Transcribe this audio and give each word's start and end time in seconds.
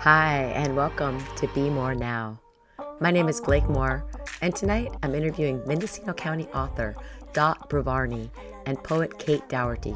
Hi, 0.00 0.44
and 0.54 0.74
welcome 0.74 1.22
to 1.36 1.46
Be 1.48 1.68
More 1.68 1.94
Now. 1.94 2.40
My 3.00 3.10
name 3.10 3.28
is 3.28 3.38
Blake 3.38 3.68
More, 3.68 4.02
and 4.40 4.56
tonight 4.56 4.96
I'm 5.02 5.14
interviewing 5.14 5.60
Mendocino 5.66 6.14
County 6.14 6.46
author 6.54 6.96
Dot 7.34 7.68
Brovarney 7.68 8.30
and 8.64 8.82
poet 8.82 9.18
Kate 9.18 9.46
Dougherty. 9.50 9.94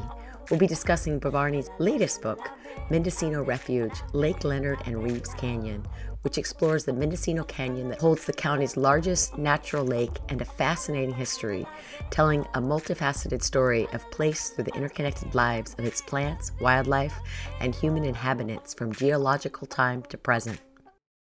We'll 0.49 0.59
be 0.59 0.67
discussing 0.67 1.19
Brovarney's 1.19 1.71
latest 1.79 2.21
book, 2.21 2.51
Mendocino 2.91 3.43
Refuge 3.43 4.03
Lake 4.13 4.43
Leonard 4.43 4.79
and 4.85 5.03
Reeves 5.03 5.33
Canyon, 5.33 5.83
which 6.21 6.37
explores 6.37 6.85
the 6.85 6.93
Mendocino 6.93 7.43
Canyon 7.45 7.89
that 7.89 7.99
holds 7.99 8.25
the 8.25 8.33
county's 8.33 8.77
largest 8.77 9.39
natural 9.39 9.83
lake 9.83 10.19
and 10.29 10.41
a 10.41 10.45
fascinating 10.45 11.15
history, 11.15 11.65
telling 12.11 12.41
a 12.53 12.61
multifaceted 12.61 13.41
story 13.41 13.87
of 13.91 14.09
place 14.11 14.49
through 14.49 14.65
the 14.65 14.75
interconnected 14.75 15.33
lives 15.33 15.75
of 15.79 15.85
its 15.85 16.01
plants, 16.01 16.51
wildlife, 16.61 17.17
and 17.59 17.73
human 17.73 18.03
inhabitants 18.03 18.75
from 18.75 18.93
geological 18.93 19.65
time 19.65 20.03
to 20.03 20.17
present. 20.17 20.61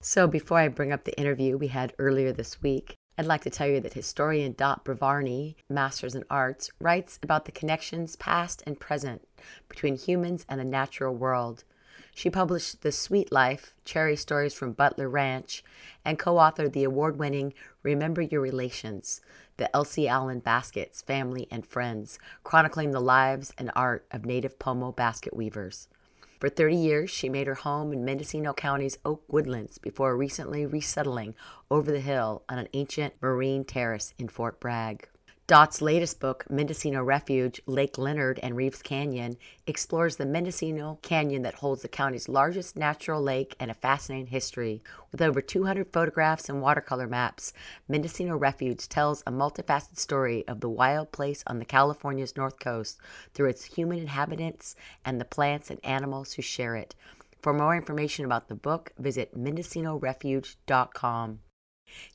So, 0.02 0.26
before 0.26 0.58
I 0.58 0.70
bring 0.70 0.94
up 0.94 1.04
the 1.04 1.20
interview 1.20 1.58
we 1.58 1.68
had 1.68 1.94
earlier 2.00 2.32
this 2.32 2.62
week, 2.62 2.98
I'd 3.22 3.28
like 3.28 3.42
to 3.42 3.52
tell 3.52 3.68
you 3.68 3.80
that 3.82 3.94
historian 3.94 4.54
Dot 4.54 4.84
Brovarney, 4.84 5.54
Masters 5.70 6.16
in 6.16 6.24
Arts, 6.28 6.72
writes 6.80 7.20
about 7.22 7.46
the 7.46 7.52
connections 7.52 8.16
past 8.16 8.64
and 8.66 8.80
present 8.80 9.28
between 9.70 9.96
humans 9.96 10.44
and 10.50 10.60
the 10.60 10.66
natural 10.66 11.14
world 11.14 11.64
she 12.16 12.32
published 12.32 12.82
The 12.82 12.92
Sweet 12.92 13.32
Life 13.32 13.76
Cherry 13.86 14.16
Stories 14.16 14.56
from 14.56 14.74
Butler 14.74 15.08
Ranch 15.08 15.64
and 16.04 16.20
co 16.20 16.36
authored 16.36 16.74
the 16.74 16.84
award 16.84 17.18
winning 17.18 17.54
Remember 17.84 18.22
Your 18.22 18.42
Relations 18.42 19.22
The 19.58 19.74
Elsie 19.76 20.08
Allen 20.08 20.40
Baskets, 20.40 21.02
Family 21.02 21.48
and 21.50 21.66
Friends, 21.66 22.20
chronicling 22.44 22.90
the 22.90 23.00
lives 23.00 23.54
and 23.58 23.72
art 23.76 24.06
of 24.12 24.26
native 24.26 24.60
Pomo 24.60 24.92
basket 24.92 25.36
weavers. 25.36 25.88
For 26.42 26.50
30 26.50 26.76
years, 26.76 27.12
she 27.12 27.30
made 27.30 27.46
her 27.46 27.54
home 27.54 27.94
in 27.94 28.04
Mendocino 28.04 28.52
County's 28.52 28.98
oak 29.06 29.24
woodlands 29.32 29.78
before 29.78 30.18
recently 30.18 30.66
resettling 30.66 31.36
over 31.70 31.92
the 31.92 32.00
hill 32.00 32.42
on 32.50 32.58
an 32.58 32.68
ancient 32.74 33.14
marine 33.22 33.64
terrace 33.64 34.16
in 34.18 34.28
Fort 34.28 34.60
Bragg. 34.60 35.08
Dot's 35.52 35.82
latest 35.82 36.22
book, 36.22 36.46
Mendocino 36.50 37.04
Refuge 37.04 37.62
Lake 37.66 37.98
Leonard 37.98 38.40
and 38.42 38.56
Reeves 38.56 38.82
Canyon, 38.82 39.36
explores 39.68 40.16
the 40.16 40.26
Mendocino 40.26 40.98
Canyon 41.02 41.42
that 41.42 41.56
holds 41.56 41.82
the 41.82 41.90
county's 41.90 42.30
largest 42.30 42.78
natural 42.78 43.22
lake 43.22 43.58
and 43.60 43.70
a 43.70 43.74
fascinating 43.74 44.28
history. 44.28 44.82
With 45.12 45.22
over 45.22 45.42
200 45.42 45.92
photographs 45.92 46.48
and 46.48 46.62
watercolor 46.62 47.06
maps, 47.06 47.52
Mendocino 47.90 48.38
Refuge 48.38 48.88
tells 48.88 49.24
a 49.28 49.32
multifaceted 49.34 49.98
story 49.98 50.48
of 50.48 50.62
the 50.62 50.70
wild 50.70 51.12
place 51.12 51.44
on 51.46 51.60
the 51.60 51.66
California's 51.66 52.38
north 52.38 52.58
coast 52.58 52.98
through 53.34 53.50
its 53.50 53.66
human 53.66 54.00
inhabitants 54.00 54.78
and 55.04 55.20
the 55.20 55.26
plants 55.26 55.70
and 55.70 55.82
animals 55.84 56.32
who 56.32 56.42
share 56.42 56.78
it. 56.78 56.96
For 57.42 57.52
more 57.52 57.76
information 57.76 58.24
about 58.24 58.48
the 58.48 58.56
book, 58.56 58.94
visit 58.98 59.38
mendocinorefuge.com. 59.38 61.40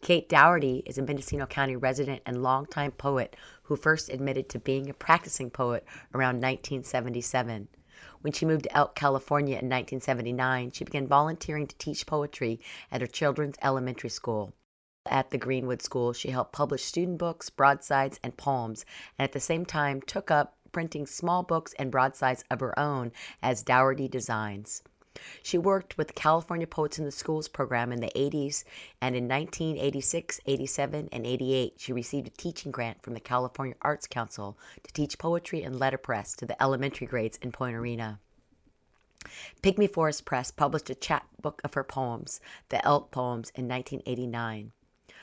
Kate 0.00 0.28
Dougherty 0.28 0.82
is 0.86 0.98
a 0.98 1.02
Mendocino 1.02 1.46
County 1.46 1.76
resident 1.76 2.22
and 2.24 2.42
longtime 2.42 2.92
poet 2.92 3.36
who 3.64 3.76
first 3.76 4.08
admitted 4.08 4.48
to 4.48 4.58
being 4.58 4.88
a 4.88 4.94
practicing 4.94 5.50
poet 5.50 5.84
around 6.14 6.36
1977. 6.36 7.68
When 8.20 8.32
she 8.32 8.46
moved 8.46 8.64
to 8.64 8.76
Elk, 8.76 8.94
California 8.94 9.54
in 9.54 9.68
1979, 9.68 10.70
she 10.72 10.84
began 10.84 11.06
volunteering 11.06 11.66
to 11.66 11.76
teach 11.76 12.06
poetry 12.06 12.60
at 12.90 13.00
her 13.00 13.06
children's 13.06 13.56
elementary 13.62 14.10
school. 14.10 14.52
At 15.06 15.30
the 15.30 15.38
Greenwood 15.38 15.82
School, 15.82 16.12
she 16.12 16.30
helped 16.30 16.52
publish 16.52 16.84
student 16.84 17.18
books, 17.18 17.50
broadsides, 17.50 18.18
and 18.24 18.36
poems, 18.36 18.84
and 19.18 19.24
at 19.24 19.32
the 19.32 19.40
same 19.40 19.64
time 19.64 20.00
took 20.02 20.30
up 20.30 20.56
printing 20.72 21.06
small 21.06 21.42
books 21.42 21.72
and 21.78 21.92
broadsides 21.92 22.44
of 22.50 22.60
her 22.60 22.78
own 22.78 23.12
as 23.42 23.62
Dougherty 23.62 24.08
Designs. 24.08 24.82
She 25.42 25.58
worked 25.58 25.96
with 25.96 26.08
the 26.08 26.12
California 26.12 26.66
Poets 26.66 26.98
in 26.98 27.04
the 27.04 27.10
Schools 27.10 27.48
program 27.48 27.92
in 27.92 28.00
the 28.00 28.12
80s, 28.16 28.64
and 29.00 29.14
in 29.14 29.28
1986, 29.28 30.40
87, 30.46 31.08
and 31.12 31.26
88, 31.26 31.74
she 31.78 31.92
received 31.92 32.26
a 32.26 32.30
teaching 32.30 32.72
grant 32.72 33.02
from 33.02 33.14
the 33.14 33.20
California 33.20 33.76
Arts 33.82 34.06
Council 34.06 34.58
to 34.82 34.92
teach 34.92 35.18
poetry 35.18 35.62
and 35.62 35.78
letterpress 35.78 36.34
to 36.36 36.46
the 36.46 36.60
elementary 36.62 37.06
grades 37.06 37.38
in 37.42 37.52
Point 37.52 37.76
Arena. 37.76 38.20
Pygmy 39.62 39.92
Forest 39.92 40.24
Press 40.24 40.50
published 40.50 40.90
a 40.90 40.94
chapbook 40.94 41.60
of 41.64 41.74
her 41.74 41.84
poems, 41.84 42.40
the 42.68 42.84
Elk 42.84 43.10
Poems, 43.10 43.50
in 43.54 43.68
1989. 43.68 44.72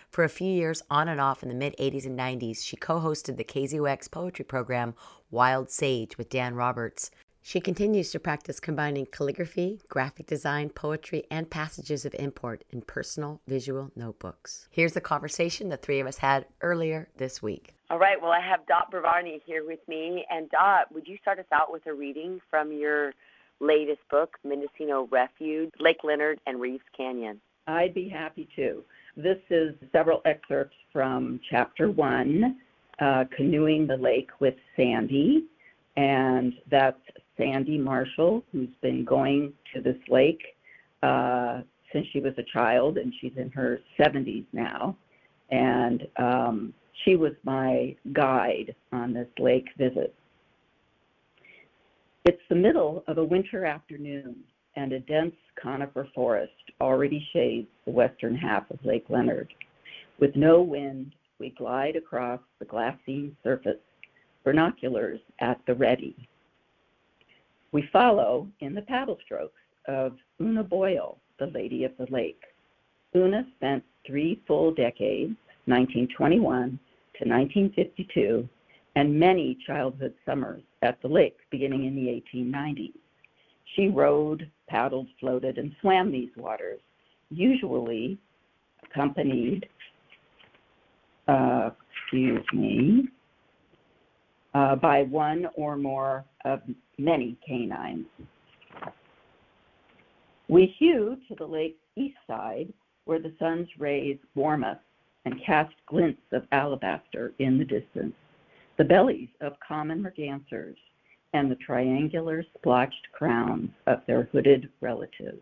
For 0.10 0.24
a 0.24 0.30
few 0.30 0.52
years, 0.52 0.84
on 0.92 1.08
and 1.08 1.20
off 1.20 1.42
in 1.42 1.50
the 1.50 1.56
mid 1.56 1.76
80s 1.78 2.06
and 2.06 2.20
90s, 2.20 2.64
she 2.64 2.76
co 2.78 3.00
hosted 3.00 3.38
the 3.38 3.44
KZYX 3.44 4.12
poetry 4.12 4.46
program 4.46 4.94
Wild 5.32 5.72
Sage 5.72 6.20
with 6.20 6.30
Dan 6.30 6.54
Roberts. 6.54 7.10
She 7.46 7.60
continues 7.60 8.10
to 8.12 8.22
practice 8.22 8.62
combining 8.62 9.06
calligraphy, 9.06 9.82
graphic 9.90 10.28
design, 10.28 10.70
poetry, 10.70 11.26
and 11.30 11.50
passages 11.50 12.06
of 12.06 12.16
import 12.18 12.64
in 12.70 12.84
personal 12.84 13.42
visual 13.46 13.92
notebooks. 13.98 14.70
Here's 14.72 14.94
the 14.94 15.02
conversation 15.02 15.68
the 15.68 15.76
three 15.76 16.00
of 16.00 16.08
us 16.08 16.20
had 16.20 16.46
earlier 16.62 17.10
this 17.18 17.44
week. 17.44 17.76
All 17.90 18.00
right, 18.00 18.20
well, 18.20 18.32
I 18.32 18.40
have 18.40 18.66
Dot 18.66 18.90
Brovarney 18.90 19.42
here 19.46 19.66
with 19.68 19.86
me. 19.90 20.26
And 20.32 20.50
Dot, 20.52 20.90
would 20.94 21.06
you 21.06 21.18
start 21.22 21.38
us 21.38 21.46
out 21.52 21.70
with 21.70 21.86
a 21.86 21.94
reading 21.94 22.40
from 22.50 22.72
your 22.72 23.12
latest 23.60 24.02
book, 24.10 24.38
Mendocino 24.46 25.10
Refuge, 25.12 25.70
Lake 25.82 26.06
Leonard, 26.06 26.40
and 26.48 26.62
Reeves 26.62 26.86
Canyon? 26.96 27.42
I'd 27.68 27.94
be 27.94 28.08
happy 28.08 28.48
to. 28.56 28.86
This 29.18 29.40
is 29.50 29.76
several 29.92 30.22
excerpts 30.24 30.78
from 30.94 31.42
chapter 31.52 31.92
one, 31.92 32.58
uh, 33.00 33.26
Canoeing 33.36 33.86
the 33.86 33.98
Lake 33.98 34.30
with 34.40 34.56
Sandy 34.78 35.44
and 35.96 36.54
that's 36.70 36.98
Sandy 37.38 37.78
Marshall, 37.78 38.44
who's 38.52 38.70
been 38.82 39.04
going 39.04 39.54
to 39.74 39.82
this 39.82 39.98
lake 40.08 40.42
uh, 41.02 41.62
since 41.92 42.08
she 42.12 42.20
was 42.20 42.34
a 42.38 42.44
child, 42.54 42.98
and 42.98 43.14
she's 43.20 43.34
in 43.38 43.50
her 43.52 43.80
70s 44.00 44.46
now. 44.54 44.96
And 45.52 46.08
um, 46.18 46.74
she 47.04 47.16
was 47.16 47.34
my 47.44 47.96
guide 48.14 48.76
on 48.92 49.14
this 49.14 49.28
lake 49.40 49.68
visit. 49.78 50.14
It's 52.26 52.42
the 52.50 52.56
middle 52.56 53.04
of 53.08 53.18
a 53.18 53.24
winter 53.24 53.66
afternoon, 53.66 54.38
and 54.76 54.94
a 54.94 55.00
dense 55.02 55.36
conifer 55.62 56.08
forest 56.16 56.54
already 56.80 57.26
shades 57.34 57.68
the 57.86 57.92
western 57.92 58.36
half 58.36 58.70
of 58.72 58.80
Lake 58.84 59.06
Leonard. 59.10 59.54
With 60.20 60.36
no 60.36 60.62
wind, 60.62 61.14
we 61.40 61.50
glide 61.50 61.96
across 61.96 62.40
the 62.60 62.66
glassy 62.66 63.36
surface 63.44 63.80
binoculars 64.44 65.20
at 65.42 65.60
the 65.68 65.76
ready. 65.76 66.16
We 67.74 67.90
follow 67.92 68.48
in 68.60 68.76
the 68.76 68.84
paddle 68.84 69.18
strokes 69.26 69.60
of 69.88 70.16
Una 70.40 70.64
Boyle, 70.64 71.18
the 71.40 71.48
Lady 71.48 71.84
of 71.84 71.92
the 71.98 72.06
Lake. 72.12 72.42
Una 73.16 73.46
spent 73.58 73.84
three 74.06 74.42
full 74.48 74.72
decades, 74.72 75.36
1921 75.66 76.80
to 77.20 77.30
1952, 77.30 78.48
and 78.96 79.20
many 79.20 79.58
childhood 79.66 80.14
summers 80.24 80.62
at 80.84 81.02
the 81.02 81.08
lake 81.08 81.38
beginning 81.50 81.86
in 81.86 81.96
the 81.96 82.22
1890s. 82.38 82.94
She 83.76 83.88
rowed, 83.88 84.50
paddled, 84.68 85.08
floated, 85.20 85.58
and 85.58 85.76
swam 85.82 86.12
these 86.12 86.30
waters, 86.38 86.80
usually 87.32 88.20
accompanied, 88.84 89.68
uh, 91.28 91.72
excuse 91.92 92.46
me, 92.54 93.08
uh, 94.54 94.76
by 94.76 95.04
one 95.04 95.48
or 95.56 95.76
more 95.76 96.24
of 96.46 96.62
many 96.98 97.38
canines. 97.46 98.06
We 100.48 100.74
hew 100.78 101.18
to 101.28 101.36
the 101.36 101.46
lake's 101.46 101.80
east 101.96 102.18
side, 102.28 102.72
where 103.06 103.20
the 103.20 103.34
sun's 103.40 103.68
rays 103.80 104.18
warm 104.36 104.64
us 104.64 104.78
and 105.26 105.44
cast 105.46 105.74
glints 105.88 106.22
of 106.32 106.44
alabaster 106.52 107.34
in 107.40 107.58
the 107.58 107.66
distance, 107.66 108.16
the 108.78 108.84
bellies 108.84 109.30
of 109.42 109.54
common 109.66 110.02
mergansers 110.04 110.76
and 111.34 111.50
the 111.50 111.56
triangular 111.56 112.44
splotched 112.58 113.08
crowns 113.12 113.70
of 113.88 114.00
their 114.06 114.30
hooded 114.32 114.70
relatives. 114.82 115.42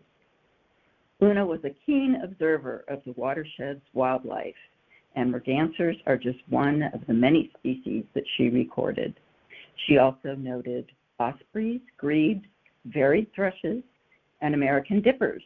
Una 1.22 1.44
was 1.44 1.60
a 1.64 1.74
keen 1.84 2.20
observer 2.22 2.84
of 2.88 3.02
the 3.04 3.12
watershed's 3.12 3.82
wildlife 3.92 4.54
and 5.14 5.32
mergansers 5.32 5.96
are 6.06 6.16
just 6.16 6.38
one 6.48 6.82
of 6.94 7.00
the 7.06 7.12
many 7.12 7.50
species 7.58 8.04
that 8.14 8.24
she 8.36 8.48
recorded. 8.48 9.14
She 9.86 9.98
also 9.98 10.34
noted 10.34 10.90
ospreys, 11.18 11.80
grebes, 11.96 12.46
varied 12.86 13.32
thrushes, 13.34 13.82
and 14.40 14.54
American 14.54 15.00
dippers, 15.00 15.42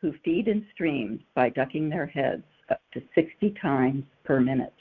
who 0.00 0.12
feed 0.24 0.48
in 0.48 0.66
streams 0.72 1.20
by 1.34 1.48
ducking 1.48 1.88
their 1.88 2.06
heads 2.06 2.44
up 2.70 2.80
to 2.92 3.02
60 3.14 3.54
times 3.60 4.04
per 4.24 4.40
minute. 4.40 4.74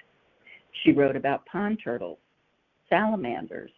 She 0.84 0.92
wrote 0.92 1.16
about 1.16 1.46
pond 1.46 1.80
turtles, 1.84 2.18
salamanders, 2.90 3.72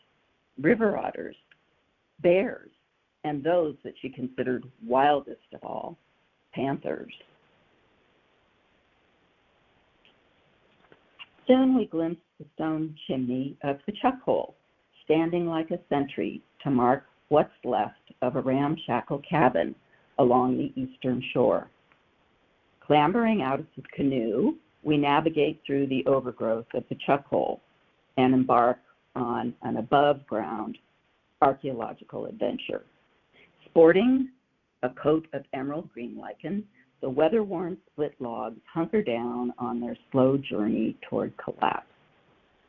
river 0.62 0.98
otters, 0.98 1.36
bears, 2.22 2.70
and 3.24 3.44
those 3.44 3.76
that 3.84 3.94
she 4.02 4.10
considered 4.10 4.64
wildest 4.86 5.54
of 5.54 5.64
all, 5.64 5.98
panthers. 6.54 7.14
Soon 11.48 11.76
we 11.76 11.86
glimpsed 11.86 12.22
the 12.40 12.46
stone 12.56 12.96
chimney 13.08 13.58
of 13.64 13.78
the 13.86 13.94
chuck 14.02 14.22
hole, 14.24 14.56
standing 15.06 15.48
like 15.48 15.72
a 15.72 15.80
sentry 15.90 16.42
to 16.64 16.70
mark 16.70 17.06
what's 17.30 17.50
left 17.64 18.14
of 18.22 18.36
a 18.36 18.42
ramshackle 18.42 19.22
cabin 19.28 19.76
along 20.20 20.58
the 20.58 20.72
eastern 20.80 21.22
shore. 21.34 21.70
Clambering 22.86 23.42
out 23.42 23.60
of 23.60 23.66
the 23.76 23.84
canoe, 23.96 24.56
we 24.84 24.98
navigate 24.98 25.62
through 25.66 25.88
the 25.88 26.06
overgrowth 26.06 26.68
of 26.74 26.84
the 26.90 26.98
chuck 27.06 27.26
hole 27.26 27.62
and 28.18 28.34
embark 28.34 28.78
on 29.16 29.54
an 29.64 29.78
above 29.78 30.26
ground 30.28 30.78
archaeological 31.42 32.26
adventure. 32.26 32.84
Sporting 33.66 34.30
a 34.84 34.90
coat 34.90 35.26
of 35.34 35.44
emerald 35.54 35.90
green 35.94 36.18
lichen, 36.18 36.64
the 37.02 37.10
weather 37.10 37.44
worn 37.44 37.78
split 37.92 38.14
logs 38.20 38.60
hunker 38.72 39.02
down 39.02 39.54
on 39.58 39.80
their 39.80 39.98
slow 40.12 40.38
journey 40.38 40.98
toward 41.10 41.34
collapse. 41.38 41.88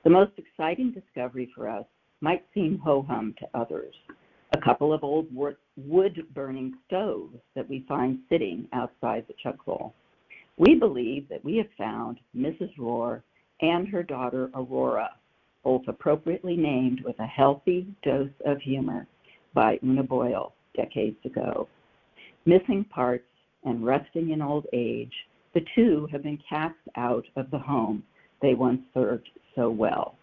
The 0.04 0.10
most 0.10 0.32
exciting 0.36 0.92
discovery 0.92 1.50
for 1.54 1.68
us 1.68 1.86
might 2.20 2.44
seem 2.54 2.78
ho 2.78 3.02
hum 3.02 3.34
to 3.38 3.48
others 3.54 3.94
a 4.54 4.60
couple 4.60 4.92
of 4.92 5.02
old 5.02 5.26
wood 5.76 6.26
burning 6.32 6.74
stoves 6.86 7.36
that 7.54 7.68
we 7.68 7.84
find 7.88 8.20
sitting 8.28 8.68
outside 8.72 9.24
the 9.26 9.34
chuck 9.42 9.58
hole. 9.58 9.94
We 10.56 10.76
believe 10.76 11.28
that 11.28 11.44
we 11.44 11.56
have 11.56 11.66
found 11.76 12.18
Mrs. 12.36 12.70
Rohr 12.78 13.22
and 13.60 13.88
her 13.88 14.04
daughter 14.04 14.50
Aurora, 14.54 15.10
both 15.64 15.82
appropriately 15.88 16.56
named 16.56 17.00
with 17.04 17.18
a 17.18 17.26
healthy 17.26 17.86
dose 18.04 18.28
of 18.46 18.60
humor 18.60 19.08
by 19.54 19.78
Una 19.82 20.04
Boyle 20.04 20.52
decades 20.76 21.18
ago. 21.24 21.68
Missing 22.46 22.84
parts 22.84 23.24
and 23.64 23.84
rusting 23.84 24.30
in 24.30 24.42
old 24.42 24.66
age, 24.72 25.12
the 25.54 25.64
two 25.74 26.06
have 26.12 26.22
been 26.22 26.38
cast 26.48 26.76
out 26.96 27.24
of 27.36 27.50
the 27.50 27.58
home 27.58 28.04
they 28.40 28.54
once 28.54 28.82
served 28.92 29.28
so 29.56 29.70
well. 29.70 30.16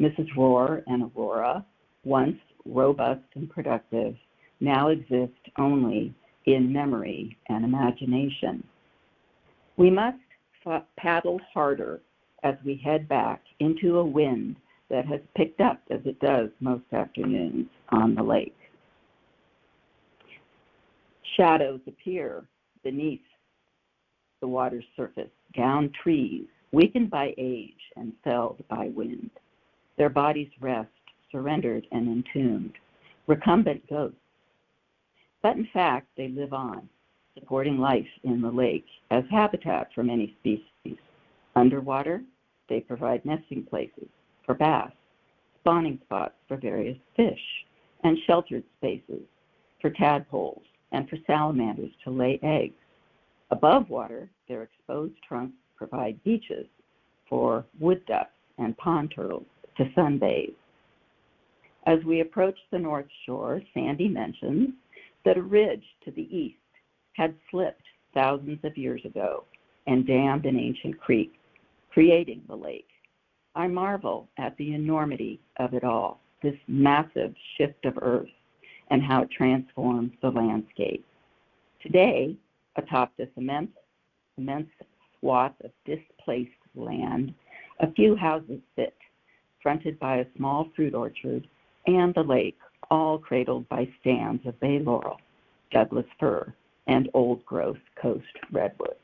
Mrs. 0.00 0.28
Rohr 0.36 0.82
and 0.86 1.10
Aurora, 1.14 1.64
once 2.04 2.38
robust 2.64 3.24
and 3.34 3.48
productive, 3.48 4.14
now 4.60 4.88
exist 4.88 5.32
only 5.58 6.14
in 6.46 6.72
memory 6.72 7.36
and 7.48 7.64
imagination. 7.64 8.62
We 9.76 9.90
must 9.90 10.18
paddle 10.96 11.40
harder 11.52 12.00
as 12.42 12.54
we 12.64 12.76
head 12.76 13.08
back 13.08 13.42
into 13.60 13.98
a 13.98 14.04
wind 14.04 14.56
that 14.88 15.06
has 15.06 15.20
picked 15.36 15.60
up 15.60 15.80
as 15.90 16.00
it 16.04 16.18
does 16.20 16.50
most 16.60 16.84
afternoons 16.92 17.66
on 17.90 18.14
the 18.14 18.22
lake. 18.22 18.56
Shadows 21.36 21.80
appear 21.86 22.44
beneath 22.82 23.20
the 24.40 24.48
water's 24.48 24.84
surface, 24.96 25.30
down 25.56 25.90
trees, 26.02 26.46
weakened 26.72 27.10
by 27.10 27.34
age 27.36 27.72
and 27.96 28.12
felled 28.22 28.62
by 28.68 28.88
wind. 28.94 29.30
Their 29.96 30.10
bodies 30.10 30.50
rest, 30.60 30.90
surrendered 31.32 31.86
and 31.92 32.08
entombed, 32.08 32.74
recumbent 33.26 33.88
ghosts. 33.88 34.18
But 35.42 35.56
in 35.56 35.68
fact, 35.72 36.08
they 36.16 36.28
live 36.28 36.52
on, 36.52 36.88
supporting 37.34 37.78
life 37.78 38.06
in 38.24 38.40
the 38.40 38.50
lake 38.50 38.86
as 39.10 39.24
habitat 39.30 39.88
for 39.94 40.02
many 40.02 40.36
species. 40.40 40.98
Underwater, 41.54 42.22
they 42.68 42.80
provide 42.80 43.24
nesting 43.24 43.64
places 43.64 44.08
for 44.44 44.54
bass, 44.54 44.90
spawning 45.60 45.98
spots 46.04 46.34
for 46.48 46.56
various 46.56 46.98
fish, 47.16 47.40
and 48.04 48.18
sheltered 48.26 48.64
spaces 48.78 49.22
for 49.80 49.90
tadpoles 49.90 50.62
and 50.92 51.08
for 51.08 51.16
salamanders 51.26 51.92
to 52.04 52.10
lay 52.10 52.38
eggs. 52.42 52.74
Above 53.50 53.88
water, 53.88 54.28
their 54.48 54.62
exposed 54.62 55.14
trunks 55.26 55.56
provide 55.76 56.22
beaches 56.24 56.66
for 57.28 57.64
wood 57.78 58.04
ducks 58.06 58.30
and 58.58 58.76
pond 58.78 59.12
turtles 59.14 59.46
to 59.76 59.84
sunbathe. 59.96 60.54
As 61.86 62.02
we 62.04 62.20
approach 62.20 62.58
the 62.70 62.78
north 62.78 63.06
shore, 63.24 63.62
Sandy 63.72 64.08
mentions 64.08 64.70
that 65.24 65.36
a 65.36 65.42
ridge 65.42 65.84
to 66.04 66.10
the 66.10 66.28
east 66.36 66.56
had 67.14 67.34
slipped 67.50 67.82
thousands 68.12 68.58
of 68.64 68.76
years 68.76 69.04
ago 69.04 69.44
and 69.86 70.06
dammed 70.06 70.46
an 70.46 70.58
ancient 70.58 70.98
creek, 71.00 71.32
creating 71.90 72.42
the 72.48 72.56
lake. 72.56 72.88
I 73.54 73.68
marvel 73.68 74.28
at 74.38 74.56
the 74.56 74.74
enormity 74.74 75.40
of 75.58 75.74
it 75.74 75.84
all, 75.84 76.20
this 76.42 76.56
massive 76.66 77.34
shift 77.56 77.84
of 77.84 77.98
earth, 78.02 78.28
and 78.90 79.02
how 79.02 79.22
it 79.22 79.30
transforms 79.30 80.12
the 80.22 80.30
landscape. 80.30 81.04
Today, 81.82 82.36
atop 82.76 83.16
this 83.16 83.28
immense, 83.36 83.70
immense 84.36 84.68
swath 85.18 85.54
of 85.64 85.70
displaced 85.84 86.50
land, 86.74 87.32
a 87.80 87.92
few 87.92 88.16
houses 88.16 88.60
sit, 88.76 88.94
fronted 89.66 89.98
by 89.98 90.18
a 90.18 90.24
small 90.36 90.68
fruit 90.76 90.94
orchard 90.94 91.44
and 91.88 92.14
the 92.14 92.22
lake, 92.22 92.56
all 92.88 93.18
cradled 93.18 93.68
by 93.68 93.84
stands 94.00 94.40
of 94.46 94.60
bay 94.60 94.78
laurel, 94.78 95.16
Douglas 95.72 96.06
fir, 96.20 96.54
and 96.86 97.10
old 97.14 97.44
growth 97.44 97.76
coast 98.00 98.22
redwoods. 98.52 98.94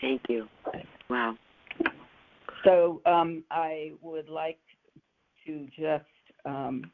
Thank 0.00 0.22
you. 0.30 0.48
Wow. 1.10 1.36
So 2.64 3.02
um, 3.04 3.44
I 3.50 3.92
would 4.00 4.30
like 4.30 4.60
to 5.46 5.66
just 5.78 6.04
um, 6.46 6.90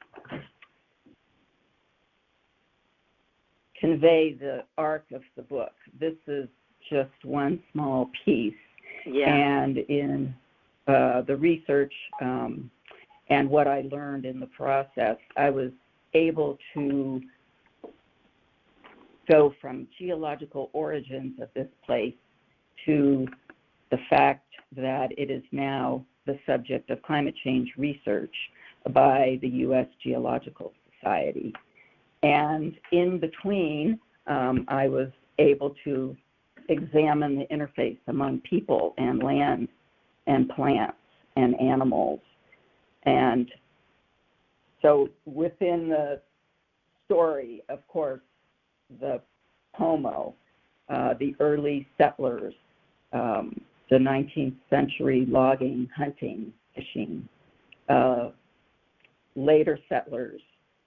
convey 3.78 4.32
the 4.34 4.64
arc 4.76 5.04
of 5.14 5.22
the 5.36 5.42
book. 5.42 5.74
This 6.00 6.16
is 6.26 6.48
just 6.90 7.24
one 7.24 7.60
small 7.72 8.10
piece. 8.24 8.54
Yeah. 9.04 9.32
And 9.32 9.78
in 9.78 10.34
uh, 10.86 11.22
the 11.22 11.36
research 11.36 11.92
um, 12.20 12.70
and 13.28 13.48
what 13.48 13.66
I 13.66 13.82
learned 13.90 14.24
in 14.24 14.40
the 14.40 14.46
process, 14.46 15.16
I 15.36 15.50
was 15.50 15.70
able 16.14 16.58
to 16.74 17.20
go 19.28 19.52
from 19.60 19.88
geological 19.98 20.70
origins 20.72 21.40
of 21.40 21.48
this 21.54 21.68
place 21.84 22.14
to 22.84 23.26
the 23.90 23.98
fact 24.08 24.46
that 24.76 25.08
it 25.18 25.30
is 25.30 25.42
now 25.52 26.04
the 26.26 26.38
subject 26.46 26.90
of 26.90 27.02
climate 27.02 27.34
change 27.44 27.72
research 27.76 28.34
by 28.90 29.38
the 29.42 29.48
U.S. 29.48 29.86
Geological 30.02 30.72
Society. 31.00 31.52
And 32.22 32.74
in 32.92 33.18
between, 33.18 33.98
um, 34.26 34.64
I 34.68 34.88
was 34.88 35.08
able 35.38 35.74
to 35.84 36.16
examine 36.68 37.38
the 37.38 37.46
interface 37.54 37.98
among 38.08 38.40
people 38.40 38.94
and 38.98 39.22
land 39.22 39.68
and 40.26 40.48
plants 40.48 40.96
and 41.36 41.58
animals. 41.60 42.20
And 43.04 43.50
so 44.82 45.08
within 45.24 45.88
the 45.88 46.20
story, 47.04 47.62
of 47.68 47.87
course, 47.88 48.20
the 49.00 49.20
Pomo, 49.75 50.35
uh, 50.88 51.14
the 51.18 51.35
early 51.40 51.87
settlers, 51.99 52.54
um, 53.12 53.61
the 53.90 53.96
19th 53.96 54.56
century 54.70 55.26
logging, 55.28 55.88
hunting, 55.96 56.52
fishing, 56.75 57.28
uh, 57.88 58.30
later 59.37 59.78
settlers, 59.88 60.40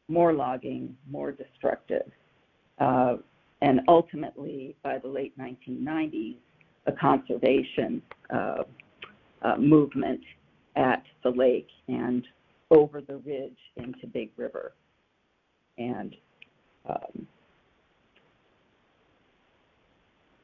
more 0.08 0.34
logging, 0.34 0.96
more 1.10 1.32
destructive. 1.32 2.12
Uh, 2.80 3.18
and 3.62 3.82
ultimately, 3.88 4.76
by 4.84 4.98
the 4.98 5.08
late 5.08 5.38
1990s, 5.38 6.38
a 6.86 6.92
conservation 6.94 8.02
uh, 8.30 8.64
uh, 9.42 9.58
movement 9.58 10.22
at 10.76 11.04
the 11.24 11.30
lake 11.30 11.68
and 11.88 12.26
over 12.72 13.02
the 13.02 13.18
ridge 13.18 13.58
into 13.78 14.08
Big 14.08 14.30
River. 14.38 14.74
And 15.78 16.16
um, 16.88 17.28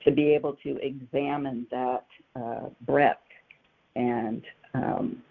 to 0.04 0.12
be 0.12 0.34
able 0.34 0.54
to 0.64 0.78
examine 0.82 1.68
that 1.72 2.06
uh, 2.36 2.70
breadth 2.82 3.20
and 3.96 4.44
um, 4.74 5.22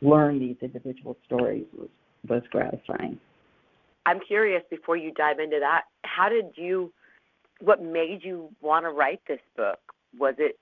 learn 0.00 0.38
these 0.38 0.56
individual 0.62 1.16
stories 1.26 1.66
was, 1.76 1.88
was 2.28 2.42
gratifying. 2.50 3.18
I'm 4.06 4.20
curious 4.26 4.62
before 4.70 4.96
you 4.96 5.12
dive 5.12 5.38
into 5.38 5.58
that, 5.60 5.82
how 6.04 6.28
did 6.28 6.46
you, 6.56 6.92
what 7.64 7.82
made 7.82 8.20
you 8.22 8.50
want 8.60 8.84
to 8.84 8.90
write 8.90 9.20
this 9.26 9.40
book? 9.56 9.78
Was 10.18 10.34
it 10.38 10.58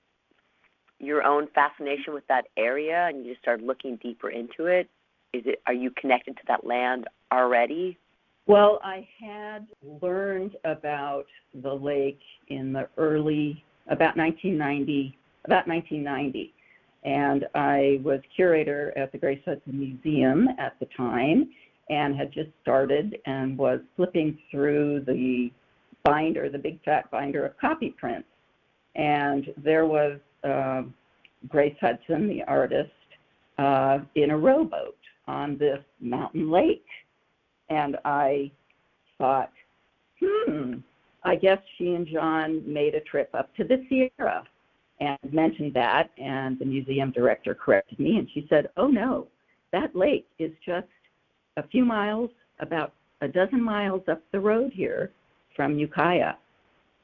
your 0.98 1.22
own 1.24 1.48
fascination 1.54 2.14
with 2.14 2.26
that 2.28 2.46
area 2.56 3.08
and 3.08 3.24
you 3.24 3.32
just 3.32 3.42
started 3.42 3.66
looking 3.66 3.96
deeper 3.96 4.30
into 4.30 4.66
it? 4.66 4.88
Is 5.32 5.42
it, 5.46 5.60
are 5.66 5.74
you 5.74 5.90
connected 5.90 6.36
to 6.36 6.42
that 6.48 6.64
land 6.64 7.08
already? 7.32 7.98
Well, 8.46 8.80
I 8.82 9.06
had 9.20 9.66
learned 10.00 10.56
about 10.64 11.26
the 11.62 11.72
lake 11.72 12.20
in 12.48 12.72
the 12.72 12.88
early, 12.96 13.64
about 13.86 14.16
1990, 14.16 15.16
about 15.44 15.66
1990. 15.66 16.52
And 17.04 17.46
I 17.54 18.00
was 18.04 18.20
curator 18.34 18.92
at 18.96 19.10
the 19.10 19.18
Grace 19.18 19.40
Hudson 19.44 19.78
Museum 19.78 20.48
at 20.58 20.78
the 20.78 20.86
time 20.96 21.50
and 21.90 22.14
had 22.14 22.32
just 22.32 22.50
started 22.62 23.18
and 23.26 23.58
was 23.58 23.80
flipping 23.96 24.38
through 24.50 25.00
the 25.06 25.50
binder, 26.04 26.48
the 26.48 26.58
big 26.58 26.82
fat 26.84 27.10
binder 27.10 27.46
of 27.46 27.58
copy 27.58 27.90
prints. 27.90 28.28
And 28.94 29.52
there 29.56 29.86
was 29.86 30.18
uh, 30.44 30.82
Grace 31.48 31.76
Hudson, 31.80 32.28
the 32.28 32.42
artist, 32.44 32.90
uh, 33.58 33.98
in 34.14 34.30
a 34.30 34.36
rowboat 34.36 34.96
on 35.28 35.56
this 35.58 35.78
mountain 36.00 36.50
lake 36.50 36.84
and 37.72 37.96
I 38.04 38.50
thought, 39.18 39.52
hmm, 40.20 40.74
I 41.24 41.36
guess 41.36 41.58
she 41.78 41.94
and 41.94 42.06
John 42.06 42.62
made 42.70 42.94
a 42.94 43.00
trip 43.00 43.30
up 43.34 43.54
to 43.56 43.64
the 43.64 43.84
Sierra 43.88 44.44
and 45.00 45.18
mentioned 45.32 45.74
that, 45.74 46.10
and 46.18 46.58
the 46.58 46.64
museum 46.64 47.10
director 47.12 47.54
corrected 47.54 47.98
me, 47.98 48.18
and 48.18 48.28
she 48.32 48.46
said, 48.48 48.68
oh 48.76 48.88
no, 48.88 49.26
that 49.72 49.96
lake 49.96 50.26
is 50.38 50.52
just 50.64 50.86
a 51.56 51.66
few 51.68 51.84
miles, 51.84 52.30
about 52.60 52.92
a 53.22 53.28
dozen 53.28 53.62
miles 53.62 54.02
up 54.08 54.22
the 54.32 54.38
road 54.38 54.72
here 54.72 55.10
from 55.54 55.78
Ukiah, 55.78 56.34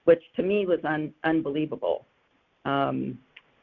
which 0.05 0.23
to 0.37 0.43
me 0.43 0.67
was 0.67 0.81
un- 0.85 1.15
unbelievable. 1.25 2.05
Um, 2.65 3.19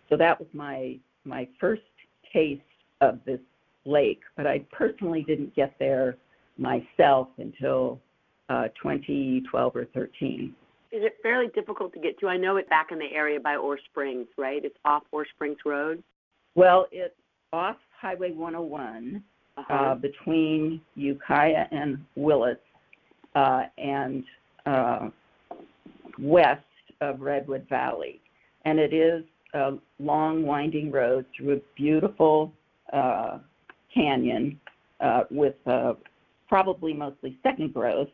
so 0.10 0.18
that 0.18 0.40
was 0.40 0.48
my 0.54 0.98
my 1.24 1.48
first 1.60 1.82
taste 2.32 2.62
of 3.02 3.20
this 3.26 3.40
lake, 3.86 4.22
but 4.38 4.46
I 4.46 4.60
personally 4.72 5.24
didn't 5.24 5.56
get 5.56 5.74
there 5.80 6.18
myself 6.58 7.28
until 7.38 8.00
uh, 8.50 8.68
2012 8.82 9.76
or 9.76 9.86
13. 9.86 10.56
Is 10.92 11.04
it 11.04 11.18
fairly 11.22 11.48
difficult 11.54 11.94
to 11.94 12.00
get 12.00 12.20
to? 12.20 12.28
I 12.28 12.38
know 12.38 12.58
it's 12.58 12.70
back 12.70 12.92
in 12.92 13.00
the 13.00 13.12
area 13.12 13.40
by 13.40 13.56
Orr 13.56 13.80
Springs, 13.90 14.28
right? 14.38 14.64
It's 14.64 14.78
off 14.86 15.04
Orr 15.12 15.26
Springs 15.36 15.58
Road. 15.66 16.04
Well, 16.54 16.88
it's 16.92 17.16
off 17.52 17.78
Highway 18.00 18.32
101 18.32 19.22
uh-huh. 19.58 19.74
uh, 19.74 19.96
between 19.96 20.82
Ukiah 20.96 21.66
and 21.72 22.06
Willits, 22.16 22.62
uh, 23.36 23.64
and 23.78 24.24
uh, 24.66 25.10
west 26.20 26.62
of 27.02 27.22
Redwood 27.22 27.68
Valley. 27.70 28.22
And 28.66 28.80
it 28.80 28.94
is 28.94 29.24
a 29.54 29.74
long, 30.00 30.44
winding 30.44 30.92
road 30.92 31.26
through 31.36 31.56
a 31.56 31.60
beautiful 31.76 32.52
uh, 32.92 33.40
canyon 33.94 34.60
uh, 35.00 35.24
with 35.30 35.56
uh, 35.66 35.94
probably 36.48 36.94
mostly 36.94 37.38
second 37.44 37.74
growth 37.74 38.10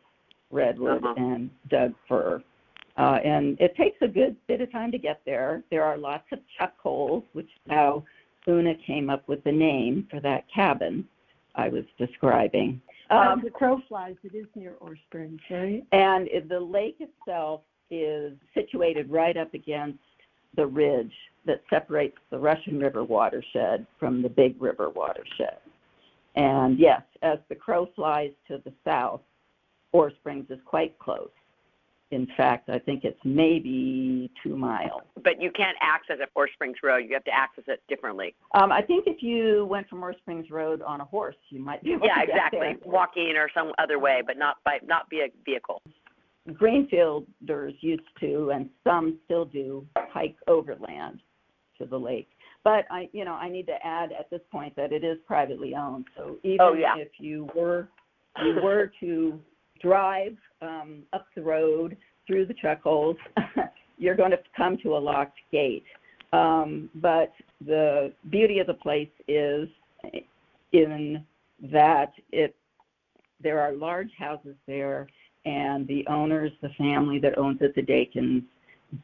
redwood 0.50 1.02
uh-huh. 1.02 1.14
and 1.16 1.50
Doug 1.68 1.94
fir. 2.08 2.42
Uh, 2.98 3.18
and 3.24 3.58
it 3.58 3.74
takes 3.76 3.96
a 4.02 4.08
good 4.08 4.36
bit 4.46 4.60
of 4.60 4.70
time 4.70 4.92
to 4.92 4.98
get 4.98 5.20
there. 5.24 5.62
There 5.70 5.82
are 5.82 5.96
lots 5.96 6.24
of 6.30 6.40
chuck 6.58 6.74
holes, 6.82 7.24
which 7.32 7.46
is 7.46 7.70
how 7.70 8.04
Una 8.46 8.74
came 8.86 9.08
up 9.08 9.26
with 9.28 9.42
the 9.44 9.52
name 9.52 10.06
for 10.10 10.20
that 10.20 10.44
cabin 10.54 11.06
I 11.54 11.68
was 11.68 11.84
describing. 11.98 12.80
Um, 13.12 13.42
the 13.44 13.50
crow 13.50 13.80
flies, 13.88 14.16
it 14.22 14.34
is 14.34 14.46
near 14.54 14.74
Orr 14.80 14.96
Springs, 15.06 15.40
right? 15.50 15.84
And 15.92 16.28
the 16.48 16.58
lake 16.58 16.96
itself 17.00 17.60
is 17.90 18.32
situated 18.54 19.10
right 19.10 19.36
up 19.36 19.52
against 19.52 19.98
the 20.56 20.66
ridge 20.66 21.12
that 21.44 21.62
separates 21.68 22.16
the 22.30 22.38
Russian 22.38 22.78
River 22.78 23.04
watershed 23.04 23.86
from 23.98 24.22
the 24.22 24.28
Big 24.28 24.60
River 24.62 24.88
watershed. 24.88 25.58
And 26.36 26.78
yes, 26.78 27.02
as 27.22 27.38
the 27.48 27.54
crow 27.54 27.88
flies 27.94 28.30
to 28.48 28.62
the 28.64 28.72
south, 28.84 29.20
Orr 29.92 30.10
Springs 30.20 30.46
is 30.48 30.58
quite 30.64 30.98
close. 30.98 31.28
In 32.12 32.28
fact, 32.36 32.68
I 32.68 32.78
think 32.78 33.04
it's 33.04 33.18
maybe 33.24 34.30
two 34.42 34.54
miles. 34.54 35.00
But 35.24 35.40
you 35.40 35.50
can't 35.50 35.78
access 35.80 36.18
it 36.20 36.28
Orr 36.34 36.46
Springs 36.52 36.76
Road. 36.82 36.98
You 37.08 37.14
have 37.14 37.24
to 37.24 37.34
access 37.34 37.64
it 37.68 37.82
differently. 37.88 38.34
Um, 38.54 38.70
I 38.70 38.82
think 38.82 39.04
if 39.06 39.22
you 39.22 39.64
went 39.64 39.88
from 39.88 40.02
Orr 40.02 40.14
Springs 40.18 40.50
Road 40.50 40.82
on 40.82 41.00
a 41.00 41.06
horse, 41.06 41.36
you 41.48 41.58
might 41.58 41.82
be 41.82 41.94
able 41.94 42.06
yeah, 42.06 42.16
to 42.16 42.30
exactly. 42.30 42.60
there. 42.60 42.76
Walking 42.84 43.34
or 43.38 43.48
some 43.54 43.72
other 43.78 43.98
way, 43.98 44.22
but 44.26 44.36
not 44.36 44.58
by 44.62 44.78
not 44.84 45.06
via 45.08 45.28
vehicle. 45.46 45.80
Greenfielders 46.50 47.74
used 47.80 48.02
to, 48.20 48.50
and 48.50 48.68
some 48.84 49.18
still 49.24 49.46
do, 49.46 49.86
hike 49.96 50.36
overland 50.48 51.20
to 51.78 51.86
the 51.86 51.98
lake. 51.98 52.28
But 52.62 52.84
I, 52.90 53.08
you 53.12 53.24
know, 53.24 53.34
I 53.34 53.48
need 53.48 53.66
to 53.68 53.86
add 53.86 54.12
at 54.12 54.28
this 54.28 54.42
point 54.50 54.76
that 54.76 54.92
it 54.92 55.02
is 55.02 55.16
privately 55.26 55.74
owned. 55.74 56.04
So 56.14 56.36
even 56.42 56.58
oh, 56.60 56.74
yeah. 56.74 56.94
if 56.98 57.08
you 57.18 57.48
were 57.54 57.88
you 58.44 58.60
were 58.62 58.92
to 59.00 59.40
drive 59.82 60.36
um, 60.60 61.02
up 61.12 61.26
the 61.34 61.42
road 61.42 61.96
through 62.26 62.46
the 62.46 62.54
chuck 62.54 62.82
holes, 62.82 63.16
you're 63.98 64.14
going 64.14 64.30
to 64.30 64.38
come 64.56 64.76
to 64.82 64.96
a 64.96 64.98
locked 64.98 65.38
gate. 65.50 65.84
Um, 66.32 66.88
but 66.94 67.32
the 67.66 68.12
beauty 68.30 68.58
of 68.58 68.66
the 68.66 68.74
place 68.74 69.10
is 69.28 69.68
in 70.72 71.24
that 71.70 72.12
it 72.30 72.56
there 73.42 73.60
are 73.60 73.72
large 73.72 74.10
houses 74.16 74.54
there, 74.66 75.08
and 75.44 75.86
the 75.88 76.06
owners, 76.06 76.52
the 76.62 76.68
family 76.78 77.18
that 77.18 77.36
owns 77.36 77.60
it, 77.60 77.74
the 77.74 77.82
Dakins, 77.82 78.44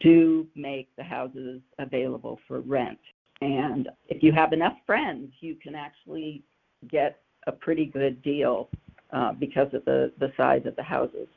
do 0.01 0.47
make 0.55 0.89
the 0.97 1.03
houses 1.03 1.61
available 1.79 2.39
for 2.47 2.61
rent. 2.61 2.99
And 3.41 3.89
if 4.09 4.23
you 4.23 4.33
have 4.33 4.53
enough 4.53 4.77
friends, 4.87 5.33
you 5.41 5.57
can 5.57 5.75
actually 5.75 6.43
get 6.89 7.21
a 7.49 7.53
pretty 7.53 7.87
good 7.87 8.23
deal 8.23 8.69
uh, 9.13 9.33
because 9.33 9.73
of 9.73 9.85
the, 9.85 10.13
the 10.19 10.33
size 10.37 10.63
of 10.67 10.77
the 10.77 10.83
houses. 10.83 11.29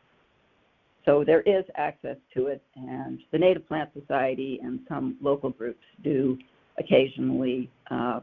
So 1.06 1.24
there 1.26 1.42
is 1.42 1.64
access 1.76 2.18
to 2.36 2.48
it, 2.48 2.62
and 2.76 3.20
the 3.32 3.38
Native 3.38 3.68
Plant 3.68 3.90
Society 4.00 4.60
and 4.62 4.80
some 4.88 5.18
local 5.22 5.50
groups 5.50 5.84
do 6.04 6.38
occasionally 6.78 7.70
uh, 7.90 8.20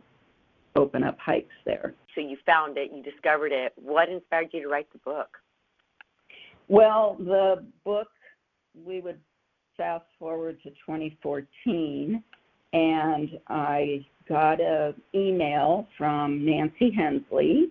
open 0.76 1.02
up 1.02 1.19
hikes 1.19 1.55
there. 1.67 1.95
So 2.14 2.21
you 2.21 2.37
found 2.47 2.78
it, 2.78 2.90
you 2.95 3.02
discovered 3.02 3.52
it. 3.52 3.73
What 3.76 4.09
inspired 4.09 4.50
you 4.52 4.62
to 4.62 4.69
write 4.69 4.90
the 4.93 4.99
book? 4.99 5.28
Well, 6.69 7.17
the 7.19 7.64
book, 7.85 8.09
we 8.87 9.00
would 9.00 9.19
fast 9.76 10.05
forward 10.19 10.59
to 10.62 10.71
2014, 10.71 12.23
and 12.73 13.28
I 13.49 14.05
got 14.28 14.61
an 14.61 14.95
email 15.14 15.88
from 15.97 16.45
Nancy 16.45 16.90
Hensley, 16.90 17.69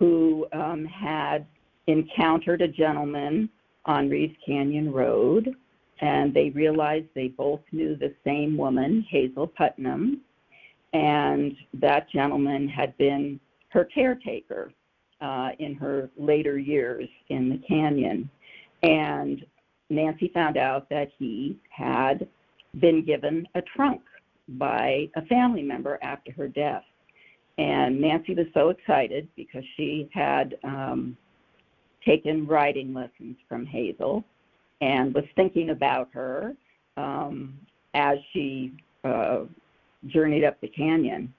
who 0.00 0.46
um, 0.52 0.84
had 0.86 1.46
encountered 1.86 2.62
a 2.62 2.68
gentleman 2.68 3.48
on 3.84 4.08
Reeves 4.08 4.34
Canyon 4.44 4.90
Road, 4.90 5.54
and 6.00 6.32
they 6.34 6.50
realized 6.50 7.06
they 7.14 7.28
both 7.28 7.60
knew 7.70 7.94
the 7.94 8.12
same 8.24 8.56
woman, 8.56 9.06
Hazel 9.08 9.46
Putnam, 9.46 10.22
and 10.94 11.54
that 11.74 12.10
gentleman 12.10 12.66
had 12.66 12.96
been 12.96 13.38
her 13.68 13.84
caretaker 13.84 14.72
uh, 15.20 15.50
in 15.58 15.74
her 15.74 16.10
later 16.16 16.58
years 16.58 17.08
in 17.28 17.50
the 17.50 17.58
canyon. 17.68 18.28
And 18.82 19.44
Nancy 19.90 20.30
found 20.32 20.56
out 20.56 20.88
that 20.88 21.10
he 21.18 21.58
had 21.68 22.26
been 22.80 23.04
given 23.04 23.46
a 23.54 23.60
trunk 23.62 24.00
by 24.48 25.10
a 25.14 25.22
family 25.26 25.62
member 25.62 25.98
after 26.02 26.32
her 26.32 26.48
death. 26.48 26.84
And 27.58 28.00
Nancy 28.00 28.34
was 28.34 28.46
so 28.54 28.70
excited 28.70 29.28
because 29.36 29.64
she 29.76 30.08
had 30.12 30.56
um, 30.64 31.16
taken 32.04 32.46
writing 32.46 32.94
lessons 32.94 33.36
from 33.48 33.66
Hazel 33.66 34.24
and 34.80 35.14
was 35.14 35.24
thinking 35.36 35.70
about 35.70 36.08
her 36.12 36.54
um, 36.96 37.58
as 37.94 38.18
she 38.32 38.72
uh, 39.04 39.40
journeyed 40.06 40.44
up 40.44 40.60
the 40.60 40.68
canyon. 40.68 41.32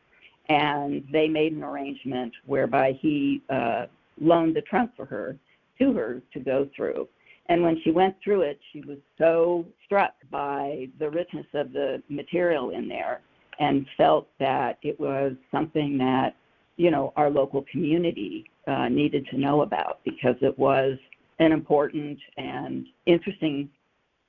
And 0.49 1.03
they 1.11 1.27
made 1.27 1.53
an 1.53 1.63
arrangement 1.63 2.33
whereby 2.45 2.97
he 3.01 3.41
uh, 3.49 3.85
loaned 4.19 4.55
the 4.55 4.61
trunk 4.61 4.91
for 4.95 5.05
her 5.05 5.37
to 5.79 5.93
her 5.93 6.21
to 6.33 6.39
go 6.39 6.69
through. 6.75 7.07
And 7.47 7.63
when 7.63 7.81
she 7.83 7.91
went 7.91 8.15
through 8.23 8.41
it, 8.41 8.59
she 8.71 8.81
was 8.81 8.97
so 9.17 9.65
struck 9.85 10.13
by 10.29 10.87
the 10.99 11.09
richness 11.09 11.47
of 11.53 11.73
the 11.73 12.01
material 12.09 12.69
in 12.69 12.87
there 12.87 13.21
and 13.61 13.85
felt 13.95 14.27
that 14.39 14.79
it 14.81 14.99
was 14.99 15.33
something 15.51 15.97
that, 15.99 16.35
you 16.77 16.89
know, 16.89 17.13
our 17.15 17.29
local 17.29 17.63
community 17.71 18.43
uh, 18.67 18.89
needed 18.89 19.25
to 19.27 19.37
know 19.37 19.61
about 19.61 19.99
because 20.03 20.35
it 20.41 20.57
was 20.57 20.97
an 21.39 21.51
important 21.51 22.17
and 22.37 22.87
interesting 23.05 23.69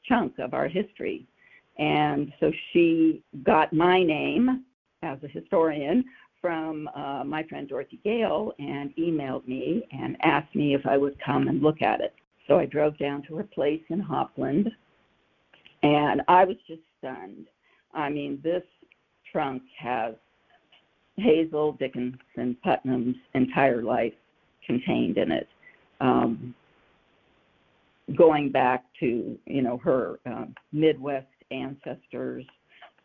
chunk 0.05 0.39
of 0.39 0.53
our 0.53 0.69
history. 0.69 1.27
And 1.79 2.31
so 2.41 2.53
she 2.73 3.23
got 3.43 3.73
my 3.73 4.03
name 4.03 4.65
as 5.03 5.19
a 5.25 5.29
historian 5.29 6.05
from 6.43 6.89
uh, 6.95 7.25
my 7.25 7.43
friend 7.45 7.67
Dorothy 7.67 8.01
Gale 8.05 8.53
and 8.59 8.95
emailed 8.97 9.49
me 9.49 9.87
and 9.93 10.19
asked 10.23 10.55
me 10.55 10.75
if 10.75 10.85
I 10.85 10.99
would 10.99 11.17
come 11.25 11.49
and 11.49 11.62
look 11.62 11.81
at 11.81 12.03
it. 12.03 12.15
So 12.49 12.59
I 12.59 12.67
drove 12.67 12.99
down 12.99 13.23
to 13.29 13.37
her 13.37 13.45
place 13.45 13.83
in 13.89 14.01
Hopland, 14.01 14.71
and 15.83 16.21
I 16.29 16.45
was 16.45 16.57
just 16.67 16.83
stunned. 16.99 17.47
I 17.95 18.11
mean, 18.11 18.41
this 18.43 18.65
trunk 19.33 19.62
has 19.79 20.15
Hazel 21.17 21.73
Dickinson 21.73 22.57
Putnam's 22.62 23.17
entire 23.35 23.83
life 23.83 24.12
contained 24.67 25.19
in 25.19 25.33
it, 25.33 25.49
um, 26.01 26.55
going 28.17 28.51
back 28.51 28.85
to 29.01 29.39
you 29.47 29.62
know 29.62 29.79
her 29.79 30.21
uh, 30.27 30.45
Midwest 30.73 31.27
ancestors 31.51 32.45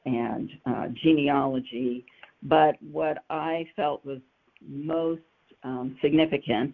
and 0.05 0.49
uh, 0.65 0.87
genealogy. 1.03 2.05
But 2.43 2.75
what 2.91 3.23
I 3.29 3.65
felt 3.75 4.05
was 4.05 4.19
most 4.67 5.21
um, 5.63 5.97
significant 6.01 6.73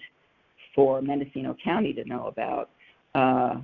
for 0.75 1.01
Mendocino 1.01 1.55
County 1.63 1.93
to 1.93 2.03
know 2.05 2.27
about 2.27 2.69
uh, 3.15 3.61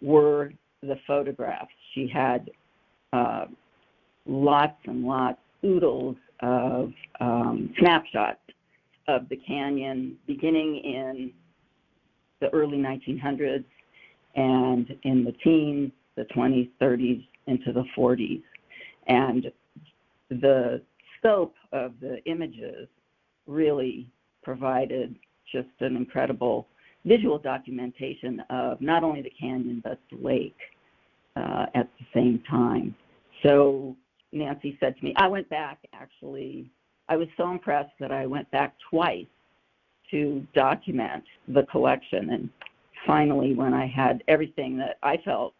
were 0.00 0.52
the 0.82 0.96
photographs. 1.06 1.72
She 1.94 2.08
had 2.12 2.50
uh, 3.12 3.46
lots 4.26 4.76
and 4.86 5.04
lots, 5.04 5.38
oodles 5.64 6.16
of 6.40 6.92
um, 7.20 7.72
snapshots 7.78 8.40
of 9.08 9.28
the 9.28 9.36
canyon 9.36 10.16
beginning 10.26 10.76
in 10.76 11.32
the 12.40 12.48
early 12.50 12.78
1900s 12.78 13.64
and 14.36 14.94
in 15.02 15.24
the 15.24 15.32
teens, 15.44 15.90
the 16.16 16.24
20s, 16.36 16.70
30s, 16.80 17.26
into 17.46 17.72
the 17.72 17.84
40s. 17.96 18.42
And 19.08 19.50
the 20.30 20.80
scope 21.18 21.54
of 21.72 21.92
the 22.00 22.22
images 22.24 22.88
really 23.46 24.08
provided 24.42 25.16
just 25.52 25.68
an 25.80 25.96
incredible 25.96 26.68
visual 27.04 27.38
documentation 27.38 28.40
of 28.50 28.80
not 28.80 29.02
only 29.02 29.22
the 29.22 29.32
canyon 29.40 29.80
but 29.82 29.98
the 30.10 30.16
lake 30.24 30.56
uh, 31.36 31.66
at 31.74 31.88
the 31.98 32.06
same 32.14 32.42
time. 32.48 32.94
So 33.42 33.96
Nancy 34.32 34.76
said 34.80 34.96
to 34.96 35.04
me, 35.04 35.14
I 35.16 35.28
went 35.28 35.48
back 35.48 35.78
actually, 35.92 36.70
I 37.08 37.16
was 37.16 37.28
so 37.36 37.50
impressed 37.50 37.92
that 37.98 38.12
I 38.12 38.26
went 38.26 38.50
back 38.50 38.74
twice 38.88 39.26
to 40.10 40.46
document 40.54 41.24
the 41.48 41.64
collection. 41.64 42.30
And 42.30 42.48
finally, 43.06 43.54
when 43.54 43.74
I 43.74 43.86
had 43.86 44.22
everything 44.28 44.76
that 44.78 44.98
I 45.02 45.16
felt 45.24 45.54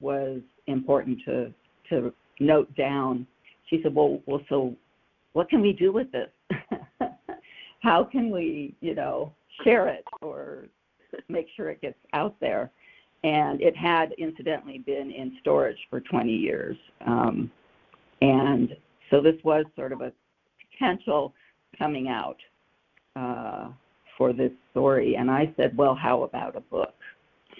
was 0.00 0.40
important 0.66 1.18
to, 1.26 1.52
to 1.90 2.12
note 2.40 2.74
down, 2.76 3.26
she 3.68 3.80
said, 3.82 3.94
well, 3.94 4.20
well, 4.26 4.40
so 4.48 4.74
what 5.32 5.48
can 5.48 5.60
we 5.60 5.72
do 5.72 5.92
with 5.92 6.08
this? 6.12 6.30
How 7.80 8.04
can 8.04 8.30
we, 8.30 8.74
you 8.80 8.94
know, 8.94 9.32
share 9.62 9.88
it 9.88 10.04
or 10.22 10.64
make 11.28 11.46
sure 11.56 11.70
it 11.70 11.80
gets 11.80 11.98
out 12.12 12.34
there? 12.40 12.70
And 13.24 13.60
it 13.60 13.76
had 13.76 14.12
incidentally 14.18 14.78
been 14.78 15.10
in 15.10 15.36
storage 15.40 15.78
for 15.88 16.00
20 16.00 16.30
years. 16.30 16.76
Um, 17.06 17.50
and 18.24 18.76
so 19.10 19.20
this 19.20 19.36
was 19.44 19.64
sort 19.76 19.92
of 19.92 20.00
a 20.00 20.12
potential 20.70 21.34
coming 21.78 22.08
out 22.08 22.36
uh, 23.16 23.68
for 24.16 24.32
this 24.32 24.52
story. 24.70 25.16
And 25.16 25.30
I 25.30 25.52
said, 25.56 25.76
well, 25.76 25.94
how 25.94 26.22
about 26.22 26.56
a 26.56 26.60
book? 26.60 26.94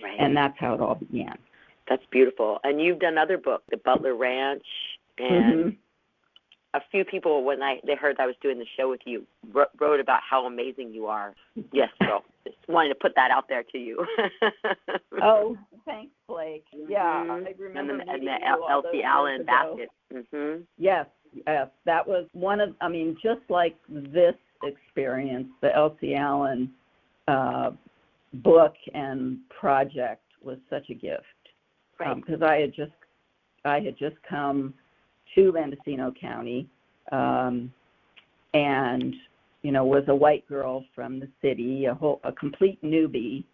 Right. 0.02 0.16
And 0.18 0.37
that's 0.37 0.54
how 0.59 0.75
it 0.75 0.80
all 0.80 0.94
began. 0.94 1.37
That's 1.88 2.02
beautiful. 2.11 2.59
And 2.64 2.80
you've 2.80 2.99
done 2.99 3.18
other 3.18 3.38
books, 3.38 3.64
The 3.71 3.76
Butler 3.76 4.14
Ranch, 4.14 4.64
and 5.18 5.54
Mm-hmm. 5.54 5.68
A 6.74 6.80
few 6.90 7.04
people 7.04 7.44
when 7.44 7.62
I 7.62 7.76
they 7.86 7.94
heard 7.94 8.16
I 8.18 8.26
was 8.26 8.34
doing 8.42 8.58
the 8.58 8.66
show 8.76 8.90
with 8.90 9.00
you 9.06 9.24
wrote, 9.52 10.00
about 10.00 10.20
how 10.28 10.44
amazing 10.46 10.92
you 10.92 11.06
are. 11.06 11.34
Yes, 11.72 11.88
girl. 12.00 12.24
Just 12.44 12.56
wanted 12.68 12.88
to 12.90 12.94
put 12.96 13.14
that 13.14 13.30
out 13.30 13.48
there 13.48 13.62
to 13.72 13.78
you. 13.78 14.04
Oh, 15.22 15.56
thanks, 15.86 16.12
Blake. 16.28 16.64
Yeah, 16.72 17.24
Mhm. 17.24 17.46
I 17.46 17.50
and 17.50 17.58
remember 17.58 17.96
the, 18.04 18.10
and 18.10 18.26
the 18.26 18.44
L- 18.46 18.66
those 18.68 18.84
Elsie 18.86 19.02
Allen 19.04 19.44
basket. 19.44 19.88
Mhm. 20.12 20.66
Yes, 20.76 21.06
yes, 21.46 21.68
that 21.84 22.06
was 22.06 22.26
one 22.32 22.60
of. 22.60 22.74
I 22.80 22.88
mean, 22.88 23.16
just 23.22 23.40
like 23.48 23.76
this 23.88 24.34
experience, 24.64 25.48
the 25.60 25.74
Elsie 25.74 26.14
Allen 26.16 26.74
uh, 27.28 27.70
book 28.34 28.74
and 28.92 29.38
project 29.48 30.22
was 30.42 30.58
such 30.68 30.90
a 30.90 30.94
gift 30.94 31.24
Right. 31.98 32.16
because 32.16 32.42
I 32.42 32.56
had 32.60 32.74
just 32.74 32.92
I 33.64 33.80
had 33.80 33.96
just 33.96 34.16
come 34.28 34.74
to 35.34 35.52
Mendocino 35.52 36.12
County, 36.20 36.68
um, 37.12 37.72
and 38.52 39.14
you 39.62 39.72
know 39.72 39.84
was 39.84 40.04
a 40.08 40.14
white 40.14 40.46
girl 40.48 40.84
from 40.94 41.20
the 41.20 41.28
city, 41.42 41.86
a 41.86 41.94
whole 41.94 42.20
a 42.24 42.32
complete 42.32 42.82
newbie, 42.82 43.44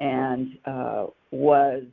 and 0.00 0.58
uh, 0.66 1.06
was 1.30 1.84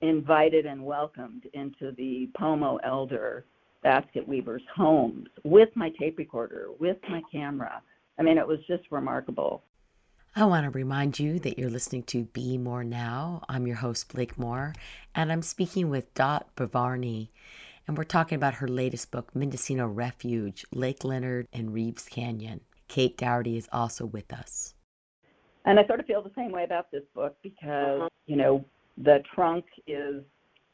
invited 0.00 0.66
and 0.66 0.84
welcomed 0.84 1.44
into 1.54 1.92
the 1.96 2.28
Pomo 2.36 2.76
Elder 2.84 3.44
basket 3.82 4.26
weavers' 4.26 4.62
homes 4.74 5.28
with 5.44 5.68
my 5.74 5.90
tape 5.98 6.18
recorder, 6.18 6.68
with 6.78 6.96
my 7.08 7.22
camera. 7.30 7.82
I 8.18 8.22
mean, 8.22 8.38
it 8.38 8.46
was 8.46 8.58
just 8.66 8.84
remarkable. 8.90 9.62
I 10.34 10.44
want 10.44 10.64
to 10.64 10.70
remind 10.70 11.18
you 11.18 11.38
that 11.40 11.58
you're 11.58 11.70
listening 11.70 12.02
to 12.04 12.24
Be 12.24 12.58
More 12.58 12.84
Now. 12.84 13.42
I'm 13.48 13.66
your 13.66 13.76
host, 13.76 14.12
Blake 14.12 14.38
More, 14.38 14.74
and 15.14 15.32
I'm 15.32 15.40
speaking 15.40 15.88
with 15.88 16.12
Dot 16.14 16.54
Brovarney, 16.56 17.28
and 17.86 17.96
we're 17.96 18.04
talking 18.04 18.36
about 18.36 18.54
her 18.54 18.68
latest 18.68 19.10
book, 19.10 19.34
Mendocino 19.34 19.86
Refuge, 19.86 20.64
Lake 20.72 21.04
Leonard 21.04 21.46
and 21.52 21.72
Reeves 21.72 22.04
Canyon. 22.08 22.60
Kate 22.88 23.16
Dougherty 23.16 23.56
is 23.56 23.68
also 23.72 24.06
with 24.06 24.32
us. 24.32 24.74
And 25.64 25.80
I 25.80 25.86
sort 25.86 26.00
of 26.00 26.06
feel 26.06 26.22
the 26.22 26.30
same 26.36 26.52
way 26.52 26.64
about 26.64 26.90
this 26.90 27.02
book 27.14 27.36
because, 27.42 28.00
Uh-huh. 28.00 28.08
you 28.26 28.36
know, 28.36 28.64
the 28.98 29.22
trunk 29.34 29.64
is 29.86 30.22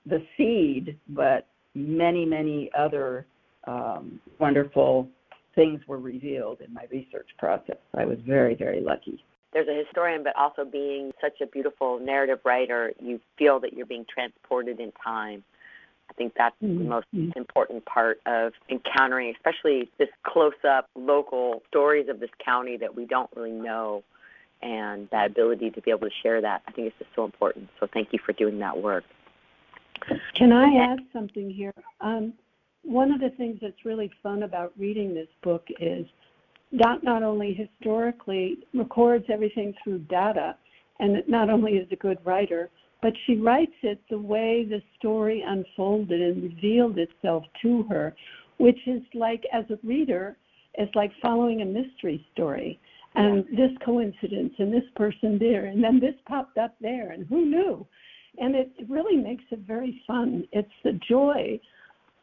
the 0.06 0.24
seed, 0.36 0.98
but 1.08 1.46
many, 1.74 2.24
many 2.24 2.70
other 2.74 3.26
um, 3.64 4.20
wonderful 4.38 5.08
things 5.54 5.80
were 5.86 5.98
revealed 5.98 6.60
in 6.60 6.72
my 6.72 6.84
research 6.90 7.28
process. 7.38 7.78
I 7.94 8.04
was 8.04 8.18
very, 8.26 8.54
very 8.54 8.80
lucky. 8.80 9.22
There's 9.52 9.68
a 9.68 9.84
historian, 9.84 10.22
but 10.22 10.34
also 10.36 10.64
being 10.64 11.12
such 11.20 11.40
a 11.42 11.46
beautiful 11.46 11.98
narrative 11.98 12.40
writer, 12.44 12.92
you 12.98 13.20
feel 13.38 13.60
that 13.60 13.74
you're 13.74 13.86
being 13.86 14.06
transported 14.12 14.80
in 14.80 14.92
time. 14.92 15.44
I 16.12 16.14
think 16.14 16.34
that's 16.36 16.54
the 16.60 16.66
Mhm. 16.66 16.86
most 16.86 17.06
important 17.34 17.86
part 17.86 18.20
of 18.26 18.52
encountering, 18.68 19.34
especially 19.34 19.88
this 19.96 20.10
close 20.24 20.62
up 20.62 20.90
local 20.94 21.62
stories 21.68 22.08
of 22.08 22.20
this 22.20 22.30
county 22.38 22.76
that 22.76 22.94
we 22.94 23.06
don't 23.06 23.30
really 23.34 23.50
know. 23.50 24.02
And 24.60 25.08
that 25.10 25.30
ability 25.30 25.70
to 25.70 25.80
be 25.80 25.90
able 25.90 26.08
to 26.08 26.14
share 26.22 26.40
that, 26.42 26.62
I 26.68 26.70
think 26.70 26.88
is 26.88 26.92
just 26.98 27.10
so 27.16 27.24
important. 27.24 27.68
So 27.80 27.86
thank 27.86 28.12
you 28.12 28.18
for 28.18 28.32
doing 28.34 28.58
that 28.58 28.76
work. 28.76 29.04
Can 30.34 30.52
I 30.52 30.76
add 30.76 31.00
something 31.12 31.50
here? 31.50 31.72
Um, 32.00 32.34
one 32.82 33.10
of 33.10 33.20
the 33.20 33.30
things 33.30 33.58
that's 33.60 33.84
really 33.84 34.10
fun 34.22 34.42
about 34.42 34.72
reading 34.78 35.14
this 35.14 35.28
book 35.42 35.66
is 35.80 36.06
Dot 36.76 37.02
not 37.02 37.22
only 37.22 37.54
historically 37.54 38.58
records 38.74 39.24
everything 39.30 39.74
through 39.82 40.00
data, 40.00 40.56
and 41.00 41.16
it 41.16 41.28
not 41.28 41.50
only 41.50 41.72
is 41.72 41.90
a 41.90 41.96
good 41.96 42.18
writer, 42.24 42.70
but 43.02 43.12
she 43.26 43.36
writes 43.36 43.72
it 43.82 44.00
the 44.08 44.18
way 44.18 44.64
the 44.64 44.80
story 44.98 45.44
unfolded 45.46 46.22
and 46.22 46.42
revealed 46.42 46.98
itself 46.98 47.44
to 47.60 47.82
her, 47.90 48.14
which 48.58 48.78
is 48.86 49.02
like, 49.12 49.42
as 49.52 49.64
a 49.70 49.78
reader, 49.86 50.36
it's 50.74 50.94
like 50.94 51.10
following 51.20 51.62
a 51.62 51.64
mystery 51.64 52.24
story. 52.32 52.80
And 53.14 53.44
this 53.48 53.70
coincidence, 53.84 54.54
and 54.58 54.72
this 54.72 54.88
person 54.96 55.38
there, 55.38 55.66
and 55.66 55.84
then 55.84 56.00
this 56.00 56.14
popped 56.26 56.56
up 56.56 56.74
there, 56.80 57.10
and 57.10 57.26
who 57.26 57.44
knew? 57.44 57.86
And 58.38 58.54
it, 58.54 58.70
it 58.78 58.88
really 58.88 59.16
makes 59.16 59.44
it 59.50 59.58
very 59.66 60.00
fun. 60.06 60.44
It's 60.52 60.70
the 60.82 60.98
joy 61.06 61.60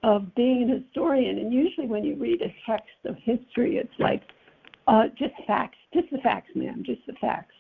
of 0.01 0.33
being 0.33 0.63
an 0.63 0.83
historian. 0.83 1.37
And 1.37 1.53
usually, 1.53 1.85
when 1.85 2.03
you 2.03 2.15
read 2.15 2.41
a 2.41 2.55
text 2.65 2.89
of 3.05 3.15
history, 3.17 3.77
it's 3.77 3.93
like 3.99 4.23
uh, 4.87 5.09
just 5.09 5.33
facts, 5.45 5.77
just 5.93 6.09
the 6.11 6.17
facts, 6.19 6.49
ma'am, 6.55 6.81
just 6.83 7.05
the 7.05 7.13
facts. 7.21 7.53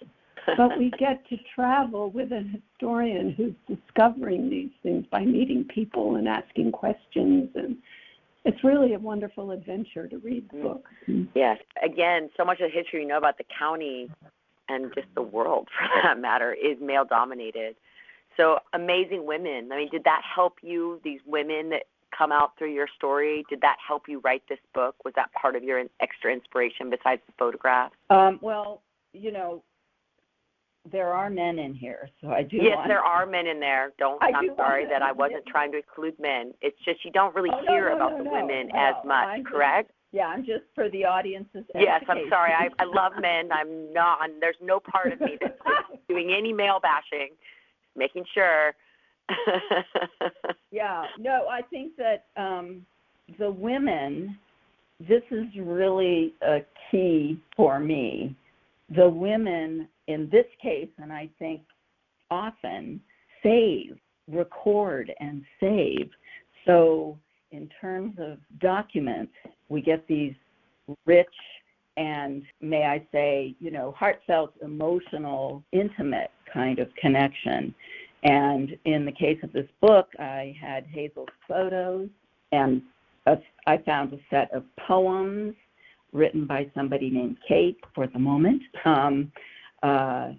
But 0.57 0.77
we 0.77 0.91
get 0.99 1.27
to 1.29 1.37
travel 1.55 2.09
with 2.09 2.31
a 2.31 2.43
historian 2.43 3.31
who's 3.31 3.53
discovering 3.67 4.49
these 4.49 4.71
things 4.83 5.05
by 5.11 5.25
meeting 5.25 5.65
people 5.73 6.15
and 6.15 6.27
asking 6.27 6.71
questions. 6.71 7.49
And 7.55 7.77
it's 8.45 8.63
really 8.63 8.93
a 8.93 8.99
wonderful 8.99 9.51
adventure 9.51 10.07
to 10.07 10.17
read 10.17 10.49
the 10.51 10.61
book. 10.61 10.85
Yes. 11.35 11.59
Again, 11.83 12.29
so 12.37 12.45
much 12.45 12.59
of 12.59 12.71
the 12.71 12.77
history 12.77 13.01
you 13.01 13.07
know 13.07 13.17
about 13.17 13.37
the 13.37 13.45
county 13.57 14.09
and 14.67 14.93
just 14.93 15.07
the 15.15 15.21
world, 15.21 15.67
for 15.77 16.01
that 16.03 16.19
matter, 16.19 16.53
is 16.53 16.77
male 16.81 17.05
dominated. 17.05 17.75
So 18.37 18.59
amazing 18.73 19.25
women. 19.25 19.69
I 19.71 19.77
mean, 19.77 19.89
did 19.89 20.03
that 20.05 20.21
help 20.23 20.59
you? 20.61 21.01
These 21.03 21.19
women 21.25 21.69
that 21.69 21.83
come 22.17 22.31
out 22.31 22.57
through 22.57 22.73
your 22.73 22.87
story, 22.95 23.43
did 23.49 23.61
that 23.61 23.77
help 23.85 24.07
you 24.07 24.19
write 24.23 24.43
this 24.47 24.59
book? 24.73 24.95
Was 25.03 25.13
that 25.15 25.31
part 25.33 25.55
of 25.55 25.63
your 25.63 25.83
extra 25.99 26.31
inspiration 26.31 26.89
besides 26.89 27.21
the 27.27 27.33
photographs? 27.37 27.95
Um, 28.09 28.39
well, 28.41 28.81
you 29.13 29.31
know, 29.31 29.63
there 30.91 31.13
are 31.13 31.29
men 31.29 31.59
in 31.59 31.73
here, 31.73 32.09
so 32.21 32.29
I 32.31 32.43
do. 32.43 32.57
yes, 32.57 32.77
there 32.87 33.01
are 33.01 33.25
men 33.25 33.47
in 33.47 33.59
there. 33.59 33.91
Don't. 33.99 34.21
I 34.23 34.31
I'm 34.35 34.47
do 34.47 34.53
sorry 34.55 34.85
that 34.87 35.01
I 35.01 35.11
wasn't 35.11 35.45
trying 35.45 35.71
to 35.71 35.77
include 35.77 36.19
men. 36.19 36.53
It's 36.61 36.77
just 36.85 37.03
you 37.05 37.11
don't 37.11 37.33
really 37.35 37.49
Oh, 37.53 37.61
hear 37.67 37.89
no, 37.89 37.95
about 37.95 38.11
no, 38.13 38.17
the 38.19 38.23
no, 38.25 38.31
women 38.31 38.69
no. 38.73 38.79
as 38.79 38.95
much. 39.05 39.27
I'm 39.27 39.43
just- 39.43 39.53
correct? 39.53 39.91
Yeah, 40.11 40.25
I'm 40.27 40.43
just 40.43 40.63
for 40.73 40.89
the 40.89 41.05
audience's. 41.05 41.65
Yes, 41.75 42.03
I'm 42.09 42.27
sorry. 42.29 42.51
I 42.51 42.69
I 42.79 42.85
love 42.93 43.13
men. 43.21 43.51
I'm 43.51 43.93
not. 43.93 44.17
I'm, 44.21 44.39
there's 44.39 44.55
no 44.61 44.79
part 44.79 45.13
of 45.13 45.21
me 45.21 45.37
that's 45.39 45.53
doing 46.09 46.33
any 46.35 46.51
male 46.51 46.79
bashing. 46.81 47.29
Making 47.95 48.25
sure. 48.33 48.73
Yeah, 50.71 51.05
no, 51.17 51.47
I 51.49 51.61
think 51.63 51.93
that 51.97 52.25
um, 52.37 52.85
the 53.39 53.49
women, 53.49 54.37
this 54.99 55.23
is 55.31 55.45
really 55.57 56.33
a 56.41 56.59
key 56.91 57.39
for 57.55 57.79
me. 57.79 58.35
The 58.95 59.09
women 59.09 59.87
in 60.09 60.27
this 60.31 60.47
case, 60.61 60.89
and 60.97 61.13
I 61.13 61.29
think 61.37 61.61
often, 62.31 62.99
save, 63.43 63.95
record, 64.27 65.13
and 65.19 65.43
save. 65.59 66.09
So, 66.65 67.17
in 67.51 67.69
terms 67.79 68.15
of 68.19 68.39
documents, 68.59 69.31
we 69.69 69.81
get 69.81 70.05
these 70.07 70.33
rich 71.05 71.27
and, 71.95 72.43
may 72.61 72.83
I 72.85 73.05
say, 73.11 73.55
you 73.59 73.71
know, 73.71 73.93
heartfelt, 73.97 74.53
emotional, 74.63 75.63
intimate 75.71 76.31
kind 76.51 76.79
of 76.79 76.87
connection. 76.95 77.73
And 78.23 78.75
in 78.85 79.05
the 79.05 79.11
case 79.11 79.37
of 79.43 79.53
this 79.53 79.67
book, 79.81 80.07
I 80.19 80.55
had 80.59 80.85
Hazel's 80.87 81.29
photos, 81.47 82.09
and 82.51 82.81
a, 83.27 83.37
I 83.67 83.77
found 83.77 84.13
a 84.13 84.19
set 84.29 84.51
of 84.53 84.63
poems 84.87 85.55
written 86.13 86.47
by 86.47 86.69
somebody 86.73 87.09
named 87.09 87.37
Kate 87.47 87.77
for 87.93 88.07
the 88.07 88.19
moment. 88.19 88.61
Um, 88.85 89.31
uh, 89.83 90.31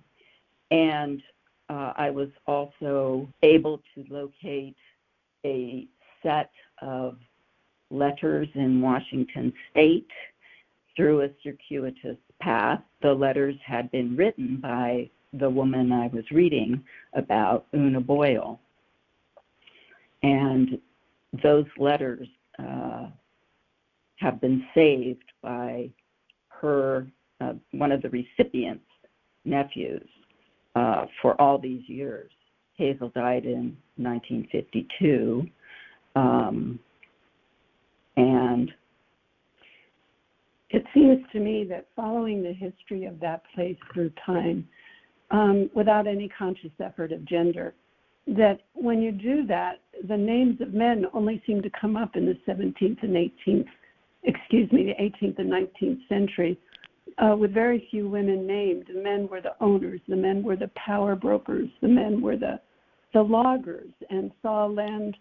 And 0.71 1.23
uh, 1.69 1.93
I 1.97 2.11
was 2.11 2.29
also 2.47 3.29
able 3.43 3.81
to 3.95 4.05
locate 4.09 4.77
a 5.45 5.87
set 6.23 6.51
of 6.83 7.17
letters 7.91 8.49
in 8.55 8.81
Washington 8.81 9.53
state 9.71 10.09
through 10.97 11.23
a 11.23 11.29
circuitous 11.43 12.17
path. 12.41 12.81
The 13.03 13.13
letters 13.13 13.57
had 13.65 13.91
been 13.91 14.17
written 14.17 14.59
by 14.61 15.11
the 15.33 15.49
woman 15.49 15.93
I 15.93 16.09
was 16.09 16.25
reading 16.31 16.83
about, 17.15 17.67
Una 17.75 18.01
Boyle. 18.01 18.61
And 20.23 20.79
those 21.43 21.67
letters 21.79 22.29
uh, 22.59 23.07
have 24.17 24.41
been 24.41 24.67
saved 24.75 25.25
by 25.41 25.91
her, 26.49 27.07
uh, 27.41 27.55
one 27.71 27.93
of 27.93 28.03
the 28.03 28.11
recipients' 28.11 28.85
nephews, 29.45 30.09
uh, 30.75 31.07
for 31.21 31.41
all 31.41 31.59
these 31.59 31.83
years. 31.89 32.31
Hazel 32.77 33.11
died 33.15 33.45
in 33.45 33.77
1952. 33.97 35.47
Um, 36.17 36.79
and 38.17 38.71
it 40.71 40.85
seems 40.95 41.19
to 41.33 41.41
me 41.41 41.65
that 41.69 41.87
following 41.97 42.43
the 42.43 42.53
history 42.53 43.05
of 43.05 43.21
that 43.21 43.43
place 43.55 43.77
through 43.93 44.13
time, 44.25 44.67
um, 45.31 45.71
without 45.75 46.07
any 46.07 46.29
conscious 46.29 46.71
effort 46.83 47.13
of 47.13 47.25
gender, 47.25 47.75
that 48.27 48.61
when 48.75 49.03
you 49.03 49.13
do 49.13 49.47
that, 49.47 49.81
the 50.09 50.17
names 50.17 50.61
of 50.61 50.73
men 50.73 51.07
only 51.13 51.43
seem 51.47 51.63
to 51.63 51.71
come 51.81 51.97
up 51.97 52.17
in 52.17 52.27
the 52.27 52.39
17th 52.49 53.03
and 53.03 53.15
18th, 53.15 53.67
excuse 54.25 54.71
me, 54.73 54.85
the 54.85 55.27
18th 55.27 55.39
and 55.39 55.51
19th 55.51 56.09
century, 56.09 56.59
uh, 57.19 57.37
with 57.37 57.53
very 57.53 57.87
few 57.91 58.09
women 58.09 58.47
named. 58.47 58.87
The 58.93 59.03
men 59.03 59.29
were 59.31 59.41
the 59.41 59.55
owners, 59.61 60.01
the 60.09 60.17
men 60.17 60.43
were 60.43 60.57
the 60.57 60.71
power 60.77 61.15
brokers, 61.17 61.69
the 61.81 61.89
men 61.89 62.21
were 62.21 62.37
the 62.37 62.61
the 63.13 63.23
loggers, 63.23 63.91
and 64.09 64.31
saw 64.41 64.67
land 64.67 65.17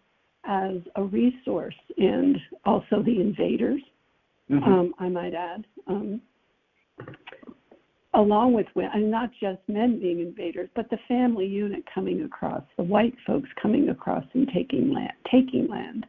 as 0.45 0.75
a 0.95 1.03
resource, 1.03 1.75
and 1.97 2.37
also 2.65 3.01
the 3.03 3.19
invaders. 3.19 3.81
Mm-hmm. 4.49 4.63
Um, 4.63 4.93
I 4.99 5.09
might 5.09 5.33
add. 5.33 5.65
Um, 5.87 6.21
along 8.13 8.53
with 8.53 8.65
and 8.75 9.11
not 9.11 9.29
just 9.39 9.59
men 9.67 9.99
being 9.99 10.19
invaders, 10.19 10.69
but 10.75 10.89
the 10.89 10.97
family 11.07 11.45
unit 11.45 11.83
coming 11.93 12.23
across, 12.23 12.63
the 12.77 12.83
white 12.83 13.13
folks 13.25 13.49
coming 13.61 13.89
across 13.89 14.23
and 14.33 14.49
taking 14.53 14.93
land, 14.93 15.13
taking 15.31 15.67
land. 15.67 16.05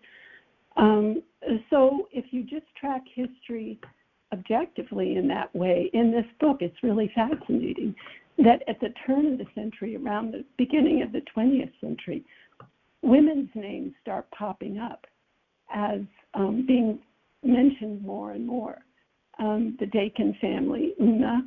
Um, 0.76 1.22
so 1.68 2.08
if 2.12 2.26
you 2.30 2.42
just 2.42 2.66
track 2.78 3.02
history 3.14 3.78
objectively 4.32 5.16
in 5.16 5.28
that 5.28 5.54
way, 5.54 5.90
in 5.92 6.10
this 6.10 6.26
book, 6.38 6.58
it's 6.60 6.82
really 6.82 7.10
fascinating 7.14 7.94
that 8.38 8.62
at 8.68 8.80
the 8.80 8.92
turn 9.06 9.26
of 9.26 9.38
the 9.38 9.46
century, 9.54 9.96
around 9.96 10.32
the 10.32 10.44
beginning 10.56 11.02
of 11.02 11.12
the 11.12 11.22
20th 11.36 11.72
century, 11.80 12.24
women's 13.02 13.50
names 13.54 13.92
start 14.00 14.30
popping 14.30 14.78
up 14.78 15.06
as 15.74 16.00
um, 16.34 16.64
being 16.66 16.98
mentioned 17.42 18.02
more 18.02 18.32
and 18.32 18.46
more. 18.46 18.78
Um, 19.38 19.76
the 19.80 19.86
Dakin 19.86 20.36
family, 20.40 20.94
Una, 21.00 21.46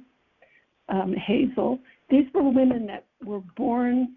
um, 0.89 1.13
Hazel. 1.13 1.79
These 2.09 2.25
were 2.33 2.43
women 2.43 2.87
that 2.87 3.05
were 3.23 3.41
born, 3.55 4.15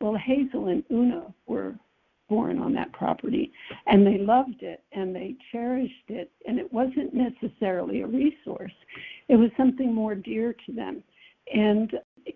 well, 0.00 0.16
Hazel 0.16 0.68
and 0.68 0.84
Una 0.90 1.34
were 1.46 1.74
born 2.34 2.58
on 2.58 2.72
that 2.72 2.92
property, 2.92 3.52
and 3.86 4.04
they 4.04 4.18
loved 4.18 4.62
it 4.62 4.82
and 4.92 5.14
they 5.14 5.36
cherished 5.52 6.08
it, 6.08 6.32
and 6.46 6.58
it 6.58 6.72
wasn't 6.72 7.12
necessarily 7.14 8.00
a 8.02 8.06
resource, 8.06 8.72
it 9.28 9.36
was 9.36 9.50
something 9.56 9.94
more 9.94 10.16
dear 10.16 10.54
to 10.66 10.72
them. 10.72 11.02
And 11.54 11.92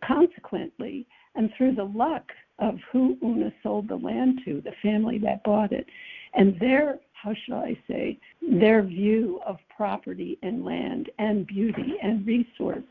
consequently, 0.07 1.07
and 1.35 1.51
through 1.57 1.75
the 1.75 1.91
luck 2.05 2.27
of 2.61 2.75
who 2.93 3.17
Una 3.25 3.53
sold 3.63 3.89
the 3.89 3.97
land 3.97 4.41
to, 4.45 4.61
the 4.61 4.73
family 4.83 5.19
that 5.19 5.43
bought 5.43 5.73
it, 5.73 5.87
and 6.35 6.59
their, 6.61 7.01
how 7.13 7.35
shall 7.45 7.59
I 7.59 7.77
say, 7.89 8.19
their 8.61 8.83
view 8.83 9.41
of 9.45 9.57
property 9.77 10.39
and 10.43 10.65
land 10.65 11.11
and 11.19 11.47
beauty 11.47 11.95
and 12.03 12.25
resource 12.25 12.85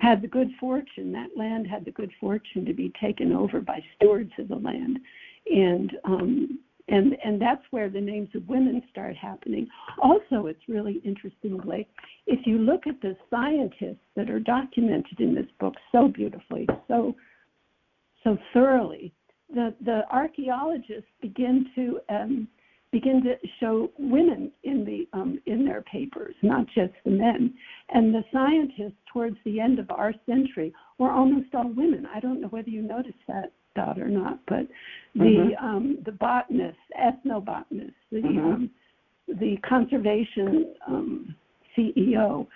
had 0.00 0.20
the 0.20 0.28
good 0.28 0.50
fortune, 0.60 1.10
that 1.12 1.36
land 1.36 1.66
had 1.66 1.84
the 1.84 1.90
good 1.90 2.12
fortune 2.20 2.64
to 2.66 2.74
be 2.74 2.92
taken 3.00 3.32
over 3.32 3.60
by 3.60 3.82
stewards 3.96 4.32
of 4.38 4.48
the 4.48 4.56
land. 4.56 4.98
And 5.52 5.92
um, 6.04 6.58
and 6.88 7.16
and 7.24 7.40
that's 7.40 7.62
where 7.70 7.88
the 7.88 8.00
names 8.00 8.28
of 8.34 8.48
women 8.48 8.82
start 8.90 9.16
happening. 9.16 9.66
Also, 10.02 10.46
it's 10.46 10.68
really 10.68 11.00
interesting, 11.04 11.58
Blake, 11.58 11.88
if 12.26 12.46
you 12.46 12.58
look 12.58 12.86
at 12.86 13.00
the 13.00 13.16
scientists 13.30 14.04
that 14.14 14.30
are 14.30 14.40
documented 14.40 15.20
in 15.20 15.34
this 15.34 15.46
book 15.58 15.74
so 15.92 16.08
beautifully, 16.08 16.66
so 16.88 17.14
so 18.22 18.38
thoroughly, 18.52 19.12
the 19.52 19.74
the 19.84 20.02
archaeologists 20.10 21.10
begin 21.20 21.66
to 21.74 22.00
um, 22.08 22.48
begin 22.92 23.22
to 23.22 23.34
show 23.60 23.90
women 23.98 24.52
in 24.62 24.84
the 24.84 25.08
um, 25.12 25.40
in 25.46 25.64
their 25.64 25.82
papers, 25.82 26.34
not 26.42 26.66
just 26.74 26.92
the 27.04 27.10
men. 27.10 27.52
And 27.90 28.14
the 28.14 28.24
scientists 28.32 28.98
towards 29.12 29.36
the 29.44 29.60
end 29.60 29.78
of 29.78 29.90
our 29.90 30.14
century 30.24 30.72
were 30.98 31.10
almost 31.10 31.54
all 31.54 31.68
women. 31.68 32.06
I 32.14 32.20
don't 32.20 32.40
know 32.40 32.48
whether 32.48 32.70
you 32.70 32.82
noticed 32.82 33.18
that, 33.28 33.52
Dot, 33.76 33.98
or 33.98 34.08
not, 34.08 34.40
but 34.48 34.66
the 35.14 35.20
mm-hmm. 35.20 35.64
um, 35.64 35.98
the 36.04 36.12
botanists, 36.12 36.80
ethnobotanists, 37.00 37.92
the 38.10 38.18
mm-hmm. 38.18 38.38
um, 38.38 38.70
the 39.28 39.56
conservation 39.68 40.74
um, 40.86 41.34
CEO. 41.76 42.46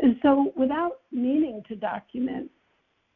And 0.00 0.16
so, 0.22 0.52
without 0.56 1.00
meaning 1.12 1.62
to 1.68 1.76
document 1.76 2.50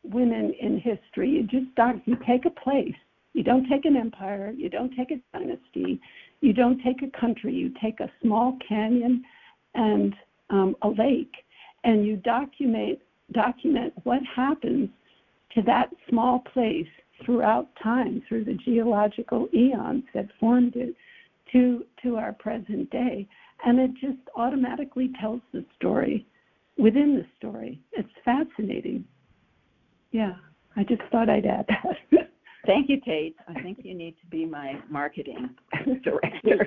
women 0.03 0.53
in 0.61 0.79
history, 0.81 1.31
you 1.31 1.43
just 1.45 1.75
doc- 1.77 2.03
you 2.05 2.17
take 2.27 2.45
a 2.45 2.51
place. 2.51 2.95
You 3.35 3.43
don't 3.43 3.67
take 3.69 3.87
an 3.87 3.97
empire. 3.97 4.53
You 4.55 4.69
don't 4.69 4.95
take 4.95 5.11
a 5.11 5.39
dynasty. 5.39 6.01
You 6.43 6.53
don't 6.53 6.83
take 6.83 7.03
a 7.03 7.19
country, 7.19 7.55
you 7.55 7.73
take 7.81 8.01
a 8.01 8.11
small 8.21 8.59
canyon 8.69 9.25
and 9.75 10.13
um, 10.51 10.77
a 10.83 10.89
lake, 10.89 11.33
and 11.85 12.05
you 12.05 12.17
document 12.17 12.99
document 13.33 13.95
what 14.03 14.21
happens 14.37 14.91
to 15.55 15.63
that 15.63 15.89
small 16.11 16.41
place 16.53 16.89
throughout 17.25 17.69
time, 17.83 18.23
through 18.29 18.45
the 18.45 18.59
geological 18.65 19.49
eons 19.55 20.05
that 20.15 20.27
formed 20.39 20.77
it 20.77 20.95
to 21.53 21.85
to 22.03 22.17
our 22.17 22.33
present 22.33 22.91
day, 22.91 23.29
and 23.65 23.79
it 23.79 23.91
just 24.01 24.19
automatically 24.37 25.11
tells 25.21 25.41
the 25.53 25.65
story 25.77 26.27
within 26.79 27.15
the 27.15 27.27
story. 27.39 27.81
It's 27.93 28.09
fascinating. 28.25 29.05
Yeah, 30.11 30.35
I 30.77 30.85
just 30.85 31.03
thought 31.11 31.29
I'd 31.29 31.47
add 31.47 31.67
that. 31.69 32.29
Thank 32.67 32.89
you, 32.89 33.01
Kate. 33.01 33.35
I 33.49 33.61
think 33.61 33.79
you 33.83 33.95
need 33.95 34.15
to 34.21 34.27
be 34.27 34.47
my 34.47 34.81
marketing 34.89 35.51
director. 36.05 36.65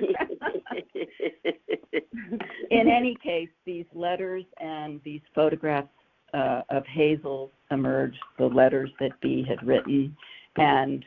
In 2.70 2.88
any 2.88 3.16
case, 3.22 3.48
these 3.64 3.86
letters 3.94 4.44
and 4.60 5.00
these 5.04 5.22
photographs 5.34 5.88
uh, 6.34 6.62
of 6.68 6.84
Hazel 6.86 7.50
emerged, 7.70 8.18
the 8.38 8.44
letters 8.44 8.90
that 9.00 9.18
Bee 9.22 9.44
had 9.48 9.66
written, 9.66 10.14
and 10.58 11.04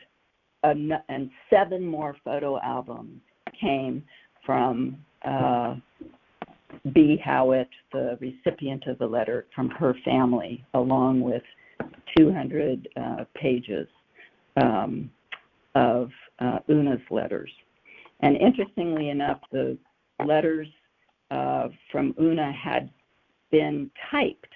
and 0.62 1.30
seven 1.48 1.84
more 1.84 2.14
photo 2.22 2.60
albums 2.60 3.20
came 3.58 4.02
from 4.44 4.96
uh, 5.24 5.74
Bee 6.92 7.20
Howitt, 7.24 7.68
the 7.92 8.18
recipient 8.20 8.86
of 8.86 8.98
the 8.98 9.06
letter, 9.06 9.46
from 9.54 9.70
her 9.70 9.94
family, 10.04 10.64
along 10.74 11.20
with 11.20 11.42
200 12.16 12.88
uh, 12.96 13.24
pages 13.34 13.88
um, 14.60 15.10
of 15.74 16.10
uh, 16.38 16.58
Una's 16.68 17.00
letters. 17.10 17.50
And 18.20 18.36
interestingly 18.36 19.08
enough, 19.08 19.40
the 19.50 19.78
letters 20.24 20.68
uh, 21.30 21.68
from 21.90 22.14
Una 22.20 22.52
had 22.52 22.90
been 23.50 23.90
typed, 24.10 24.52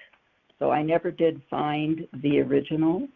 so 0.59 0.71
I 0.71 0.83
never 0.83 1.11
did 1.11 1.41
find 1.51 2.07
the 2.23 2.41
original. 2.41 3.09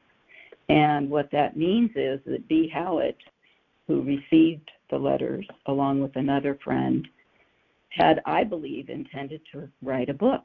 And 0.68 1.08
what 1.08 1.30
that 1.32 1.56
means 1.56 1.90
is 1.94 2.20
that 2.26 2.48
Bee 2.48 2.70
Howitt, 2.72 3.16
who 3.86 4.02
received 4.02 4.70
the 4.90 4.98
letters 4.98 5.46
along 5.66 6.02
with 6.02 6.14
another 6.16 6.58
friend, 6.62 7.06
had, 7.90 8.20
I 8.26 8.44
believe, 8.44 8.90
intended 8.90 9.40
to 9.52 9.68
write 9.82 10.10
a 10.10 10.14
book 10.14 10.42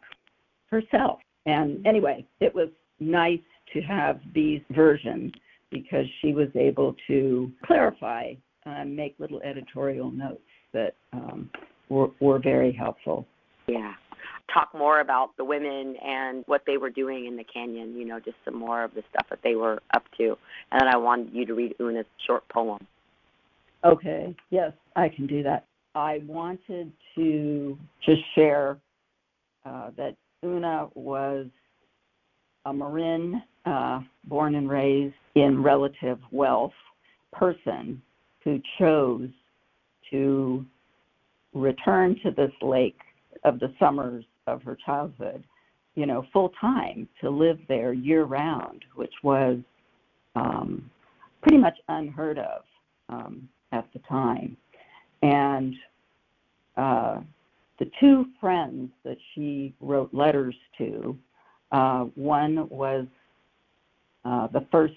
herself. 0.71 1.19
And 1.45 1.86
anyway, 1.86 2.25
it 2.39 2.53
was 2.53 2.69
nice 2.99 3.39
to 3.73 3.81
have 3.81 4.21
these 4.33 4.62
version 4.71 5.31
because 5.71 6.05
she 6.21 6.33
was 6.33 6.47
able 6.55 6.95
to 7.07 7.51
clarify 7.65 8.33
and 8.65 8.95
make 8.95 9.15
little 9.19 9.41
editorial 9.41 10.09
notes 10.09 10.41
that 10.71 10.95
um, 11.12 11.49
were, 11.89 12.09
were 12.19 12.39
very 12.39 12.71
helpful. 12.71 13.25
Yeah. 13.67 13.93
Talk 14.51 14.69
more 14.73 14.99
about 14.99 15.36
the 15.38 15.43
women 15.45 15.95
and 16.03 16.43
what 16.47 16.63
they 16.67 16.77
were 16.77 16.89
doing 16.89 17.25
in 17.25 17.38
the 17.38 17.43
canyon, 17.43 17.95
you 17.95 18.06
know, 18.06 18.19
just 18.19 18.38
some 18.45 18.56
more 18.56 18.84
of 18.84 18.93
the 18.93 19.03
stuff 19.10 19.27
that 19.29 19.39
they 19.43 19.56
were 19.56 19.82
up 19.93 20.03
to. 20.17 20.38
And 20.71 20.82
then 20.82 20.88
I 20.88 20.97
wanted 20.97 21.34
you 21.34 21.45
to 21.45 21.53
read 21.53 21.75
Una's 21.79 22.06
short 22.27 22.47
poem. 22.49 22.86
Okay, 23.84 24.36
yes, 24.49 24.71
I 24.95 25.10
can 25.10 25.27
do 25.27 25.43
that. 25.43 25.65
I 25.95 26.21
wanted 26.25 26.91
to 27.15 27.77
just 28.06 28.21
share 28.36 28.77
uh, 29.65 29.91
that 29.97 30.15
Una 30.43 30.88
was 30.95 31.47
a 32.65 32.73
Marin 32.73 33.41
uh, 33.65 33.99
born 34.25 34.56
and 34.56 34.69
raised 34.69 35.15
in 35.36 35.62
relative 35.62 36.19
wealth 36.32 36.73
person 37.32 38.01
who 38.43 38.62
chose 38.77 39.29
to 40.12 40.65
return 41.53 42.15
to 42.23 42.32
this 42.32 42.51
lake 42.62 42.99
of 43.43 43.60
the 43.60 43.73
summers 43.79 44.23
of 44.47 44.62
her 44.63 44.77
childhood, 44.86 45.43
you 45.95 46.06
know, 46.06 46.25
full 46.34 46.51
time 46.60 47.08
to 47.21 47.29
live 47.29 47.60
there 47.67 47.93
year 47.93 48.23
round, 48.23 48.84
which 48.95 49.13
was 49.23 49.58
um, 50.36 50.89
pretty 51.41 51.58
much 51.58 51.77
unheard 51.88 52.39
of 52.39 52.63
um, 53.10 53.47
at 53.71 53.88
the 53.93 53.99
time. 54.10 54.58
And 55.21 55.75
uh, 56.75 57.19
the 57.79 57.89
two 57.99 58.25
friends 58.39 58.89
that 59.03 59.17
she 59.34 59.73
wrote 59.79 60.13
letters 60.13 60.56
to, 60.77 61.17
uh, 61.71 62.06
one 62.15 62.67
was 62.69 63.06
uh, 64.25 64.47
the 64.47 64.65
first 64.71 64.93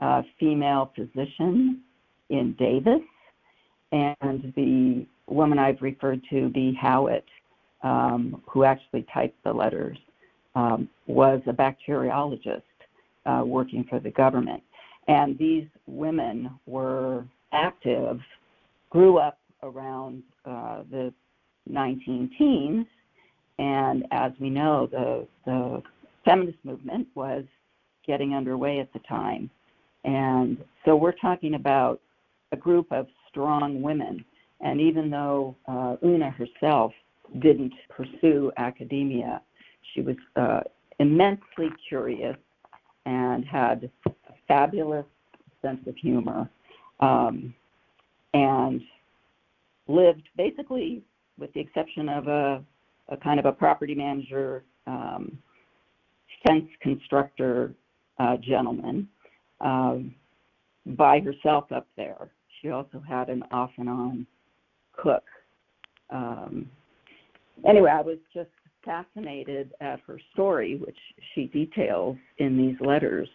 uh, 0.00 0.22
female 0.38 0.92
physician 0.94 1.82
in 2.30 2.54
Davis, 2.58 3.02
and 3.92 4.52
the 4.56 5.06
woman 5.26 5.58
I've 5.58 5.80
referred 5.80 6.20
to, 6.30 6.48
Bee 6.48 6.76
Howitt, 6.80 7.24
um, 7.84 8.42
who 8.46 8.64
actually 8.64 9.06
typed 9.14 9.42
the 9.44 9.52
letters, 9.52 9.98
um, 10.56 10.88
was 11.06 11.40
a 11.46 11.52
bacteriologist 11.52 12.62
uh, 13.26 13.42
working 13.44 13.84
for 13.88 14.00
the 14.00 14.10
government. 14.10 14.62
And 15.06 15.38
these 15.38 15.66
women 15.86 16.50
were 16.66 17.24
active, 17.52 18.18
grew 18.90 19.18
up 19.18 19.38
around 19.62 20.22
uh, 20.44 20.82
the 20.90 21.12
19 21.66 22.30
teens, 22.38 22.86
and 23.58 24.04
as 24.10 24.32
we 24.40 24.50
know, 24.50 24.88
the, 24.90 25.26
the 25.44 25.82
feminist 26.24 26.58
movement 26.64 27.06
was 27.14 27.44
getting 28.06 28.34
underway 28.34 28.80
at 28.80 28.92
the 28.92 28.98
time. 29.00 29.48
And 30.04 30.58
so 30.84 30.96
we're 30.96 31.12
talking 31.12 31.54
about 31.54 32.00
a 32.52 32.56
group 32.56 32.90
of 32.90 33.06
strong 33.28 33.80
women. 33.80 34.24
And 34.60 34.80
even 34.80 35.10
though 35.10 35.56
uh, 35.66 35.96
Una 36.04 36.30
herself 36.30 36.92
didn't 37.40 37.72
pursue 37.88 38.52
academia, 38.56 39.40
she 39.92 40.00
was 40.00 40.16
uh, 40.36 40.60
immensely 40.98 41.68
curious 41.88 42.36
and 43.06 43.44
had 43.44 43.90
a 44.06 44.10
fabulous 44.48 45.06
sense 45.62 45.80
of 45.86 45.96
humor 45.96 46.48
um, 47.00 47.54
and 48.32 48.80
lived 49.88 50.28
basically, 50.36 51.02
with 51.38 51.52
the 51.54 51.60
exception 51.60 52.08
of 52.08 52.28
a, 52.28 52.64
a 53.08 53.16
kind 53.16 53.38
of 53.38 53.46
a 53.46 53.52
property 53.52 53.94
manager, 53.94 54.64
um, 54.86 55.36
fence 56.46 56.68
constructor 56.82 57.74
uh, 58.18 58.36
gentleman, 58.36 59.08
um, 59.60 60.14
by 60.86 61.20
herself 61.20 61.70
up 61.72 61.86
there. 61.96 62.30
She 62.60 62.70
also 62.70 63.02
had 63.06 63.28
an 63.28 63.42
off 63.50 63.70
and 63.76 63.88
on 63.88 64.26
cook. 64.96 65.24
Um, 66.10 66.70
anyway, 67.66 67.90
I 67.90 68.00
was 68.00 68.18
just 68.32 68.50
fascinated 68.84 69.72
at 69.80 70.00
her 70.06 70.18
story, 70.32 70.76
which 70.76 70.98
she 71.34 71.46
details 71.46 72.16
in 72.38 72.56
these 72.56 72.76
letters 72.80 73.28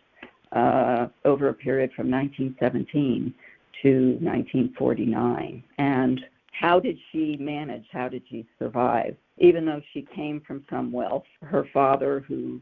uh, 0.51 1.07
over 1.25 1.49
a 1.49 1.53
period 1.53 1.91
from 1.95 2.09
1917 2.09 3.33
to 3.81 4.17
1949. 4.21 5.63
And 5.77 6.21
how 6.51 6.79
did 6.79 6.97
she 7.11 7.37
manage? 7.37 7.85
How 7.91 8.09
did 8.09 8.23
she 8.29 8.45
survive? 8.57 9.15
Even 9.37 9.65
though 9.65 9.81
she 9.93 10.05
came 10.13 10.41
from 10.45 10.65
some 10.69 10.91
wealth, 10.91 11.23
her 11.41 11.65
father, 11.73 12.23
who 12.27 12.61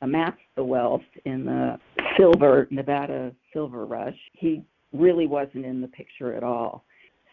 amassed 0.00 0.38
the 0.56 0.64
wealth 0.64 1.02
in 1.24 1.44
the 1.44 1.78
silver, 2.16 2.66
Nevada 2.70 3.32
silver 3.52 3.84
rush, 3.84 4.16
he 4.32 4.62
really 4.92 5.26
wasn't 5.26 5.64
in 5.64 5.80
the 5.80 5.88
picture 5.88 6.34
at 6.34 6.42
all. 6.42 6.84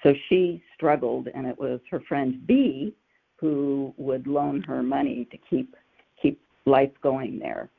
So 0.04 0.14
she 0.30 0.62
struggled, 0.76 1.28
and 1.34 1.46
it 1.46 1.58
was 1.58 1.80
her 1.92 2.02
friend 2.08 2.46
Bee 2.48 2.94
who 3.42 3.94
would 3.98 4.28
loan 4.28 4.62
her 4.62 4.84
money 4.84 5.28
to 5.32 5.38
keep 5.50 5.76
keep 6.22 6.40
life 6.66 6.92
going 7.02 7.40
there. 7.40 7.70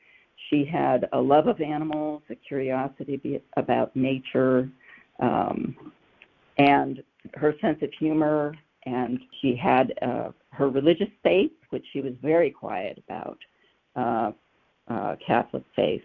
She 0.49 0.65
had 0.65 1.07
a 1.13 1.19
love 1.19 1.47
of 1.47 1.61
animals, 1.61 2.21
a 2.29 2.35
curiosity 2.35 3.41
about 3.55 3.95
nature, 3.95 4.69
um, 5.21 5.75
and 6.57 7.01
her 7.35 7.55
sense 7.61 7.79
of 7.81 7.89
humor. 7.97 8.53
And 8.85 9.19
she 9.39 9.55
had 9.55 9.93
uh, 10.01 10.31
her 10.49 10.67
religious 10.69 11.07
faith, 11.23 11.53
which 11.69 11.85
she 11.93 12.01
was 12.01 12.11
very 12.21 12.51
quiet 12.51 13.01
about, 13.07 13.37
uh, 13.95 14.31
uh, 14.93 15.15
Catholic 15.25 15.63
faith. 15.73 16.03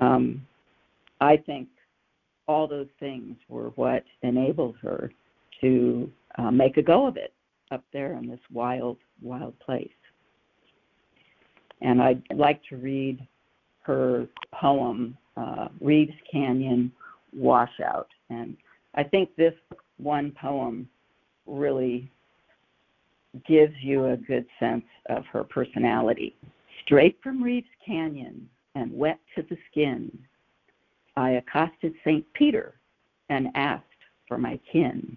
Um, 0.00 0.44
I 1.20 1.36
think 1.36 1.68
all 2.48 2.66
those 2.66 2.88
things 2.98 3.36
were 3.48 3.68
what 3.76 4.02
enabled 4.22 4.74
her 4.82 5.12
to 5.60 6.10
uh, 6.38 6.50
make 6.50 6.76
a 6.76 6.82
go 6.82 7.06
of 7.06 7.16
it 7.16 7.32
up 7.70 7.84
there 7.92 8.14
in 8.14 8.28
this 8.28 8.40
wild, 8.52 8.98
wild 9.22 9.58
place. 9.60 9.88
And 11.80 12.02
I'd 12.02 12.22
like 12.34 12.60
to 12.70 12.76
read 12.76 13.26
her 13.82 14.26
poem, 14.52 15.16
uh, 15.36 15.68
Reeves 15.80 16.14
Canyon 16.30 16.92
Washout. 17.32 18.08
And 18.30 18.56
I 18.94 19.04
think 19.04 19.34
this 19.36 19.54
one 19.98 20.32
poem 20.32 20.88
really 21.46 22.10
gives 23.46 23.74
you 23.80 24.06
a 24.06 24.16
good 24.16 24.46
sense 24.58 24.84
of 25.08 25.24
her 25.26 25.44
personality. 25.44 26.34
Straight 26.84 27.18
from 27.22 27.42
Reeves 27.42 27.68
Canyon 27.84 28.48
and 28.74 28.92
wet 28.92 29.18
to 29.36 29.42
the 29.42 29.56
skin, 29.70 30.10
I 31.16 31.30
accosted 31.32 31.94
St. 32.04 32.24
Peter 32.32 32.74
and 33.28 33.48
asked 33.54 33.84
for 34.26 34.38
my 34.38 34.58
kin. 34.70 35.16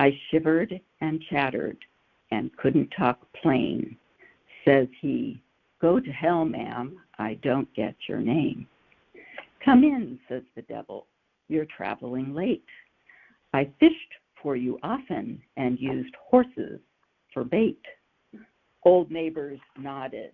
I 0.00 0.18
shivered 0.30 0.80
and 1.02 1.22
chattered 1.28 1.76
and 2.30 2.56
couldn't 2.56 2.88
talk 2.96 3.20
plain. 3.42 3.98
Says 4.64 4.88
he, 5.02 5.42
Go 5.78 6.00
to 6.00 6.10
hell, 6.10 6.46
ma'am, 6.46 6.98
I 7.18 7.34
don't 7.42 7.72
get 7.74 7.94
your 8.08 8.20
name. 8.20 8.66
Come 9.62 9.84
in, 9.84 10.18
says 10.26 10.42
the 10.56 10.62
devil, 10.62 11.06
you're 11.48 11.66
traveling 11.66 12.34
late. 12.34 12.64
I 13.52 13.70
fished 13.78 13.94
for 14.42 14.56
you 14.56 14.78
often 14.82 15.38
and 15.58 15.78
used 15.78 16.14
horses 16.18 16.80
for 17.34 17.44
bait. 17.44 17.82
Old 18.84 19.10
neighbors 19.10 19.60
nodded 19.78 20.32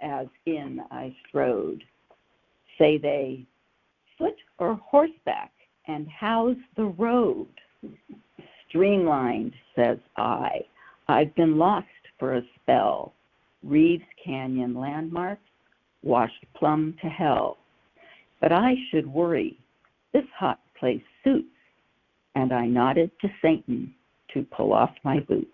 as 0.00 0.28
in 0.46 0.80
I 0.90 1.14
strode. 1.28 1.84
Say 2.78 2.96
they, 2.96 3.44
foot 4.16 4.36
or 4.58 4.76
horseback, 4.76 5.52
and 5.88 6.08
how's 6.08 6.56
the 6.76 6.86
road? 6.86 7.48
Streamlined, 8.68 9.52
says 9.74 9.98
I. 10.16 10.60
I've 11.08 11.34
been 11.34 11.56
lost 11.56 11.86
for 12.18 12.36
a 12.36 12.42
spell. 12.60 13.14
Reeves 13.62 14.04
Canyon 14.24 14.74
landmarks 14.74 15.42
washed 16.02 16.44
plumb 16.56 16.94
to 17.02 17.08
hell. 17.08 17.58
But 18.40 18.52
I 18.52 18.74
should 18.90 19.06
worry. 19.06 19.58
This 20.12 20.24
hot 20.36 20.60
place 20.78 21.02
suits. 21.24 21.46
And 22.34 22.52
I 22.52 22.66
nodded 22.66 23.10
to 23.22 23.28
Satan 23.42 23.94
to 24.32 24.46
pull 24.56 24.72
off 24.72 24.90
my 25.02 25.20
boots. 25.20 25.46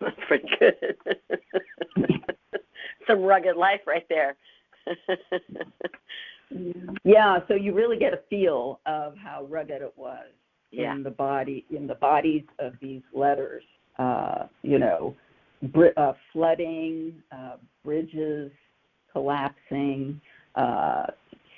That's 0.00 0.16
pretty 0.28 0.48
good. 0.58 0.96
Some 3.06 3.22
rugged 3.22 3.56
life 3.56 3.80
right 3.86 4.06
there. 4.08 4.36
yeah, 7.04 7.38
so 7.48 7.54
you 7.54 7.74
really 7.74 7.96
get 7.96 8.12
a 8.12 8.20
feel 8.28 8.80
of 8.86 9.16
how 9.16 9.46
rugged 9.48 9.82
it 9.82 9.92
was 9.96 10.26
yeah. 10.76 10.94
in 10.94 11.02
the 11.02 11.10
body 11.10 11.64
in 11.74 11.86
the 11.86 11.94
bodies 11.94 12.44
of 12.58 12.72
these 12.80 13.02
letters. 13.14 13.62
Uh, 13.98 14.46
you 14.62 14.78
know, 14.78 15.14
br- 15.72 15.96
uh, 15.96 16.12
flooding, 16.32 17.14
uh, 17.30 17.56
bridges 17.84 18.50
collapsing, 19.12 20.20
uh, 20.56 21.04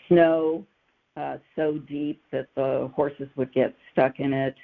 snow 0.08 0.64
uh, 1.16 1.38
so 1.54 1.78
deep 1.88 2.22
that 2.30 2.48
the 2.54 2.90
horses 2.94 3.28
would 3.36 3.52
get 3.52 3.74
stuck 3.92 4.20
in 4.20 4.32
it. 4.32 4.54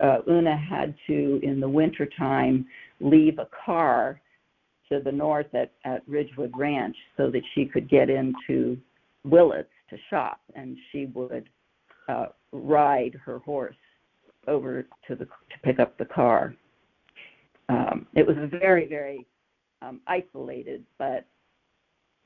Uh, 0.00 0.18
Una 0.28 0.56
had 0.56 0.94
to, 1.06 1.40
in 1.42 1.60
the 1.60 1.68
wintertime, 1.68 2.66
leave 3.00 3.38
a 3.38 3.48
car 3.64 4.20
to 4.88 5.00
the 5.00 5.10
north 5.10 5.52
at, 5.54 5.72
at 5.84 6.02
Ridgewood 6.06 6.52
Ranch 6.56 6.96
so 7.16 7.30
that 7.30 7.42
she 7.54 7.64
could 7.64 7.88
get 7.88 8.10
into 8.10 8.76
Willits 9.24 9.68
to 9.90 9.96
shop, 10.10 10.40
and 10.54 10.76
she 10.92 11.06
would 11.06 11.48
uh, 12.08 12.26
ride 12.52 13.14
her 13.24 13.38
horse 13.40 13.76
over 14.46 14.86
to 15.08 15.14
the 15.14 15.24
to 15.24 15.58
pick 15.62 15.78
up 15.78 15.96
the 15.98 16.04
car. 16.04 16.54
Um, 17.68 18.06
it 18.14 18.26
was 18.26 18.36
a 18.36 18.46
very 18.46 18.86
very 18.86 19.26
um, 19.82 20.00
isolated, 20.06 20.84
but 20.98 21.26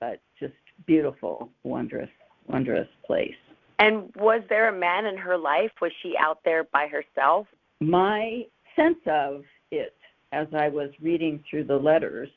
but 0.00 0.20
just 0.38 0.54
beautiful, 0.86 1.50
wondrous, 1.64 2.10
wondrous 2.46 2.88
place. 3.04 3.34
And 3.78 4.12
was 4.16 4.42
there 4.48 4.68
a 4.68 4.78
man 4.78 5.06
in 5.06 5.16
her 5.16 5.36
life? 5.36 5.70
Was 5.80 5.92
she 6.02 6.14
out 6.18 6.38
there 6.44 6.64
by 6.72 6.88
herself? 6.88 7.46
My 7.80 8.42
sense 8.74 8.98
of 9.06 9.42
it, 9.70 9.94
as 10.32 10.46
I 10.52 10.68
was 10.68 10.90
reading 11.00 11.42
through 11.48 11.64
the 11.64 11.76
letters 11.76 12.28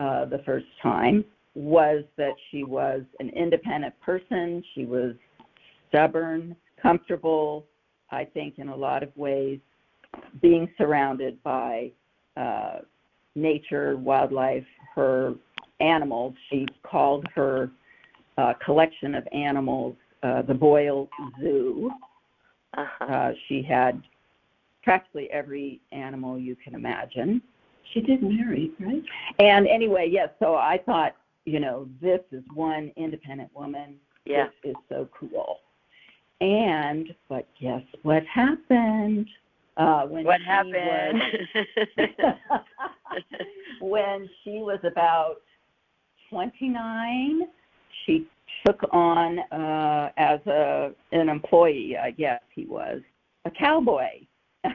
uh, 0.00 0.26
the 0.26 0.42
first 0.44 0.66
time, 0.82 1.24
was 1.54 2.04
that 2.16 2.34
she 2.50 2.64
was 2.64 3.02
an 3.20 3.30
independent 3.30 3.94
person. 4.00 4.62
She 4.74 4.84
was 4.84 5.14
stubborn, 5.88 6.56
comfortable, 6.84 7.66
I 8.10 8.24
think, 8.24 8.58
in 8.58 8.68
a 8.68 8.76
lot 8.76 9.02
of 9.02 9.10
ways, 9.16 9.58
being 10.40 10.68
surrounded 10.78 11.42
by 11.42 11.90
uh, 12.36 12.80
nature, 13.34 13.96
wildlife, 13.96 14.66
her 14.94 15.34
animals. 15.80 16.34
She 16.50 16.66
called 16.84 17.26
her 17.34 17.70
uh, 18.38 18.52
collection 18.64 19.14
of 19.14 19.26
animals 19.32 19.96
uh, 20.22 20.42
the 20.42 20.54
Boyle 20.54 21.08
Zoo. 21.40 21.90
Uh-huh. 22.76 23.04
Uh, 23.04 23.32
she 23.46 23.62
had 23.62 24.02
practically 24.82 25.30
every 25.30 25.80
animal 25.92 26.38
you 26.38 26.56
can 26.56 26.74
imagine. 26.74 27.42
She 27.92 28.00
did 28.00 28.22
marry, 28.22 28.70
right? 28.80 29.02
And 29.38 29.66
anyway, 29.68 30.08
yes, 30.10 30.30
so 30.38 30.54
I 30.54 30.80
thought, 30.86 31.14
you 31.44 31.60
know, 31.60 31.86
this 32.00 32.20
is 32.32 32.42
one 32.54 32.90
independent 32.96 33.50
woman. 33.54 33.96
Yeah. 34.24 34.46
This 34.62 34.70
is 34.70 34.76
so 34.88 35.08
cool. 35.18 35.58
And, 36.44 37.14
but 37.30 37.48
guess 37.58 37.80
what 38.02 38.22
happened? 38.26 39.26
Uh, 39.78 40.02
when 40.02 40.26
What 40.26 40.40
she 40.40 40.46
happened? 40.46 41.22
Was, 41.54 42.60
when 43.80 44.28
she 44.42 44.58
was 44.58 44.78
about 44.84 45.36
29, 46.28 47.48
she 48.04 48.26
took 48.66 48.78
on 48.92 49.38
uh, 49.38 50.10
as 50.18 50.38
a 50.46 50.90
an 51.12 51.30
employee, 51.30 51.96
I 51.96 52.10
guess 52.10 52.42
he 52.54 52.66
was 52.66 53.00
a 53.46 53.50
cowboy 53.50 54.26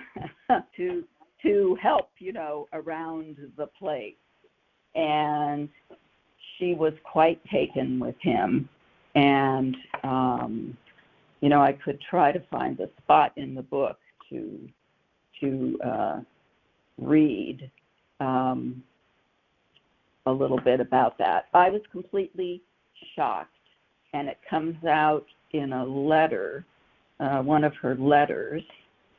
to 0.75 1.03
to 1.43 1.77
help, 1.79 2.09
you 2.17 2.33
know, 2.33 2.67
around 2.73 3.37
the 3.57 3.67
place. 3.67 4.15
And 4.95 5.69
she 6.57 6.73
was 6.73 6.93
quite 7.03 7.39
taken 7.45 7.99
with 7.99 8.15
him. 8.21 8.67
And 9.13 9.77
um, 10.03 10.77
you 11.41 11.49
know, 11.49 11.61
I 11.61 11.73
could 11.73 11.99
try 12.09 12.31
to 12.31 12.41
find 12.51 12.77
the 12.77 12.89
spot 13.03 13.31
in 13.37 13.55
the 13.55 13.61
book 13.61 13.97
to 14.29 14.69
to 15.41 15.79
uh, 15.85 16.19
read 16.97 17.71
um, 18.19 18.83
a 20.25 20.31
little 20.31 20.59
bit 20.59 20.79
about 20.79 21.17
that. 21.17 21.45
I 21.53 21.69
was 21.69 21.81
completely 21.91 22.61
shocked, 23.15 23.55
and 24.13 24.27
it 24.27 24.37
comes 24.49 24.75
out 24.85 25.25
in 25.51 25.73
a 25.73 25.85
letter, 25.85 26.65
uh, 27.19 27.39
one 27.39 27.63
of 27.63 27.73
her 27.81 27.95
letters, 27.95 28.61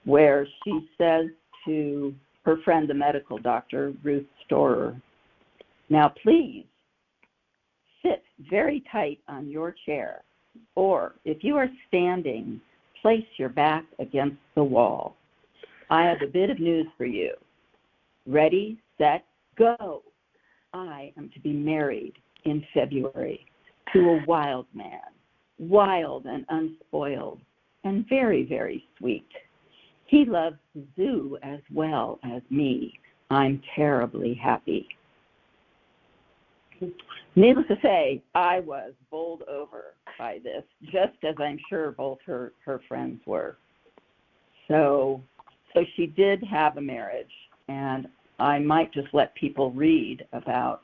where 0.04 0.46
she 0.64 0.88
says 0.98 1.26
to 1.64 2.14
her 2.44 2.56
friend, 2.64 2.88
the 2.88 2.94
medical 2.94 3.38
doctor, 3.38 3.92
Ruth 4.02 4.26
Storer, 4.44 5.00
Now, 5.88 6.12
please 6.22 6.64
sit 8.02 8.22
very 8.50 8.82
tight 8.90 9.20
on 9.28 9.48
your 9.48 9.74
chair, 9.86 10.22
or 10.74 11.14
if 11.24 11.42
you 11.42 11.56
are 11.56 11.68
standing, 11.88 12.60
place 13.02 13.26
your 13.36 13.48
back 13.48 13.84
against 13.98 14.38
the 14.54 14.64
wall. 14.64 15.16
I 15.90 16.04
have 16.04 16.22
a 16.22 16.26
bit 16.26 16.50
of 16.50 16.60
news 16.60 16.86
for 16.96 17.06
you. 17.06 17.32
Ready, 18.26 18.78
set, 18.98 19.24
go. 19.56 20.02
I 20.72 21.12
am 21.16 21.30
to 21.34 21.40
be 21.40 21.52
married 21.52 22.14
in 22.44 22.64
February 22.72 23.44
to 23.92 23.98
a 23.98 24.24
wild 24.26 24.66
man, 24.72 25.00
wild 25.58 26.26
and 26.26 26.44
unspoiled, 26.48 27.40
and 27.84 28.08
very, 28.08 28.44
very 28.44 28.84
sweet. 28.98 29.26
He 30.06 30.24
loves 30.24 30.56
the 30.74 30.84
zoo 30.96 31.38
as 31.42 31.60
well 31.72 32.18
as 32.22 32.42
me. 32.50 32.98
I'm 33.30 33.62
terribly 33.74 34.34
happy. 34.34 34.88
Needless 37.36 37.66
to 37.68 37.76
say, 37.82 38.22
I 38.34 38.60
was 38.60 38.92
bowled 39.10 39.42
over 39.42 39.94
by 40.20 40.38
this, 40.44 40.62
just 40.84 41.16
as 41.22 41.34
I'm 41.38 41.58
sure 41.70 41.92
both 41.92 42.18
her, 42.26 42.52
her 42.64 42.80
friends 42.86 43.22
were. 43.24 43.56
So, 44.68 45.22
so 45.72 45.84
she 45.96 46.06
did 46.06 46.42
have 46.44 46.76
a 46.76 46.80
marriage, 46.80 47.32
and 47.68 48.06
I 48.38 48.58
might 48.58 48.92
just 48.92 49.08
let 49.14 49.34
people 49.34 49.70
read 49.70 50.26
about 50.34 50.82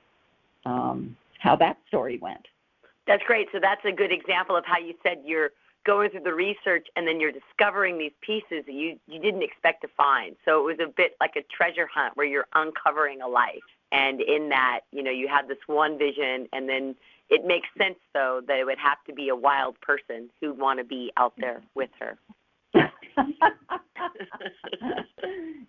um, 0.64 1.14
how 1.38 1.54
that 1.56 1.76
story 1.86 2.18
went. 2.18 2.46
That's 3.06 3.22
great. 3.24 3.48
So 3.52 3.58
that's 3.60 3.84
a 3.84 3.92
good 3.92 4.10
example 4.10 4.56
of 4.56 4.64
how 4.64 4.78
you 4.78 4.94
said 5.02 5.18
you're 5.24 5.50
going 5.84 6.10
through 6.10 6.22
the 6.22 6.34
research 6.34 6.88
and 6.96 7.06
then 7.06 7.20
you're 7.20 7.30
discovering 7.30 7.98
these 7.98 8.12
pieces 8.20 8.64
that 8.66 8.72
you 8.72 8.98
you 9.06 9.20
didn't 9.20 9.42
expect 9.42 9.82
to 9.82 9.88
find. 9.96 10.34
So 10.44 10.60
it 10.60 10.64
was 10.64 10.78
a 10.84 10.90
bit 10.90 11.14
like 11.20 11.36
a 11.36 11.42
treasure 11.42 11.88
hunt 11.92 12.16
where 12.16 12.26
you're 12.26 12.48
uncovering 12.54 13.22
a 13.22 13.28
life. 13.28 13.62
And 13.92 14.20
in 14.20 14.48
that, 14.48 14.80
you 14.90 15.04
know, 15.04 15.12
you 15.12 15.28
had 15.28 15.46
this 15.46 15.58
one 15.66 15.96
vision 15.96 16.48
and 16.52 16.68
then 16.68 16.96
it 17.30 17.44
makes 17.44 17.68
sense 17.78 17.98
though 18.14 18.40
that 18.46 18.58
it 18.58 18.64
would 18.64 18.78
have 18.78 18.98
to 19.06 19.12
be 19.12 19.28
a 19.30 19.36
wild 19.36 19.80
person 19.80 20.30
who'd 20.40 20.58
want 20.58 20.78
to 20.78 20.84
be 20.84 21.12
out 21.16 21.32
there 21.38 21.62
with 21.74 21.90
her. 21.98 22.18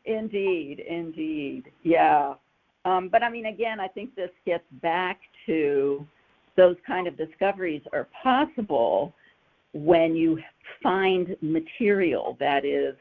indeed, 0.05 0.79
indeed. 0.79 1.71
Yeah. 1.83 2.33
Um, 2.85 3.09
but 3.09 3.23
I 3.23 3.29
mean, 3.29 3.47
again, 3.47 3.79
I 3.79 3.87
think 3.87 4.15
this 4.15 4.29
gets 4.45 4.63
back 4.81 5.19
to 5.45 6.05
those 6.55 6.75
kind 6.85 7.07
of 7.07 7.17
discoveries 7.17 7.81
are 7.93 8.07
possible 8.23 9.13
when 9.73 10.15
you 10.15 10.39
find 10.81 11.35
material 11.41 12.37
that 12.39 12.65
is, 12.65 12.95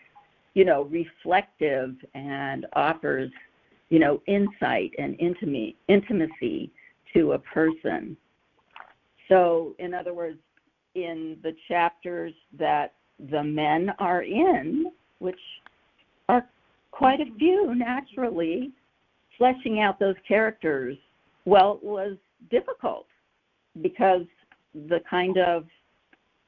you 0.55 0.65
know, 0.65 0.83
reflective 0.85 1.95
and 2.15 2.67
offers, 2.75 3.31
you 3.89 3.99
know, 3.99 4.21
insight 4.27 4.93
and 4.99 5.19
intimacy, 5.19 5.77
intimacy 5.89 6.71
to 7.15 7.33
a 7.33 7.39
person. 7.39 8.17
So, 9.29 9.75
in 9.79 9.95
other 9.95 10.15
words, 10.15 10.39
in 10.95 11.37
the 11.43 11.55
chapters 11.69 12.33
that 12.59 12.95
the 13.31 13.43
men 13.43 13.91
are 13.99 14.23
in, 14.23 14.91
which 15.19 15.39
are 16.29 16.47
quite 16.91 17.21
a 17.21 17.39
few 17.39 17.75
naturally, 17.75 18.73
fleshing 19.37 19.81
out 19.81 19.99
those 19.99 20.17
characters, 20.27 20.97
well, 21.45 21.79
was 21.83 22.17
difficult 22.51 23.07
because 23.83 24.23
the 24.89 25.01
kind 25.09 25.39
of 25.39 25.65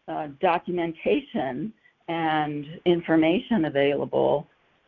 uh, 0.09 0.29
documentation 0.41 1.73
and 2.09 2.67
information 2.87 3.67
available 3.67 4.47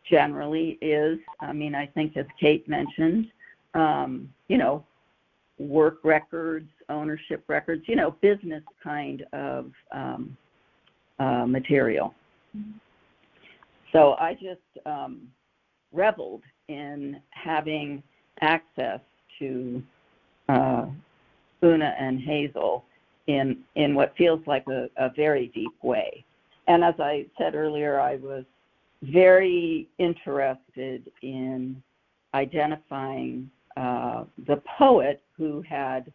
generally 0.09 0.77
is, 0.81 1.19
I 1.39 1.53
mean, 1.53 1.75
I 1.75 1.85
think 1.85 2.17
as 2.17 2.25
Kate 2.39 2.67
mentioned, 2.67 3.27
um, 3.73 4.29
you 4.47 4.57
know, 4.57 4.83
work 5.61 5.99
records, 6.03 6.69
ownership 6.89 7.43
records, 7.47 7.83
you 7.87 7.95
know, 7.95 8.15
business 8.21 8.63
kind 8.83 9.25
of 9.33 9.71
um, 9.91 10.37
uh, 11.19 11.45
material. 11.45 12.13
So 13.91 14.13
I 14.13 14.33
just 14.33 14.85
um, 14.85 15.27
reveled 15.91 16.41
in 16.67 17.21
having 17.31 18.01
access 18.41 18.99
to 19.39 19.83
uh, 20.49 20.85
Una 21.63 21.95
and 21.99 22.19
Hazel 22.19 22.85
in 23.27 23.59
in 23.75 23.93
what 23.93 24.15
feels 24.17 24.39
like 24.47 24.65
a, 24.67 24.89
a 24.97 25.09
very 25.15 25.51
deep 25.53 25.73
way. 25.83 26.23
And 26.67 26.83
as 26.83 26.95
I 26.99 27.25
said 27.37 27.55
earlier, 27.55 27.99
I 27.99 28.15
was 28.15 28.45
very 29.03 29.87
interested 29.97 31.11
in 31.21 31.81
identifying 32.33 33.49
uh, 33.77 34.25
the 34.47 34.61
poet 34.77 35.21
who 35.37 35.61
had 35.61 36.11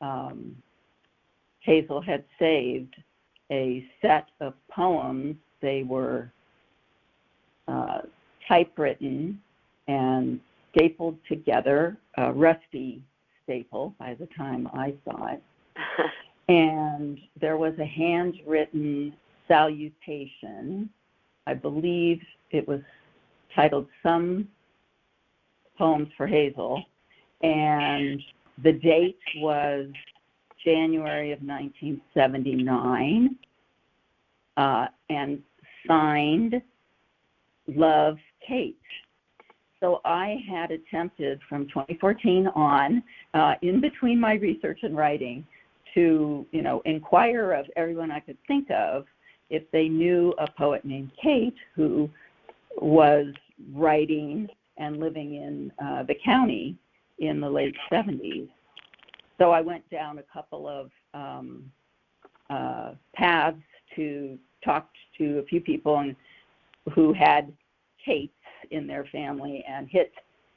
um, 0.00 0.56
Hazel 1.60 2.00
had 2.00 2.24
saved 2.38 2.94
a 3.50 3.84
set 4.00 4.26
of 4.40 4.54
poems. 4.70 5.36
They 5.60 5.82
were 5.82 6.32
uh, 7.68 8.00
typewritten 8.48 9.40
and 9.88 10.40
stapled 10.74 11.18
together, 11.28 11.96
a 12.16 12.32
rusty 12.32 13.02
staple 13.44 13.94
by 13.98 14.14
the 14.14 14.26
time 14.36 14.68
I 14.72 14.94
saw 15.04 15.28
it. 15.28 15.42
and 16.48 17.18
there 17.40 17.56
was 17.56 17.74
a 17.78 17.84
handwritten 17.84 19.12
salutation. 19.48 20.88
I 21.46 21.54
believe 21.54 22.20
it 22.50 22.66
was 22.66 22.80
titled 23.54 23.88
Some 24.02 24.48
Poems 25.76 26.08
for 26.16 26.26
Hazel. 26.26 26.84
And 27.42 28.20
the 28.62 28.72
date 28.72 29.18
was 29.36 29.86
January 30.64 31.32
of 31.32 31.40
1979 31.40 33.36
uh, 34.56 34.86
and 35.08 35.42
signed 35.86 36.60
Love 37.66 38.18
Kate. 38.46 38.76
So 39.80 40.02
I 40.04 40.36
had 40.48 40.70
attempted 40.70 41.40
from 41.48 41.66
2014 41.68 42.48
on, 42.48 43.02
uh, 43.32 43.54
in 43.62 43.80
between 43.80 44.20
my 44.20 44.34
research 44.34 44.80
and 44.82 44.94
writing, 44.94 45.46
to 45.94 46.46
you 46.52 46.62
know 46.62 46.80
inquire 46.84 47.52
of 47.52 47.66
everyone 47.76 48.10
I 48.10 48.20
could 48.20 48.38
think 48.46 48.70
of 48.70 49.06
if 49.48 49.68
they 49.72 49.88
knew 49.88 50.32
a 50.38 50.48
poet 50.56 50.84
named 50.84 51.10
Kate 51.20 51.56
who 51.74 52.08
was 52.76 53.26
writing 53.72 54.48
and 54.76 54.98
living 54.98 55.34
in 55.34 55.72
uh, 55.84 56.04
the 56.04 56.14
county 56.24 56.76
in 57.20 57.40
the 57.40 57.48
late 57.48 57.76
70s. 57.92 58.48
so 59.38 59.52
I 59.52 59.60
went 59.60 59.88
down 59.90 60.18
a 60.18 60.24
couple 60.32 60.66
of 60.68 60.90
um, 61.14 61.70
uh, 62.48 62.94
paths 63.14 63.62
to 63.96 64.38
talk 64.64 64.88
to 65.18 65.38
a 65.38 65.42
few 65.44 65.60
people 65.60 65.98
and, 65.98 66.16
who 66.94 67.12
had 67.12 67.52
Kates 68.04 68.32
in 68.70 68.86
their 68.86 69.04
family 69.12 69.64
and 69.68 69.88
hit 69.88 70.12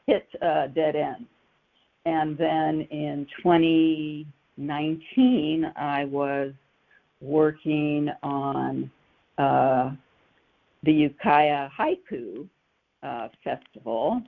hit 0.07 0.28
dead 0.41 0.95
ends. 0.95 1.28
And 2.05 2.38
then 2.38 2.88
in 2.91 3.26
2019, 3.41 5.74
I 5.78 6.03
was 6.05 6.53
working 7.22 8.09
on 8.22 8.91
uh, 9.38 9.91
the 10.84 10.91
Ukiah 10.91 11.70
Haiku 11.78 12.47
uh, 13.01 13.30
Festival. 13.43 14.22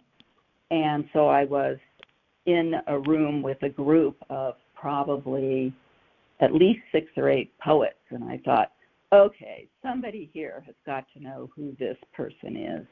And 0.72 1.08
so 1.14 1.28
I 1.28 1.44
was 1.44 1.78
in 2.46 2.76
a 2.88 3.00
room 3.00 3.42
with 3.42 3.62
a 3.64 3.70
group 3.70 4.18
of 4.30 4.56
probably 4.74 5.74
at 6.40 6.54
least 6.54 6.82
six 6.92 7.08
or 7.18 7.30
eight 7.30 7.52
poets. 7.60 7.96
And 8.10 8.24
I 8.24 8.40
thought, 8.44 8.72
okay, 9.14 9.68
somebody 9.82 10.30
here 10.34 10.64
has 10.66 10.76
got 10.86 11.06
to 11.14 11.24
know 11.24 11.50
who 11.56 11.76
this 11.80 11.98
person 12.14 12.58
is. 12.58 12.86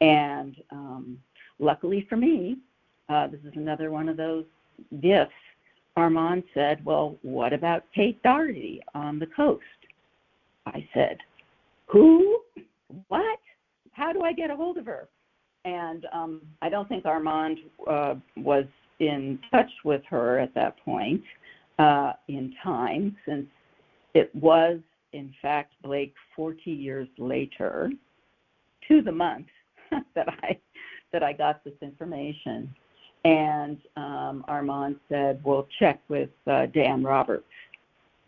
And 0.00 0.56
um, 0.70 1.18
luckily 1.58 2.06
for 2.08 2.16
me, 2.16 2.58
uh, 3.08 3.28
this 3.28 3.40
is 3.44 3.52
another 3.54 3.90
one 3.90 4.08
of 4.08 4.16
those 4.16 4.44
gifts. 5.00 5.32
Armand 5.96 6.42
said, 6.52 6.84
Well, 6.84 7.16
what 7.22 7.52
about 7.52 7.84
Kate 7.94 8.20
Dougherty 8.22 8.82
on 8.94 9.18
the 9.18 9.26
coast? 9.26 9.62
I 10.66 10.86
said, 10.92 11.18
Who? 11.86 12.40
What? 13.08 13.38
How 13.92 14.12
do 14.12 14.22
I 14.22 14.32
get 14.32 14.50
a 14.50 14.56
hold 14.56 14.78
of 14.78 14.86
her? 14.86 15.08
And 15.64 16.06
um, 16.12 16.42
I 16.60 16.68
don't 16.68 16.88
think 16.88 17.06
Armand 17.06 17.58
uh, 17.88 18.14
was 18.36 18.66
in 19.00 19.38
touch 19.50 19.70
with 19.84 20.02
her 20.08 20.38
at 20.38 20.54
that 20.54 20.76
point 20.84 21.22
uh, 21.78 22.12
in 22.28 22.54
time, 22.62 23.16
since 23.26 23.46
it 24.14 24.34
was, 24.34 24.78
in 25.12 25.32
fact, 25.42 25.74
Blake 25.82 26.14
40 26.36 26.70
years 26.70 27.08
later, 27.18 27.90
to 28.88 29.02
the 29.02 29.12
month 29.12 29.46
that 30.14 30.28
I 30.28 30.58
that 31.12 31.22
I 31.22 31.32
got 31.32 31.62
this 31.62 31.74
information. 31.80 32.74
And 33.24 33.78
um, 33.96 34.44
Armand 34.48 34.96
said, 35.08 35.40
"Well, 35.44 35.66
check 35.78 36.00
with 36.08 36.30
uh, 36.46 36.66
Dan 36.66 37.02
Roberts," 37.02 37.46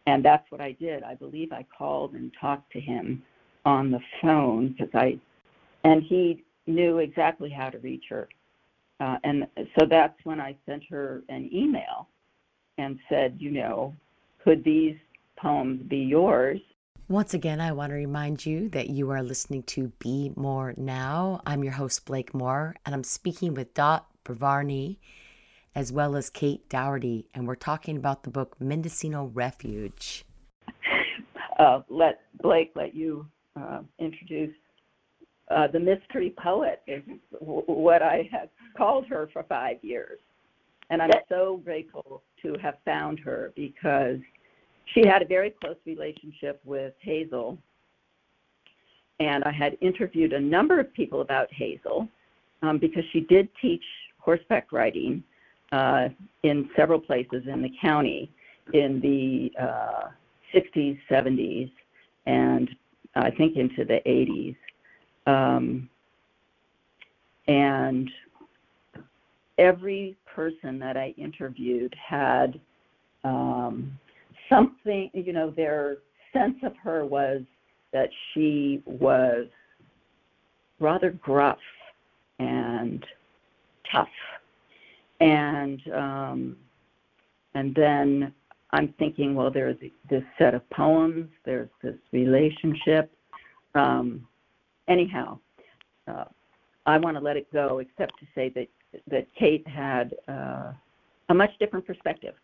and 0.07 0.24
that's 0.24 0.51
what 0.51 0.61
I 0.61 0.72
did. 0.72 1.03
I 1.03 1.14
believe 1.14 1.53
I 1.53 1.66
called 1.76 2.14
and 2.14 2.32
talked 2.41 2.72
to 2.72 2.80
him 2.80 3.22
on 3.66 3.91
the 3.91 4.01
phone 4.22 4.68
because 4.68 4.89
I, 4.95 5.18
and 5.84 6.03
he 6.03 6.45
knew 6.67 6.99
exactly 6.99 7.51
how 7.51 7.71
to 7.71 7.79
reach 7.79 8.05
her. 8.11 8.29
Uh, 9.01 9.17
and 9.25 9.47
so 9.79 9.87
that's 9.89 10.19
when 10.25 10.41
I 10.41 10.57
sent 10.67 10.83
her 10.91 11.23
an 11.29 11.51
email 11.53 12.09
and 12.79 12.99
said, 13.09 13.37
you 13.39 13.51
know, 13.51 13.95
could 14.43 14.64
these 14.64 14.97
poems 15.37 15.83
be 15.83 15.99
yours? 15.99 16.61
Once 17.09 17.35
again, 17.35 17.61
I 17.61 17.73
want 17.73 17.91
to 17.91 17.97
remind 17.97 18.45
you 18.45 18.69
that 18.71 18.91
you 18.91 19.11
are 19.11 19.23
listening 19.23 19.62
to 19.64 19.93
Be 20.01 20.33
More 20.35 20.75
Now. 20.77 21.41
I'm 21.47 21.62
your 21.62 21.75
host, 21.75 22.05
Blake 22.05 22.35
More, 22.35 22.75
and 22.85 22.95
I'm 22.95 23.05
speaking 23.05 23.55
with 23.55 23.75
Dot 23.75 24.07
Brovarney 24.25 24.97
as 25.77 25.93
well 25.93 26.17
as 26.17 26.31
Kate 26.31 26.67
Dougherty, 26.71 27.27
and 27.35 27.47
we're 27.47 27.55
talking 27.55 27.99
about 27.99 28.23
the 28.23 28.31
book 28.31 28.57
Mendocino 28.59 29.31
Refuge. 29.33 30.25
Uh, 31.59 31.81
let 31.89 32.21
Blake 32.43 32.73
let 32.75 32.95
you 32.95 33.27
uh, 33.59 33.81
introduce 33.99 34.55
uh, 35.51 35.68
the 35.68 35.78
mystery 35.78 36.34
poet 36.42 36.82
is 36.86 37.03
what 37.38 38.03
I 38.03 38.28
have 38.32 38.49
called 38.76 39.07
her 39.07 39.28
for 39.32 39.44
five 39.44 39.76
years. 39.82 40.18
And 40.90 41.03
I'm 41.03 41.11
so 41.28 41.61
grateful 41.64 42.22
to 42.42 42.57
have 42.62 42.76
found 42.84 43.18
her 43.20 43.53
because 43.57 44.18
she 44.94 45.07
had 45.07 45.22
a 45.22 45.26
very 45.26 45.51
close 45.51 45.76
relationship 45.84 46.61
with 46.64 46.94
Hazel. 47.01 47.59
And 49.18 49.42
I 49.44 49.51
had 49.51 49.76
interviewed 49.80 50.32
a 50.32 50.40
number 50.40 50.78
of 50.78 50.92
people 50.94 51.22
about 51.22 51.53
Hazel 51.53 52.09
um, 52.62 52.78
because 52.78 53.05
she 53.12 53.20
did 53.20 53.49
teach 53.61 53.82
horseback 54.18 54.72
riding 54.72 55.24
uh, 55.72 56.09
in 56.42 56.68
several 56.76 57.01
places 57.01 57.42
in 57.53 57.62
the 57.62 57.70
county 57.80 58.30
in 58.72 59.01
the 59.01 59.53
uh, 59.62 60.09
60s, 60.55 60.99
70s, 61.11 61.70
and 62.26 62.68
I 63.14 63.30
think 63.30 63.57
into 63.57 63.84
the 63.84 64.01
80s. 64.07 64.57
Um, 65.27 65.89
and 67.49 68.11
every 69.59 70.16
person 70.35 70.79
that 70.79 70.97
I 70.97 71.14
interviewed 71.16 71.95
had 71.95 72.61
um, 73.24 73.99
something, 74.49 75.11
you 75.12 75.33
know, 75.33 75.51
their 75.51 75.99
sense 76.33 76.57
of 76.62 76.74
her 76.83 77.05
was 77.05 77.43
that 77.93 78.11
she 78.33 78.83
was 78.85 79.47
rather 80.81 81.11
gruff 81.11 81.59
and 82.39 83.05
tough. 83.91 84.09
And 85.20 85.81
um, 85.95 86.57
and 87.55 87.74
then 87.74 88.35
I'm 88.72 88.93
thinking, 88.99 89.35
well, 89.35 89.51
there's 89.51 89.79
this 90.11 90.22
set 90.39 90.55
of 90.55 90.68
poems, 90.70 91.29
there's 91.47 91.70
this 91.83 91.95
relationship. 92.12 93.11
Um, 93.74 94.27
anyhow, 94.89 95.39
uh, 96.09 96.24
I 96.87 96.99
want 96.99 97.16
to 97.16 97.22
let 97.22 97.37
it 97.37 97.53
go, 97.53 97.78
except 97.78 98.18
to 98.20 98.26
say 98.34 98.49
that 98.51 98.68
that 99.11 99.26
Kate 99.39 99.66
had 99.66 100.14
uh, 100.28 100.72
a 101.28 101.34
much 101.34 101.51
different 101.59 101.87
perspective. 101.87 102.34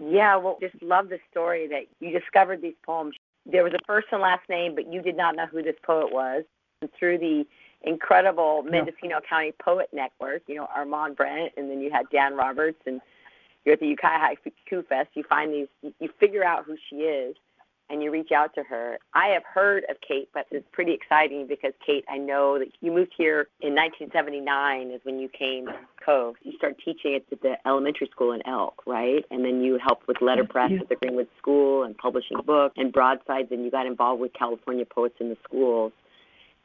yeah, 0.00 0.36
well, 0.36 0.56
just 0.60 0.80
love 0.82 1.08
the 1.08 1.18
story 1.30 1.66
that 1.68 1.82
you 2.00 2.18
discovered 2.18 2.62
these 2.62 2.74
poems. 2.84 3.14
There 3.44 3.62
was 3.62 3.74
a 3.74 3.78
first 3.86 4.06
and 4.12 4.22
last 4.22 4.48
name, 4.48 4.74
but 4.74 4.90
you 4.90 5.02
did 5.02 5.16
not 5.16 5.36
know 5.36 5.46
who 5.46 5.62
this 5.62 5.76
poet 5.82 6.12
was. 6.12 6.44
And 6.80 6.90
through 6.98 7.18
the 7.18 7.44
incredible 7.82 8.62
Mendocino 8.62 9.16
no. 9.16 9.20
County 9.28 9.52
Poet 9.62 9.88
Network, 9.92 10.42
you 10.46 10.54
know, 10.54 10.68
Armand 10.74 11.16
Brint, 11.16 11.52
and 11.56 11.70
then 11.70 11.80
you 11.80 11.90
had 11.90 12.06
Dan 12.10 12.34
Roberts, 12.34 12.80
and 12.86 13.00
you're 13.64 13.74
at 13.74 13.80
the 13.80 13.86
Ukiah 13.86 14.18
Haiku 14.18 14.86
Fest, 14.86 15.10
you 15.14 15.24
find 15.24 15.52
these, 15.52 15.92
you 16.00 16.08
figure 16.18 16.44
out 16.44 16.64
who 16.64 16.76
she 16.88 16.96
is 16.96 17.36
and 17.90 18.02
you 18.02 18.10
reach 18.10 18.32
out 18.32 18.54
to 18.54 18.62
her. 18.62 18.98
I 19.12 19.28
have 19.28 19.42
heard 19.44 19.84
of 19.90 19.96
Kate, 20.06 20.28
but 20.32 20.46
it's 20.50 20.66
pretty 20.72 20.92
exciting 20.92 21.46
because 21.46 21.72
Kate, 21.84 22.04
I 22.08 22.18
know 22.18 22.58
that 22.58 22.68
you 22.80 22.92
moved 22.92 23.12
here 23.16 23.48
in 23.60 23.74
1979 23.74 24.90
is 24.90 25.00
when 25.04 25.18
you 25.18 25.28
came 25.28 25.66
to 25.66 25.74
Cove. 26.04 26.36
You 26.42 26.52
started 26.56 26.78
teaching 26.84 27.14
at 27.14 27.40
the 27.40 27.56
elementary 27.66 28.08
school 28.08 28.32
in 28.32 28.46
Elk, 28.46 28.82
right? 28.86 29.24
And 29.30 29.44
then 29.44 29.62
you 29.62 29.78
helped 29.78 30.08
with 30.08 30.20
letterpress 30.20 30.70
yeah. 30.70 30.80
at 30.80 30.88
the 30.88 30.96
Greenwood 30.96 31.28
School 31.38 31.84
and 31.84 31.96
publishing 31.96 32.38
books 32.44 32.74
and 32.76 32.92
broadsides, 32.92 33.48
and 33.50 33.64
you 33.64 33.70
got 33.70 33.86
involved 33.86 34.20
with 34.20 34.32
California 34.32 34.84
Poets 34.84 35.16
in 35.20 35.28
the 35.28 35.36
Schools. 35.44 35.92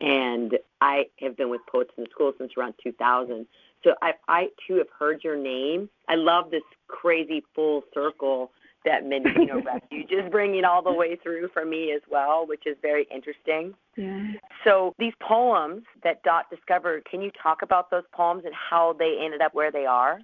And 0.01 0.57
I 0.79 1.07
have 1.19 1.35
been 1.35 1.49
with 1.49 1.61
Poets 1.69 1.91
in 1.97 2.05
the 2.05 2.09
Schools 2.11 2.35
since 2.37 2.53
around 2.57 2.75
2000. 2.81 3.45
So 3.83 3.95
I, 4.01 4.13
I 4.27 4.49
too 4.67 4.75
have 4.75 4.87
heard 4.97 5.23
your 5.23 5.37
name. 5.37 5.89
I 6.07 6.15
love 6.15 6.51
this 6.51 6.63
crazy 6.87 7.43
full 7.55 7.83
circle 7.93 8.51
that 8.85 9.05
Mendocino 9.05 9.61
Refuge 9.61 10.11
is 10.11 10.23
bringing 10.31 10.63
all 10.63 10.81
the 10.81 10.91
way 10.91 11.15
through 11.21 11.49
for 11.53 11.65
me 11.65 11.91
as 11.91 12.01
well, 12.09 12.45
which 12.47 12.65
is 12.65 12.77
very 12.81 13.07
interesting. 13.13 13.73
Yeah. 13.97 14.31
So 14.63 14.93
these 14.97 15.13
poems 15.21 15.83
that 16.03 16.23
Dot 16.23 16.45
discovered, 16.49 17.05
can 17.05 17.21
you 17.21 17.31
talk 17.41 17.61
about 17.61 17.91
those 17.91 18.03
poems 18.13 18.43
and 18.45 18.53
how 18.53 18.95
they 18.97 19.17
ended 19.21 19.41
up 19.41 19.53
where 19.53 19.71
they 19.71 19.85
are? 19.85 20.19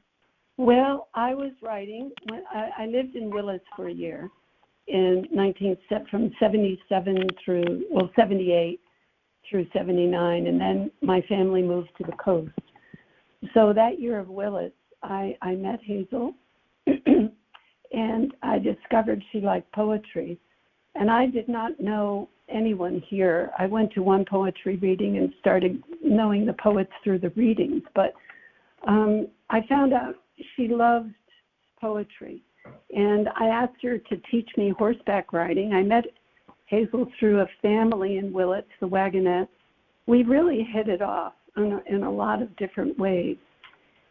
Well, 0.57 1.09
I 1.13 1.33
was 1.33 1.51
writing 1.61 2.11
when 2.29 2.43
I, 2.53 2.69
I 2.83 2.85
lived 2.85 3.15
in 3.15 3.29
Willits 3.29 3.65
for 3.75 3.87
a 3.87 3.93
year 3.93 4.29
in 4.87 5.25
19 5.33 5.77
from 6.09 6.31
77 6.39 7.27
through 7.43 7.85
well 7.91 8.09
78 8.15 8.79
through 9.49 9.67
79, 9.73 10.47
and 10.47 10.59
then 10.59 10.91
my 11.01 11.21
family 11.21 11.61
moved 11.61 11.89
to 11.97 12.03
the 12.03 12.13
coast. 12.13 12.51
So 13.53 13.73
that 13.73 13.99
year 13.99 14.17
of 14.17 14.29
Willits, 14.29 14.75
I 15.03 15.37
I 15.41 15.55
met 15.55 15.79
Hazel. 15.83 16.33
and 17.91 18.33
I 18.41 18.59
discovered 18.59 19.23
she 19.31 19.41
liked 19.41 19.71
poetry. 19.71 20.39
And 20.95 21.11
I 21.11 21.25
did 21.25 21.49
not 21.49 21.79
know 21.79 22.29
anyone 22.49 23.03
here. 23.07 23.51
I 23.57 23.65
went 23.65 23.91
to 23.93 24.03
one 24.03 24.25
poetry 24.25 24.77
reading 24.77 25.17
and 25.17 25.33
started 25.39 25.83
knowing 26.03 26.45
the 26.45 26.53
poets 26.53 26.91
through 27.03 27.19
the 27.19 27.31
readings, 27.31 27.81
but 27.93 28.13
um, 28.87 29.27
I 29.49 29.65
found 29.67 29.93
out 29.93 30.15
she 30.55 30.67
loved 30.67 31.13
poetry. 31.79 32.41
And 32.95 33.29
I 33.39 33.47
asked 33.47 33.81
her 33.83 33.97
to 33.97 34.17
teach 34.31 34.49
me 34.57 34.73
horseback 34.77 35.33
riding. 35.33 35.73
I 35.73 35.83
met 35.83 36.05
Hazel 36.67 37.07
through 37.19 37.41
a 37.41 37.47
family 37.61 38.17
in 38.17 38.33
Willits, 38.33 38.69
the 38.79 38.87
Wagonettes. 38.87 39.47
We 40.07 40.23
really 40.23 40.63
hit 40.63 40.87
it 40.87 41.01
off 41.01 41.33
in 41.57 41.73
a, 41.73 41.95
in 41.95 42.03
a 42.03 42.11
lot 42.11 42.41
of 42.41 42.55
different 42.57 42.97
ways. 42.97 43.37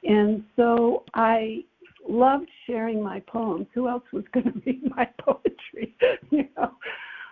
And 0.04 0.44
so 0.56 1.04
I 1.14 1.64
loved 2.08 2.48
sharing 2.66 3.02
my 3.02 3.20
poems. 3.20 3.66
Who 3.74 3.88
else 3.88 4.04
was 4.12 4.24
going 4.32 4.46
to 4.52 4.62
read 4.64 4.82
my 4.96 5.08
poetry? 5.18 5.96
you 6.30 6.48
know, 6.56 6.72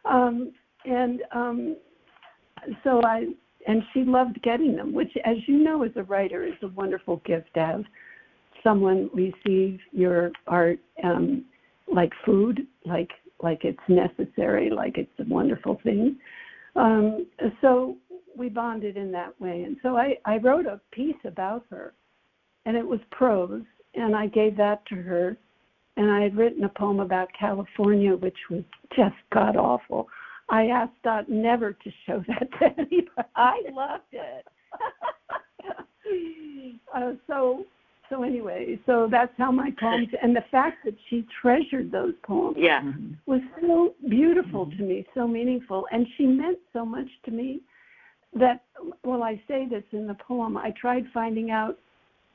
um, 0.04 0.52
and 0.84 1.22
um, 1.32 1.76
so 2.84 3.00
I 3.04 3.26
and 3.66 3.82
she 3.92 4.02
loved 4.02 4.42
getting 4.42 4.74
them, 4.74 4.92
which, 4.92 5.12
as 5.24 5.36
you 5.46 5.62
know, 5.62 5.84
as 5.84 5.92
a 5.96 6.02
writer, 6.02 6.44
is 6.44 6.54
a 6.62 6.68
wonderful 6.68 7.22
gift 7.24 7.54
to 7.54 7.60
have 7.60 7.84
someone 8.64 9.08
receive 9.14 9.78
your 9.92 10.32
art 10.46 10.78
um, 11.04 11.44
like 11.92 12.12
food, 12.24 12.66
like 12.84 13.10
like 13.42 13.64
it's 13.64 13.78
necessary, 13.88 14.70
like 14.70 14.98
it's 14.98 15.10
a 15.18 15.24
wonderful 15.28 15.80
thing. 15.82 16.16
Um, 16.76 17.26
so 17.60 17.96
we 18.36 18.48
bonded 18.48 18.96
in 18.96 19.10
that 19.12 19.38
way. 19.40 19.64
And 19.64 19.76
so 19.82 19.96
I, 19.96 20.16
I 20.24 20.38
wrote 20.38 20.66
a 20.66 20.80
piece 20.92 21.16
about 21.24 21.64
her, 21.70 21.92
and 22.64 22.76
it 22.76 22.86
was 22.86 23.00
prose, 23.10 23.64
and 23.94 24.14
I 24.16 24.26
gave 24.26 24.56
that 24.56 24.84
to 24.86 24.96
her. 24.96 25.36
And 25.96 26.10
I 26.10 26.22
had 26.22 26.36
written 26.36 26.64
a 26.64 26.70
poem 26.70 27.00
about 27.00 27.28
California, 27.38 28.16
which 28.16 28.38
was 28.50 28.62
just 28.96 29.14
god 29.32 29.56
awful. 29.56 30.08
I 30.48 30.66
asked 30.66 31.02
Dot 31.04 31.28
never 31.28 31.72
to 31.72 31.90
show 32.06 32.24
that 32.28 32.48
to 32.58 32.66
anybody. 32.78 33.28
I 33.36 33.60
loved 33.70 34.02
it. 34.12 34.46
uh, 36.94 37.12
so 37.26 37.64
so 38.12 38.24
anyway, 38.24 38.78
so 38.84 39.08
that's 39.10 39.32
how 39.38 39.50
my 39.50 39.70
poems 39.80 40.08
and 40.22 40.36
the 40.36 40.44
fact 40.50 40.84
that 40.84 40.94
she 41.08 41.26
treasured 41.40 41.90
those 41.90 42.12
poems 42.22 42.58
yeah. 42.60 42.82
was 43.24 43.40
so 43.62 43.94
beautiful 44.06 44.66
to 44.66 44.82
me, 44.82 45.06
so 45.14 45.26
meaningful, 45.26 45.86
and 45.90 46.06
she 46.18 46.26
meant 46.26 46.58
so 46.74 46.84
much 46.84 47.08
to 47.24 47.30
me 47.30 47.62
that 48.38 48.64
well 49.02 49.22
I 49.22 49.40
say 49.48 49.66
this 49.68 49.84
in 49.92 50.06
the 50.06 50.16
poem, 50.26 50.58
I 50.58 50.72
tried 50.78 51.04
finding 51.14 51.50
out, 51.50 51.78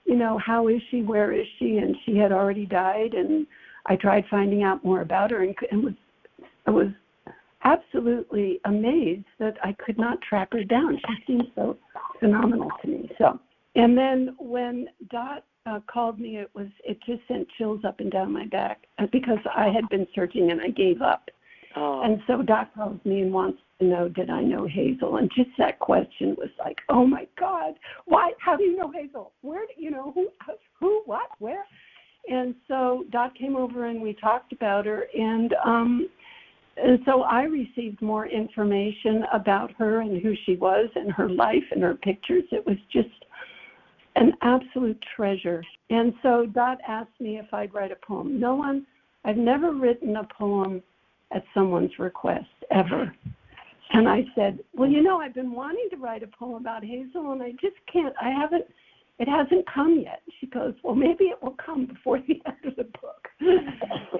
you 0.07 0.15
know, 0.15 0.39
how 0.43 0.69
is 0.69 0.81
she, 0.89 1.01
where 1.01 1.33
is 1.33 1.45
she, 1.59 1.77
and 1.77 1.95
she 2.05 2.17
had 2.17 2.31
already 2.31 2.65
died, 2.65 3.13
and 3.13 3.45
I 3.85 3.97
tried 3.97 4.23
finding 4.31 4.63
out 4.63 4.83
more 4.83 5.01
about 5.01 5.31
her, 5.31 5.43
and, 5.43 5.53
and 5.69 5.83
was 5.83 5.93
I 6.65 6.71
was 6.71 6.87
absolutely 7.63 8.59
amazed 8.65 9.25
that 9.39 9.55
I 9.63 9.73
could 9.73 9.97
not 9.97 10.21
track 10.21 10.49
her 10.53 10.63
down. 10.63 10.97
She 11.07 11.23
seemed 11.25 11.47
so 11.55 11.77
phenomenal 12.19 12.69
to 12.81 12.87
me. 12.87 13.09
So, 13.17 13.39
and 13.75 13.97
then 13.97 14.35
when 14.37 14.87
Dot 15.09 15.43
uh, 15.65 15.79
called 15.91 16.19
me, 16.19 16.37
it 16.37 16.49
was 16.53 16.67
it 16.83 16.97
just 17.05 17.21
sent 17.27 17.47
chills 17.57 17.81
up 17.85 17.99
and 17.99 18.11
down 18.11 18.31
my 18.31 18.45
back 18.47 18.85
uh, 18.99 19.07
because 19.11 19.39
I 19.55 19.67
had 19.67 19.87
been 19.89 20.07
searching 20.15 20.51
and 20.51 20.61
I 20.61 20.69
gave 20.69 21.01
up. 21.01 21.29
Oh. 21.75 22.01
And 22.03 22.21
so 22.27 22.41
Dot 22.41 22.73
calls 22.73 22.99
me 23.05 23.21
and 23.21 23.33
wants 23.33 23.59
know 23.79 24.09
did 24.09 24.29
I 24.29 24.41
know 24.41 24.67
Hazel, 24.67 25.17
and 25.17 25.29
just 25.35 25.49
that 25.57 25.79
question 25.79 26.35
was 26.37 26.49
like, 26.59 26.77
oh 26.89 27.05
my 27.05 27.27
God, 27.39 27.75
why? 28.05 28.31
How 28.39 28.55
do 28.55 28.63
you 28.63 28.77
know 28.77 28.91
Hazel? 28.91 29.33
Where 29.41 29.65
do 29.65 29.81
you 29.81 29.91
know 29.91 30.11
who? 30.13 30.29
Who? 30.79 31.01
What? 31.05 31.29
Where? 31.39 31.65
And 32.29 32.55
so 32.67 33.05
Dot 33.11 33.35
came 33.35 33.55
over 33.55 33.85
and 33.85 34.01
we 34.01 34.13
talked 34.13 34.51
about 34.51 34.85
her, 34.85 35.07
and 35.13 35.53
um, 35.65 36.09
and 36.77 36.99
so 37.05 37.21
I 37.23 37.43
received 37.43 38.01
more 38.01 38.27
information 38.27 39.23
about 39.33 39.71
her 39.77 40.01
and 40.01 40.21
who 40.21 40.33
she 40.45 40.55
was 40.55 40.89
and 40.95 41.11
her 41.11 41.29
life 41.29 41.63
and 41.71 41.81
her 41.81 41.95
pictures. 41.95 42.43
It 42.51 42.65
was 42.65 42.77
just 42.91 43.09
an 44.15 44.33
absolute 44.41 45.03
treasure. 45.15 45.63
And 45.89 46.13
so 46.21 46.45
Dot 46.45 46.79
asked 46.87 47.19
me 47.19 47.37
if 47.37 47.51
I'd 47.53 47.73
write 47.73 47.91
a 47.91 48.05
poem. 48.05 48.39
No 48.39 48.55
one, 48.55 48.85
I've 49.25 49.37
never 49.37 49.73
written 49.73 50.17
a 50.17 50.27
poem 50.37 50.83
at 51.31 51.43
someone's 51.53 51.97
request 51.97 52.47
ever. 52.71 53.13
And 53.91 54.07
I 54.07 54.25
said, 54.35 54.59
Well, 54.73 54.89
you 54.89 55.01
know, 55.01 55.19
I've 55.19 55.33
been 55.33 55.51
wanting 55.51 55.87
to 55.91 55.97
write 55.97 56.23
a 56.23 56.27
poem 56.27 56.55
about 56.61 56.83
Hazel 56.83 57.31
and 57.31 57.41
I 57.41 57.51
just 57.51 57.75
can't, 57.91 58.13
I 58.21 58.29
haven't, 58.29 58.65
it 59.19 59.27
hasn't 59.27 59.65
come 59.73 60.01
yet. 60.03 60.21
She 60.39 60.47
goes, 60.47 60.73
Well, 60.83 60.95
maybe 60.95 61.25
it 61.25 61.41
will 61.41 61.55
come 61.63 61.85
before 61.85 62.19
the 62.27 62.41
end 62.45 62.65
of 62.65 62.75
the 62.75 62.83
book. 63.01 63.27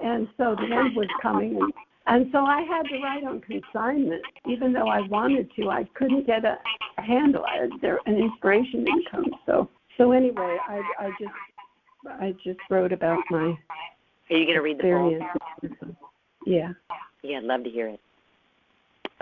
and 0.03 0.27
so 0.37 0.55
the 0.55 0.73
end 0.73 0.95
was 0.95 1.07
coming. 1.21 1.59
And, 1.61 1.73
and 2.07 2.31
so 2.31 2.39
I 2.39 2.61
had 2.61 2.83
to 2.83 3.01
write 3.01 3.23
on 3.25 3.41
consignment. 3.41 4.21
Even 4.47 4.71
though 4.71 4.87
I 4.87 5.01
wanted 5.01 5.49
to, 5.57 5.69
I 5.69 5.85
couldn't 5.95 6.25
get 6.25 6.45
a, 6.45 6.57
a 6.97 7.01
handle. 7.01 7.43
I, 7.45 7.67
there, 7.81 7.99
an 8.05 8.15
inspiration 8.15 8.85
didn't 8.85 9.11
come. 9.11 9.25
So 9.45 9.69
so 9.97 10.11
anyway, 10.11 10.57
I 10.67 10.81
I 10.99 11.09
just 11.19 11.33
I 12.21 12.35
just 12.43 12.59
wrote 12.69 12.93
about 12.93 13.19
my. 13.29 13.57
Are 14.29 14.35
you 14.35 14.45
going 14.45 14.55
to 14.55 14.61
read 14.61 14.77
the 14.77 14.83
poem? 14.83 15.97
Yeah. 16.45 16.73
Yeah, 17.23 17.37
I'd 17.37 17.43
love 17.43 17.63
to 17.63 17.69
hear 17.69 17.87
it. 17.87 17.99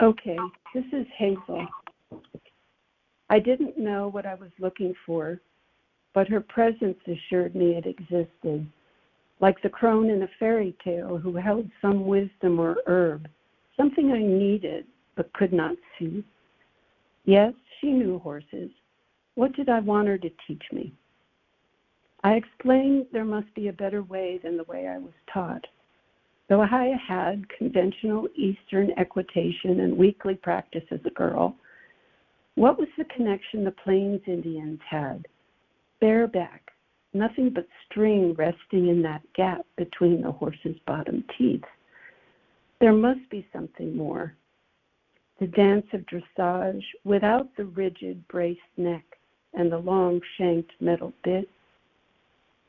Okay, 0.02 0.38
this 0.74 0.84
is 0.92 1.06
Hazel. 1.18 1.66
I 3.30 3.40
didn't 3.40 3.78
know 3.78 4.10
what 4.10 4.26
I 4.26 4.36
was 4.36 4.52
looking 4.60 4.94
for, 5.06 5.40
but 6.14 6.28
her 6.28 6.42
presence 6.42 6.98
assured 7.08 7.56
me 7.56 7.76
it 7.76 7.86
existed, 7.86 8.68
like 9.40 9.62
the 9.62 9.70
crone 9.70 10.10
in 10.10 10.24
a 10.24 10.30
fairy 10.38 10.76
tale 10.84 11.18
who 11.18 11.36
held 11.36 11.70
some 11.82 12.06
wisdom 12.06 12.60
or 12.60 12.76
herb, 12.88 13.28
something 13.78 14.12
I 14.12 14.20
needed 14.20 14.86
but 15.16 15.32
could 15.34 15.54
not 15.54 15.76
see. 15.98 16.26
Yes, 17.24 17.54
she 17.80 17.92
knew 17.92 18.20
horses, 18.20 18.70
what 19.36 19.54
did 19.54 19.70
I 19.70 19.80
want 19.80 20.08
her 20.10 20.18
to 20.18 20.30
teach 20.46 20.64
me? 20.74 20.94
I 22.24 22.34
explained 22.34 23.08
there 23.14 23.26
must 23.26 23.54
be 23.56 23.70
a 23.70 23.74
better 23.74 24.04
way 24.04 24.40
than 24.44 24.58
the 24.58 24.64
way 24.66 24.88
I 24.88 24.98
was 24.98 25.14
taught. 25.32 25.66
Though 26.48 26.62
I 26.62 26.96
had 27.08 27.50
conventional 27.50 28.28
Eastern 28.36 28.92
equitation 28.98 29.80
and 29.80 29.98
weekly 29.98 30.36
practice 30.36 30.84
as 30.92 31.00
a 31.06 31.10
girl, 31.10 31.56
what 32.54 32.78
was 32.78 32.88
the 32.98 33.06
connection 33.06 33.64
the 33.64 33.72
Plains 33.72 34.22
Indians 34.28 34.80
had? 34.88 35.28
Bareback, 36.00 36.72
nothing 37.14 37.50
but 37.50 37.68
string 37.86 38.34
resting 38.38 38.90
in 38.90 39.02
that 39.02 39.22
gap 39.34 39.66
between 39.76 40.22
the 40.22 40.32
horse's 40.32 40.78
bottom 40.86 41.24
teeth. 41.38 41.64
There 42.80 42.94
must 42.94 43.28
be 43.30 43.48
something 43.52 43.96
more. 43.96 44.36
The 45.40 45.48
dance 45.48 45.88
of 45.94 46.06
dressage 46.06 46.84
without 47.04 47.50
the 47.58 47.66
rigid 47.66 48.26
braced 48.28 48.62
neck, 48.78 49.04
and 49.54 49.72
the 49.72 49.80
long 49.80 50.22
shanked 50.38 50.72
metal 50.80 51.12
bit, 51.24 51.50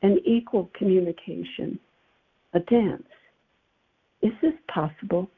an 0.01 0.19
equal 0.25 0.69
communication, 0.73 1.79
a 2.53 2.59
dance. 2.61 3.03
Is 4.21 4.31
this 4.41 4.53
possible? 4.67 5.29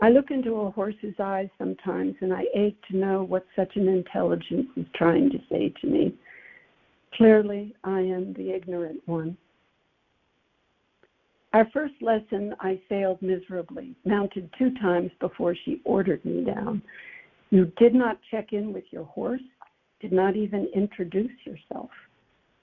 I 0.00 0.10
look 0.10 0.30
into 0.30 0.54
a 0.54 0.70
horse's 0.70 1.14
eyes 1.18 1.48
sometimes 1.58 2.14
and 2.20 2.32
I 2.32 2.44
ache 2.54 2.78
to 2.90 2.96
know 2.96 3.24
what 3.24 3.46
such 3.56 3.74
an 3.76 3.88
intelligence 3.88 4.68
is 4.76 4.86
trying 4.94 5.30
to 5.30 5.38
say 5.50 5.72
to 5.80 5.86
me. 5.86 6.14
Clearly, 7.14 7.74
I 7.82 8.00
am 8.00 8.32
the 8.34 8.52
ignorant 8.52 9.00
one. 9.06 9.36
Our 11.52 11.66
first 11.72 11.94
lesson, 12.00 12.54
I 12.60 12.80
failed 12.88 13.20
miserably, 13.22 13.96
mounted 14.04 14.50
two 14.58 14.72
times 14.80 15.10
before 15.18 15.56
she 15.64 15.80
ordered 15.84 16.24
me 16.24 16.44
down. 16.44 16.82
You 17.50 17.72
did 17.78 17.94
not 17.94 18.20
check 18.30 18.52
in 18.52 18.72
with 18.72 18.84
your 18.90 19.04
horse 19.04 19.40
did 20.00 20.12
not 20.12 20.36
even 20.36 20.68
introduce 20.74 21.32
yourself. 21.44 21.90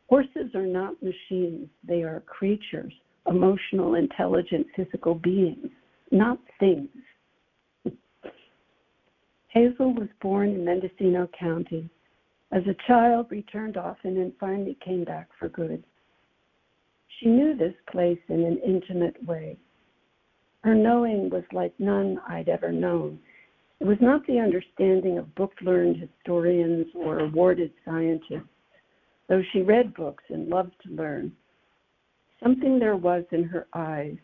Horses 0.07 0.53
are 0.53 0.67
not 0.67 0.95
machines, 1.01 1.67
they 1.83 2.03
are 2.03 2.21
creatures, 2.21 2.93
emotional, 3.27 3.95
intelligent, 3.95 4.67
physical 4.75 5.15
beings, 5.15 5.69
not 6.11 6.39
things. 6.59 6.89
Hazel 9.47 9.93
was 9.93 10.09
born 10.21 10.49
in 10.49 10.65
Mendocino 10.65 11.29
County. 11.37 11.89
As 12.51 12.63
a 12.67 12.87
child, 12.87 13.27
returned 13.29 13.77
often 13.77 14.17
and 14.17 14.31
finally 14.39 14.77
came 14.83 15.03
back 15.03 15.29
for 15.39 15.49
good. 15.49 15.83
She 17.19 17.27
knew 17.27 17.55
this 17.55 17.73
place 17.91 18.19
in 18.29 18.43
an 18.43 18.59
intimate 18.65 19.21
way. 19.25 19.57
Her 20.63 20.75
knowing 20.75 21.29
was 21.29 21.43
like 21.53 21.73
none 21.79 22.19
I'd 22.27 22.49
ever 22.49 22.71
known. 22.71 23.19
It 23.79 23.85
was 23.85 23.97
not 24.01 24.25
the 24.25 24.39
understanding 24.39 25.17
of 25.17 25.35
book 25.35 25.53
learned 25.61 25.97
historians 25.97 26.87
or 26.95 27.19
awarded 27.19 27.71
scientists, 27.83 28.49
though 29.27 29.43
she 29.51 29.61
read 29.61 29.93
books 29.93 30.23
and 30.29 30.47
loved 30.47 30.73
to 30.83 30.89
learn. 30.89 31.31
Something 32.43 32.79
there 32.79 32.97
was 32.97 33.23
in 33.31 33.43
her 33.43 33.67
eyes 33.73 34.17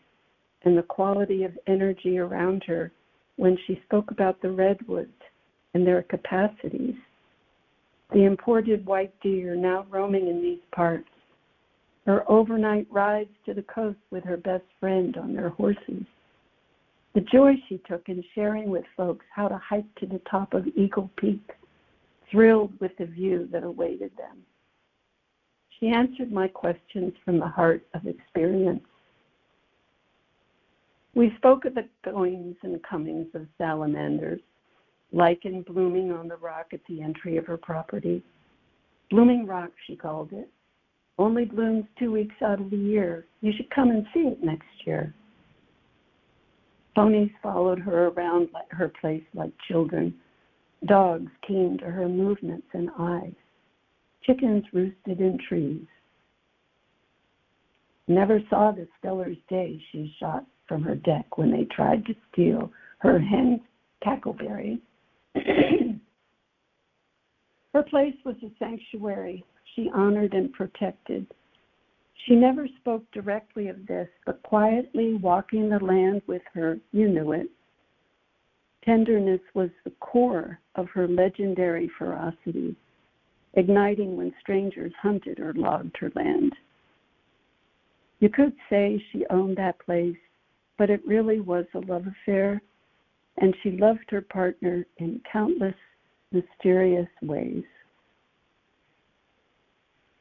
and 0.64 0.76
the 0.76 0.82
quality 0.82 1.44
of 1.44 1.58
energy 1.66 2.18
around 2.18 2.62
her 2.66 2.92
when 3.36 3.56
she 3.66 3.80
spoke 3.84 4.10
about 4.10 4.40
the 4.40 4.50
redwoods 4.50 5.10
and 5.74 5.86
their 5.86 6.02
capacities. 6.02 6.94
The 8.12 8.24
imported 8.24 8.84
white 8.84 9.18
deer 9.20 9.56
now 9.56 9.86
roaming 9.90 10.28
in 10.28 10.42
these 10.42 10.60
parts, 10.74 11.08
her 12.06 12.30
overnight 12.30 12.86
rides 12.90 13.30
to 13.46 13.54
the 13.54 13.62
coast 13.62 13.98
with 14.10 14.24
her 14.24 14.36
best 14.36 14.64
friend 14.78 15.16
on 15.16 15.34
their 15.34 15.48
horses, 15.48 16.04
the 17.14 17.20
joy 17.20 17.54
she 17.68 17.78
took 17.88 18.08
in 18.08 18.24
sharing 18.34 18.70
with 18.70 18.84
folks 18.96 19.24
how 19.34 19.48
to 19.48 19.58
hike 19.58 19.94
to 19.96 20.06
the 20.06 20.20
top 20.30 20.54
of 20.54 20.66
Eagle 20.76 21.10
Peak, 21.16 21.52
thrilled 22.30 22.72
with 22.80 22.92
the 22.98 23.06
view 23.06 23.48
that 23.52 23.64
awaited 23.64 24.10
them. 24.16 24.38
She 25.82 25.88
answered 25.88 26.30
my 26.30 26.46
questions 26.46 27.12
from 27.24 27.40
the 27.40 27.48
heart 27.48 27.84
of 27.92 28.06
experience. 28.06 28.84
We 31.16 31.34
spoke 31.38 31.64
of 31.64 31.74
the 31.74 31.88
goings 32.04 32.54
and 32.62 32.80
comings 32.84 33.26
of 33.34 33.48
salamanders, 33.58 34.40
lichen 35.12 35.62
blooming 35.62 36.12
on 36.12 36.28
the 36.28 36.36
rock 36.36 36.66
at 36.72 36.78
the 36.88 37.02
entry 37.02 37.36
of 37.36 37.46
her 37.46 37.56
property. 37.56 38.22
Blooming 39.10 39.44
Rock, 39.44 39.72
she 39.88 39.96
called 39.96 40.32
it. 40.32 40.48
Only 41.18 41.46
blooms 41.46 41.84
two 41.98 42.12
weeks 42.12 42.36
out 42.42 42.60
of 42.60 42.70
the 42.70 42.76
year. 42.76 43.26
You 43.40 43.52
should 43.56 43.68
come 43.70 43.90
and 43.90 44.06
see 44.14 44.20
it 44.20 44.38
next 44.40 44.86
year. 44.86 45.12
Ponies 46.94 47.32
followed 47.42 47.80
her 47.80 48.06
around 48.06 48.50
her 48.70 48.92
place 49.00 49.24
like 49.34 49.50
children. 49.66 50.14
Dogs 50.86 51.32
keen 51.44 51.76
to 51.78 51.86
her 51.86 52.08
movements 52.08 52.68
and 52.72 52.88
eyes. 53.00 53.34
Chickens 54.24 54.64
roosted 54.72 55.20
in 55.20 55.38
trees. 55.48 55.86
never 58.08 58.40
saw 58.50 58.72
the 58.72 58.86
Steller's 58.98 59.38
jay 59.48 59.80
she 59.90 60.14
shot 60.20 60.44
from 60.68 60.82
her 60.82 60.94
deck 60.94 61.38
when 61.38 61.50
they 61.50 61.64
tried 61.64 62.04
to 62.06 62.14
steal 62.30 62.70
her 62.98 63.18
hen 63.18 63.60
cackleberry. 64.04 64.78
her 65.34 65.98
place 67.82 68.14
was 68.24 68.36
a 68.42 68.50
sanctuary 68.58 69.44
she 69.74 69.90
honored 69.94 70.34
and 70.34 70.52
protected. 70.52 71.26
She 72.26 72.36
never 72.36 72.68
spoke 72.80 73.04
directly 73.12 73.68
of 73.68 73.86
this, 73.86 74.08
but 74.26 74.42
quietly 74.42 75.14
walking 75.14 75.68
the 75.68 75.82
land 75.82 76.22
with 76.26 76.42
her, 76.54 76.78
you 76.92 77.08
knew 77.08 77.32
it. 77.32 77.48
Tenderness 78.84 79.40
was 79.54 79.70
the 79.84 79.92
core 80.00 80.58
of 80.74 80.88
her 80.90 81.08
legendary 81.08 81.90
ferocity, 81.98 82.76
igniting 83.54 84.16
when 84.16 84.32
strangers 84.40 84.92
hunted 85.00 85.40
or 85.40 85.52
logged 85.54 85.96
her 85.98 86.10
land. 86.14 86.52
You 88.20 88.28
could 88.28 88.52
say 88.70 89.02
she 89.10 89.26
owned 89.30 89.56
that 89.56 89.78
place, 89.80 90.16
but 90.78 90.90
it 90.90 91.06
really 91.06 91.40
was 91.40 91.66
a 91.74 91.80
love 91.80 92.06
affair, 92.06 92.62
and 93.38 93.54
she 93.62 93.72
loved 93.72 94.10
her 94.10 94.22
partner 94.22 94.86
in 94.98 95.20
countless 95.30 95.74
mysterious 96.30 97.08
ways. 97.20 97.64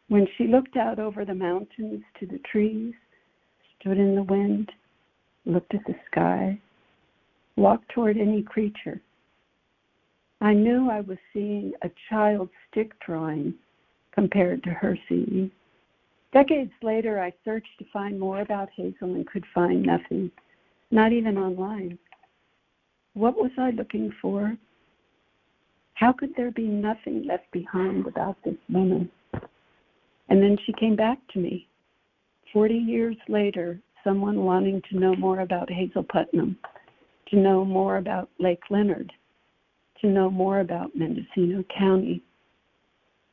When 0.08 0.28
she 0.38 0.48
looked 0.48 0.76
out 0.76 1.00
over 1.00 1.24
the 1.24 1.34
mountains 1.34 2.04
to 2.20 2.26
the 2.26 2.40
trees, 2.52 2.94
stood 3.80 3.98
in 3.98 4.16
the 4.16 4.24
wind, 4.24 4.70
looked 5.46 5.74
at 5.74 5.86
the 5.88 5.96
sky, 6.12 6.60
walked 7.56 7.90
toward 7.90 8.18
any 8.18 8.44
creature, 8.44 9.00
I 10.42 10.54
knew 10.54 10.90
I 10.90 11.02
was 11.02 11.20
seeing 11.32 11.74
a 11.84 11.92
child's 12.10 12.52
stick 12.70 12.94
drawing 13.06 13.54
compared 14.12 14.64
to 14.64 14.72
her 14.72 14.98
seeing. 15.08 15.52
Decades 16.34 16.72
later, 16.82 17.22
I 17.22 17.32
searched 17.46 17.78
to 17.78 17.86
find 17.94 18.20
more 18.20 18.42
about 18.42 18.70
Hazel 18.76 19.14
and 19.14 19.28
could 19.28 19.46
find 19.54 19.84
nothing, 19.84 20.32
not 20.90 21.14
even 21.14 21.38
online. 21.38 22.00
What 23.14 23.38
was 23.38 23.52
I 23.60 23.70
looking 23.72 24.12
for? 24.20 24.58
How 25.94 26.12
could 26.12 26.34
there 26.36 26.52
be 26.52 26.68
nothing 26.68 27.28
left 27.28 27.52
behind 27.52 28.08
about 28.08 28.38
this 28.44 28.56
woman? 28.68 29.12
And 30.30 30.42
then 30.42 30.58
she 30.66 30.74
came 30.74 30.96
back 30.96 31.20
to 31.34 31.40
me. 31.40 31.68
Forty 32.52 32.78
years 32.78 33.18
later, 33.30 33.80
someone 34.04 34.44
wanting 34.44 34.82
to 34.90 34.98
know 34.98 35.16
more 35.16 35.42
about 35.42 35.70
Hazel 35.70 36.04
Putnam, 36.04 36.58
to 37.28 37.36
know 37.36 37.64
more 37.64 37.98
about 37.98 38.30
Lake 38.40 38.64
Leonard, 38.72 39.14
to 40.02 40.08
know 40.08 40.30
more 40.30 40.60
about 40.60 40.96
Mendocino 40.96 41.64
County. 41.78 42.22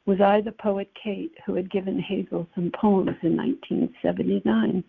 Was 0.06 0.20
I 0.20 0.40
the 0.40 0.52
poet 0.52 0.90
Kate 1.02 1.32
who 1.44 1.54
had 1.54 1.70
given 1.70 1.98
Hazel 1.98 2.46
some 2.54 2.70
poems 2.80 3.16
in 3.22 3.36
1979? 3.36 4.84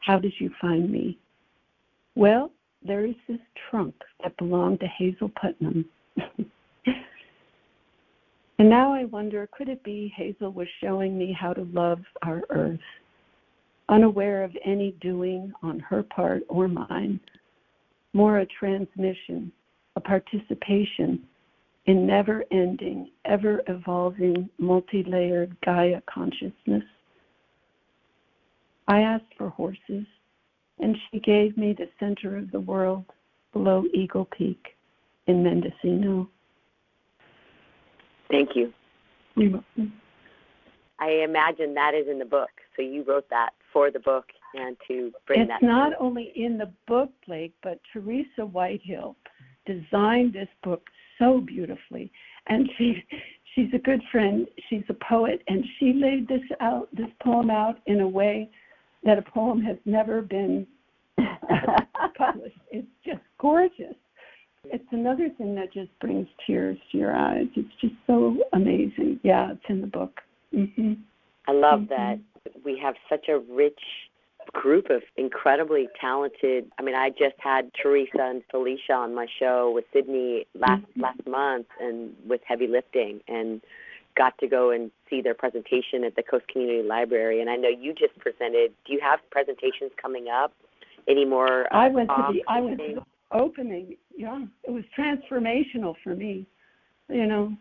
How 0.00 0.18
did 0.18 0.32
you 0.38 0.50
find 0.60 0.90
me? 0.90 1.18
Well, 2.14 2.50
there 2.84 3.04
is 3.06 3.14
this 3.28 3.38
trunk 3.70 3.94
that 4.22 4.36
belonged 4.36 4.80
to 4.80 4.86
Hazel 4.86 5.30
Putnam. 5.40 5.84
And 8.62 8.70
now 8.70 8.94
I 8.94 9.06
wonder 9.06 9.48
could 9.50 9.68
it 9.68 9.82
be 9.82 10.14
Hazel 10.16 10.52
was 10.52 10.68
showing 10.80 11.18
me 11.18 11.32
how 11.32 11.52
to 11.52 11.64
love 11.72 11.98
our 12.22 12.42
earth, 12.50 12.78
unaware 13.88 14.44
of 14.44 14.56
any 14.64 14.92
doing 15.00 15.52
on 15.64 15.80
her 15.80 16.04
part 16.04 16.44
or 16.48 16.68
mine, 16.68 17.18
more 18.12 18.38
a 18.38 18.46
transmission, 18.46 19.50
participation 20.04 21.22
in 21.86 22.06
never 22.06 22.44
ending, 22.50 23.10
ever 23.24 23.62
evolving, 23.66 24.48
multi 24.58 25.02
layered 25.04 25.56
Gaia 25.64 26.00
consciousness. 26.12 26.84
I 28.88 29.00
asked 29.00 29.34
for 29.36 29.48
horses, 29.48 30.06
and 30.78 30.96
she 31.10 31.20
gave 31.20 31.56
me 31.56 31.74
the 31.76 31.88
center 31.98 32.36
of 32.36 32.50
the 32.50 32.60
world 32.60 33.04
below 33.52 33.84
Eagle 33.94 34.28
Peak 34.36 34.76
in 35.26 35.42
Mendocino. 35.42 36.28
Thank 38.30 38.50
you. 38.54 38.72
You're 39.36 39.52
welcome. 39.52 39.92
I 40.98 41.10
imagine 41.24 41.74
that 41.74 41.94
is 41.94 42.06
in 42.08 42.18
the 42.18 42.24
book. 42.24 42.50
So 42.76 42.82
you 42.82 43.04
wrote 43.04 43.28
that 43.30 43.50
for 43.72 43.90
the 43.90 43.98
book 43.98 44.26
and 44.54 44.76
to 44.88 45.12
bring 45.26 45.40
it's 45.40 45.48
that. 45.48 45.56
It's 45.56 45.62
not 45.64 45.92
only 45.98 46.32
in 46.36 46.58
the 46.58 46.70
book, 46.86 47.10
Blake, 47.26 47.52
but 47.62 47.80
Teresa 47.92 48.46
Whitehill 48.46 49.16
designed 49.66 50.32
this 50.32 50.48
book 50.62 50.88
so 51.18 51.40
beautifully. 51.40 52.10
And 52.48 52.68
she 52.76 53.04
she's 53.54 53.72
a 53.74 53.78
good 53.78 54.02
friend. 54.10 54.46
She's 54.68 54.84
a 54.88 54.94
poet, 54.94 55.42
and 55.48 55.64
she 55.78 55.92
laid 55.92 56.28
this 56.28 56.42
out, 56.60 56.88
this 56.92 57.10
poem 57.22 57.50
out 57.50 57.78
in 57.86 58.00
a 58.00 58.08
way 58.08 58.50
that 59.04 59.18
a 59.18 59.22
poem 59.22 59.60
has 59.62 59.76
never 59.84 60.22
been 60.22 60.66
published. 62.16 62.58
It's 62.70 62.86
just 63.04 63.20
gorgeous 63.38 63.94
it's 64.64 64.84
another 64.90 65.28
thing 65.38 65.54
that 65.56 65.72
just 65.72 65.90
brings 66.00 66.26
tears 66.46 66.78
to 66.90 66.98
your 66.98 67.14
eyes. 67.14 67.46
It's 67.56 67.74
just 67.80 67.94
so 68.06 68.36
amazing. 68.52 69.20
Yeah, 69.22 69.52
it's 69.52 69.64
in 69.68 69.80
the 69.80 69.86
book. 69.86 70.20
Mm-hmm. 70.54 70.92
I 71.48 71.52
love 71.52 71.80
mm-hmm. 71.80 71.94
that 71.94 72.20
we 72.64 72.78
have 72.82 72.94
such 73.08 73.28
a 73.28 73.38
rich 73.38 73.80
group 74.52 74.90
of 74.90 75.02
incredibly 75.16 75.88
talented. 76.00 76.70
I 76.78 76.82
mean, 76.82 76.94
I 76.94 77.10
just 77.10 77.36
had 77.38 77.70
Teresa 77.80 78.20
and 78.20 78.42
Felicia 78.50 78.92
on 78.92 79.14
my 79.14 79.26
show 79.38 79.70
with 79.74 79.84
Sydney 79.92 80.46
last 80.54 80.82
mm-hmm. 80.82 81.02
last 81.02 81.26
month, 81.26 81.66
and 81.80 82.14
with 82.26 82.40
heavy 82.46 82.66
lifting, 82.66 83.20
and 83.28 83.60
got 84.16 84.36
to 84.38 84.46
go 84.46 84.70
and 84.70 84.90
see 85.08 85.20
their 85.22 85.34
presentation 85.34 86.04
at 86.04 86.16
the 86.16 86.22
Coast 86.22 86.46
Community 86.48 86.86
Library. 86.86 87.40
And 87.40 87.48
I 87.48 87.56
know 87.56 87.68
you 87.68 87.94
just 87.94 88.18
presented. 88.18 88.72
Do 88.86 88.92
you 88.92 89.00
have 89.00 89.20
presentations 89.30 89.90
coming 90.00 90.28
up? 90.28 90.52
Any 91.08 91.24
more? 91.24 91.72
Uh, 91.74 91.78
I 91.78 91.88
went 91.88 92.08
to 92.10 92.32
the 92.32 92.42
I 92.48 92.60
went 92.60 92.78
to 92.78 92.94
the 92.96 93.36
opening. 93.36 93.96
Yeah, 94.16 94.44
it 94.64 94.70
was 94.70 94.84
transformational 94.96 95.94
for 96.04 96.14
me. 96.14 96.46
You 97.08 97.26
know, 97.26 97.52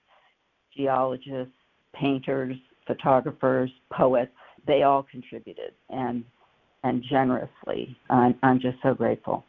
geologists, 0.77 1.55
painters, 1.95 2.57
photographers, 2.87 3.71
poets, 3.93 4.33
they 4.67 4.83
all 4.83 5.05
contributed 5.05 5.73
and 5.91 6.25
and 6.83 7.03
generously. 7.03 7.97
I'm, 8.11 8.37
I'm 8.43 8.61
just 8.61 8.77
so 8.83 8.95
grateful. 8.95 9.45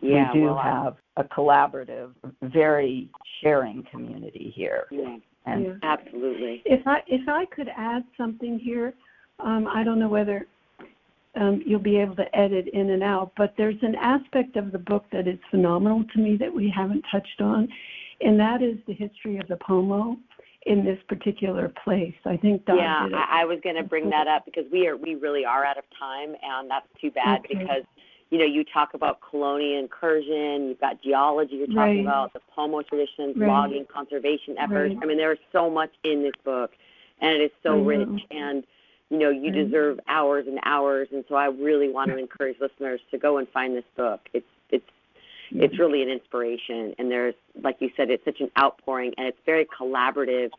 Yeah, 0.00 0.32
we 0.32 0.40
do 0.40 0.44
well, 0.46 0.58
have 0.58 0.96
a 1.16 1.24
collaborative, 1.24 2.12
very 2.42 3.08
sharing 3.40 3.84
community 3.90 4.52
here. 4.54 4.86
Yeah, 4.90 5.16
And 5.46 5.66
Yeah. 5.66 5.74
absolutely. 5.82 6.62
If 6.64 6.86
I 6.86 7.02
if 7.06 7.28
I 7.28 7.46
could 7.46 7.68
add 7.76 8.04
something 8.16 8.58
here, 8.58 8.94
um, 9.40 9.66
I 9.66 9.82
don't 9.82 9.98
know 9.98 10.08
whether 10.08 10.46
um, 11.34 11.62
you'll 11.64 11.80
be 11.80 11.96
able 11.96 12.14
to 12.16 12.36
edit 12.36 12.68
in 12.68 12.90
and 12.90 13.02
out, 13.02 13.32
but 13.36 13.54
there's 13.56 13.82
an 13.82 13.94
aspect 13.94 14.56
of 14.56 14.70
the 14.70 14.78
book 14.78 15.04
that 15.12 15.26
is 15.26 15.38
phenomenal 15.50 16.04
to 16.12 16.20
me 16.20 16.36
that 16.36 16.52
we 16.52 16.68
haven't 16.74 17.04
touched 17.10 17.40
on, 17.40 17.68
and 18.20 18.38
that 18.38 18.62
is 18.62 18.76
the 18.86 18.92
history 18.92 19.38
of 19.38 19.48
the 19.48 19.56
pomo 19.56 20.16
in 20.66 20.84
this 20.84 20.98
particular 21.08 21.72
place. 21.82 22.14
I 22.24 22.36
think 22.36 22.64
Don 22.66 22.78
yeah. 22.78 23.08
I, 23.14 23.42
I 23.42 23.44
was 23.44 23.58
going 23.64 23.76
to 23.76 23.82
bring 23.82 24.10
that 24.10 24.28
up 24.28 24.44
because 24.44 24.64
we 24.70 24.86
are 24.86 24.96
we 24.96 25.14
really 25.14 25.44
are 25.44 25.64
out 25.64 25.78
of 25.78 25.84
time, 25.98 26.34
and 26.42 26.70
that's 26.70 26.86
too 27.00 27.10
bad 27.10 27.40
Okay. 27.40 27.58
because 27.58 27.82
you 28.32 28.38
know 28.38 28.46
you 28.46 28.64
talk 28.64 28.94
about 28.94 29.20
colonial 29.20 29.78
incursion, 29.78 30.68
you've 30.68 30.80
got 30.80 31.02
geology, 31.02 31.56
you're 31.56 31.66
talking 31.66 31.76
Right. 31.76 32.00
about 32.00 32.32
the 32.32 32.40
Pomo 32.56 32.80
traditions, 32.80 33.36
Right. 33.36 33.46
logging, 33.46 33.84
conservation 33.84 34.56
efforts. 34.58 34.94
Right. 34.94 34.98
I 35.02 35.06
mean, 35.06 35.18
there 35.18 35.32
is 35.32 35.38
so 35.52 35.68
much 35.68 35.90
in 36.02 36.22
this 36.22 36.32
book, 36.42 36.72
and 37.20 37.30
it 37.36 37.42
is 37.44 37.50
so 37.62 37.74
I 37.74 37.76
know. 37.76 37.82
rich, 37.84 38.22
and 38.30 38.64
you 39.10 39.18
know 39.18 39.28
you 39.28 39.50
deserve 39.52 40.00
hours 40.08 40.46
and 40.48 40.58
hours, 40.64 41.08
and 41.12 41.26
so 41.28 41.34
I 41.34 41.46
really 41.48 41.90
want 41.90 42.10
to 42.10 42.16
encourage 42.16 42.58
listeners 42.58 43.02
to 43.10 43.18
go 43.18 43.36
and 43.36 43.46
find 43.50 43.76
this 43.76 43.84
book. 43.96 44.20
It's 44.32 44.46
it's 44.70 44.88
it's 45.54 45.78
really 45.78 46.02
an 46.02 46.08
inspiration 46.08 46.94
and 46.98 47.10
there's 47.10 47.34
like 47.62 47.76
you 47.80 47.90
said 47.94 48.08
it's 48.08 48.24
such 48.24 48.40
an 48.40 48.50
outpouring 48.58 49.12
and 49.18 49.26
it's 49.26 49.36
very 49.44 49.66
collaborative 49.66 50.50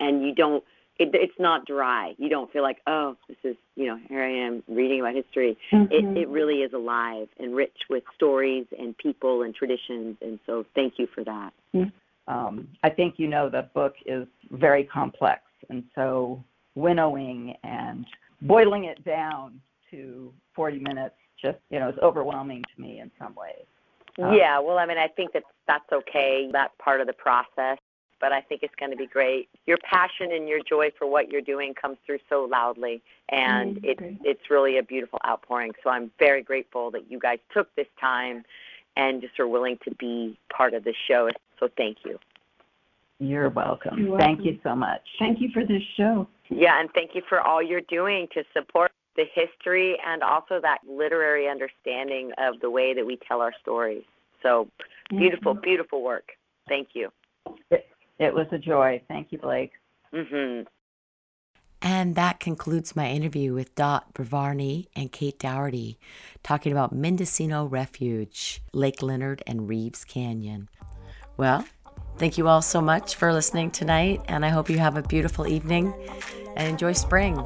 and 0.00 0.22
you 0.24 0.34
don't 0.34 0.64
it, 0.98 1.10
it's 1.14 1.38
not 1.38 1.64
dry. 1.66 2.14
You 2.18 2.28
don't 2.28 2.52
feel 2.52 2.62
like 2.62 2.78
oh 2.86 3.16
this 3.28 3.36
is 3.44 3.56
you 3.76 3.86
know 3.86 3.98
here 4.08 4.22
i 4.22 4.30
am 4.30 4.62
reading 4.68 5.00
about 5.00 5.14
history. 5.14 5.56
Mhm. 5.72 5.90
it, 5.90 6.18
it 6.22 6.28
really 6.28 6.62
is 6.62 6.72
alive 6.72 7.28
and 7.38 7.54
rich 7.54 7.76
with 7.88 8.02
stories 8.14 8.66
and 8.78 8.96
people 8.96 9.42
and 9.42 9.54
traditions 9.54 10.16
and 10.20 10.38
so 10.46 10.64
thank 10.74 10.98
you 10.98 11.06
for 11.14 11.24
that. 11.24 11.52
Um, 12.26 12.68
I 12.82 12.90
think 12.90 13.14
you 13.18 13.26
know 13.28 13.48
the 13.48 13.68
book 13.74 13.94
is 14.04 14.26
very 14.50 14.84
complex, 14.84 15.42
and 15.70 15.82
so 15.94 16.42
winnowing 16.74 17.56
and 17.64 18.04
boiling 18.42 18.84
it 18.84 19.02
down 19.04 19.60
to 19.90 20.32
40 20.54 20.78
minutes 20.80 21.14
just 21.40 21.58
you 21.70 21.78
know 21.78 21.88
is 21.88 21.98
overwhelming 22.02 22.62
to 22.74 22.82
me 22.82 23.00
in 23.00 23.10
some 23.18 23.34
ways. 23.34 23.64
Um, 24.20 24.34
yeah 24.34 24.58
well 24.58 24.78
i 24.78 24.86
mean 24.86 24.98
i 24.98 25.06
think 25.06 25.32
that 25.32 25.44
that's 25.68 25.90
okay 25.92 26.48
that's 26.52 26.74
part 26.78 27.00
of 27.00 27.06
the 27.06 27.12
process 27.12 27.77
but 28.20 28.32
i 28.32 28.40
think 28.40 28.62
it's 28.62 28.74
going 28.76 28.90
to 28.90 28.96
be 28.96 29.06
great 29.06 29.48
your 29.66 29.78
passion 29.78 30.32
and 30.32 30.48
your 30.48 30.60
joy 30.68 30.90
for 30.98 31.06
what 31.06 31.30
you're 31.30 31.40
doing 31.42 31.74
comes 31.74 31.96
through 32.06 32.18
so 32.28 32.44
loudly 32.50 33.02
and 33.30 33.76
Mm, 33.76 33.80
it's 33.84 33.98
great. 34.00 34.18
it's 34.24 34.50
really 34.50 34.78
a 34.78 34.82
beautiful 34.82 35.18
outpouring 35.26 35.72
so 35.82 35.90
i'm 35.90 36.10
very 36.18 36.42
grateful 36.42 36.90
that 36.90 37.10
you 37.10 37.18
guys 37.18 37.38
took 37.52 37.74
this 37.76 37.86
time 38.00 38.44
and 38.96 39.20
just 39.20 39.38
are 39.38 39.48
willing 39.48 39.78
to 39.84 39.90
be 39.96 40.38
part 40.52 40.74
of 40.74 40.84
the 40.84 40.94
show 41.06 41.28
so 41.60 41.68
thank 41.76 41.98
you 42.04 42.18
You're 43.20 43.50
welcome. 43.50 43.98
You're 43.98 44.18
Thank 44.18 44.38
welcome. 44.38 44.54
you 44.54 44.60
so 44.62 44.74
much. 44.76 45.02
Thank 45.18 45.40
you 45.40 45.48
for 45.52 45.64
this 45.64 45.82
show. 45.96 46.26
yeah 46.48 46.78
and 46.80 46.88
thank 46.94 47.14
you 47.14 47.22
for 47.28 47.40
all 47.40 47.60
you're 47.62 47.80
doing 47.82 48.28
to 48.34 48.44
support 48.52 48.90
the 49.16 49.24
history 49.34 49.98
and 50.06 50.22
also 50.22 50.60
that 50.60 50.78
literary 50.88 51.48
understanding 51.48 52.30
of 52.38 52.60
the 52.60 52.70
way 52.70 52.94
that 52.94 53.04
we 53.04 53.16
tell 53.26 53.40
our 53.40 53.52
stories 53.60 54.04
so 54.44 54.68
beautiful 55.10 55.52
beautiful 55.54 56.02
work 56.02 56.28
thank 56.68 56.90
you 56.94 57.10
It 57.72 57.87
was 58.34 58.46
a 58.52 58.58
joy. 58.58 59.02
Thank 59.08 59.32
you, 59.32 59.38
Blake. 59.38 59.72
mhm 60.12 60.66
And 61.80 62.14
that 62.16 62.40
concludes 62.40 62.96
my 62.96 63.08
interview 63.08 63.54
with 63.54 63.74
Dot 63.74 64.12
Brovarney 64.12 64.86
and 64.96 65.12
Kate 65.12 65.38
Dougherty 65.38 65.98
talking 66.42 66.72
about 66.72 66.92
Mendocino 66.92 67.64
Refuge, 67.66 68.62
Lake 68.72 69.02
Leonard, 69.02 69.42
and 69.46 69.68
Reeves 69.68 70.04
Canyon. 70.04 70.68
Well, 71.36 71.64
thank 72.16 72.36
you 72.36 72.48
all 72.48 72.62
so 72.62 72.80
much 72.80 73.14
for 73.14 73.32
listening 73.32 73.70
tonight, 73.70 74.22
and 74.26 74.44
I 74.44 74.48
hope 74.48 74.68
you 74.68 74.78
have 74.78 74.96
a 74.96 75.02
beautiful 75.02 75.46
evening 75.46 75.94
and 76.56 76.68
enjoy 76.68 76.92
spring. 76.94 77.40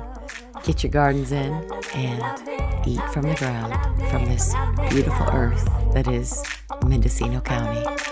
Get 0.64 0.82
your 0.82 0.92
gardens 0.92 1.32
in 1.32 1.52
and 1.94 2.22
eat 2.86 3.02
from 3.10 3.22
the 3.22 3.34
ground 3.34 3.74
from 4.10 4.24
this 4.26 4.54
beautiful 4.88 5.26
earth 5.30 5.64
that 5.92 6.08
is 6.08 6.42
Mendocino 6.86 7.40
County. 7.40 8.11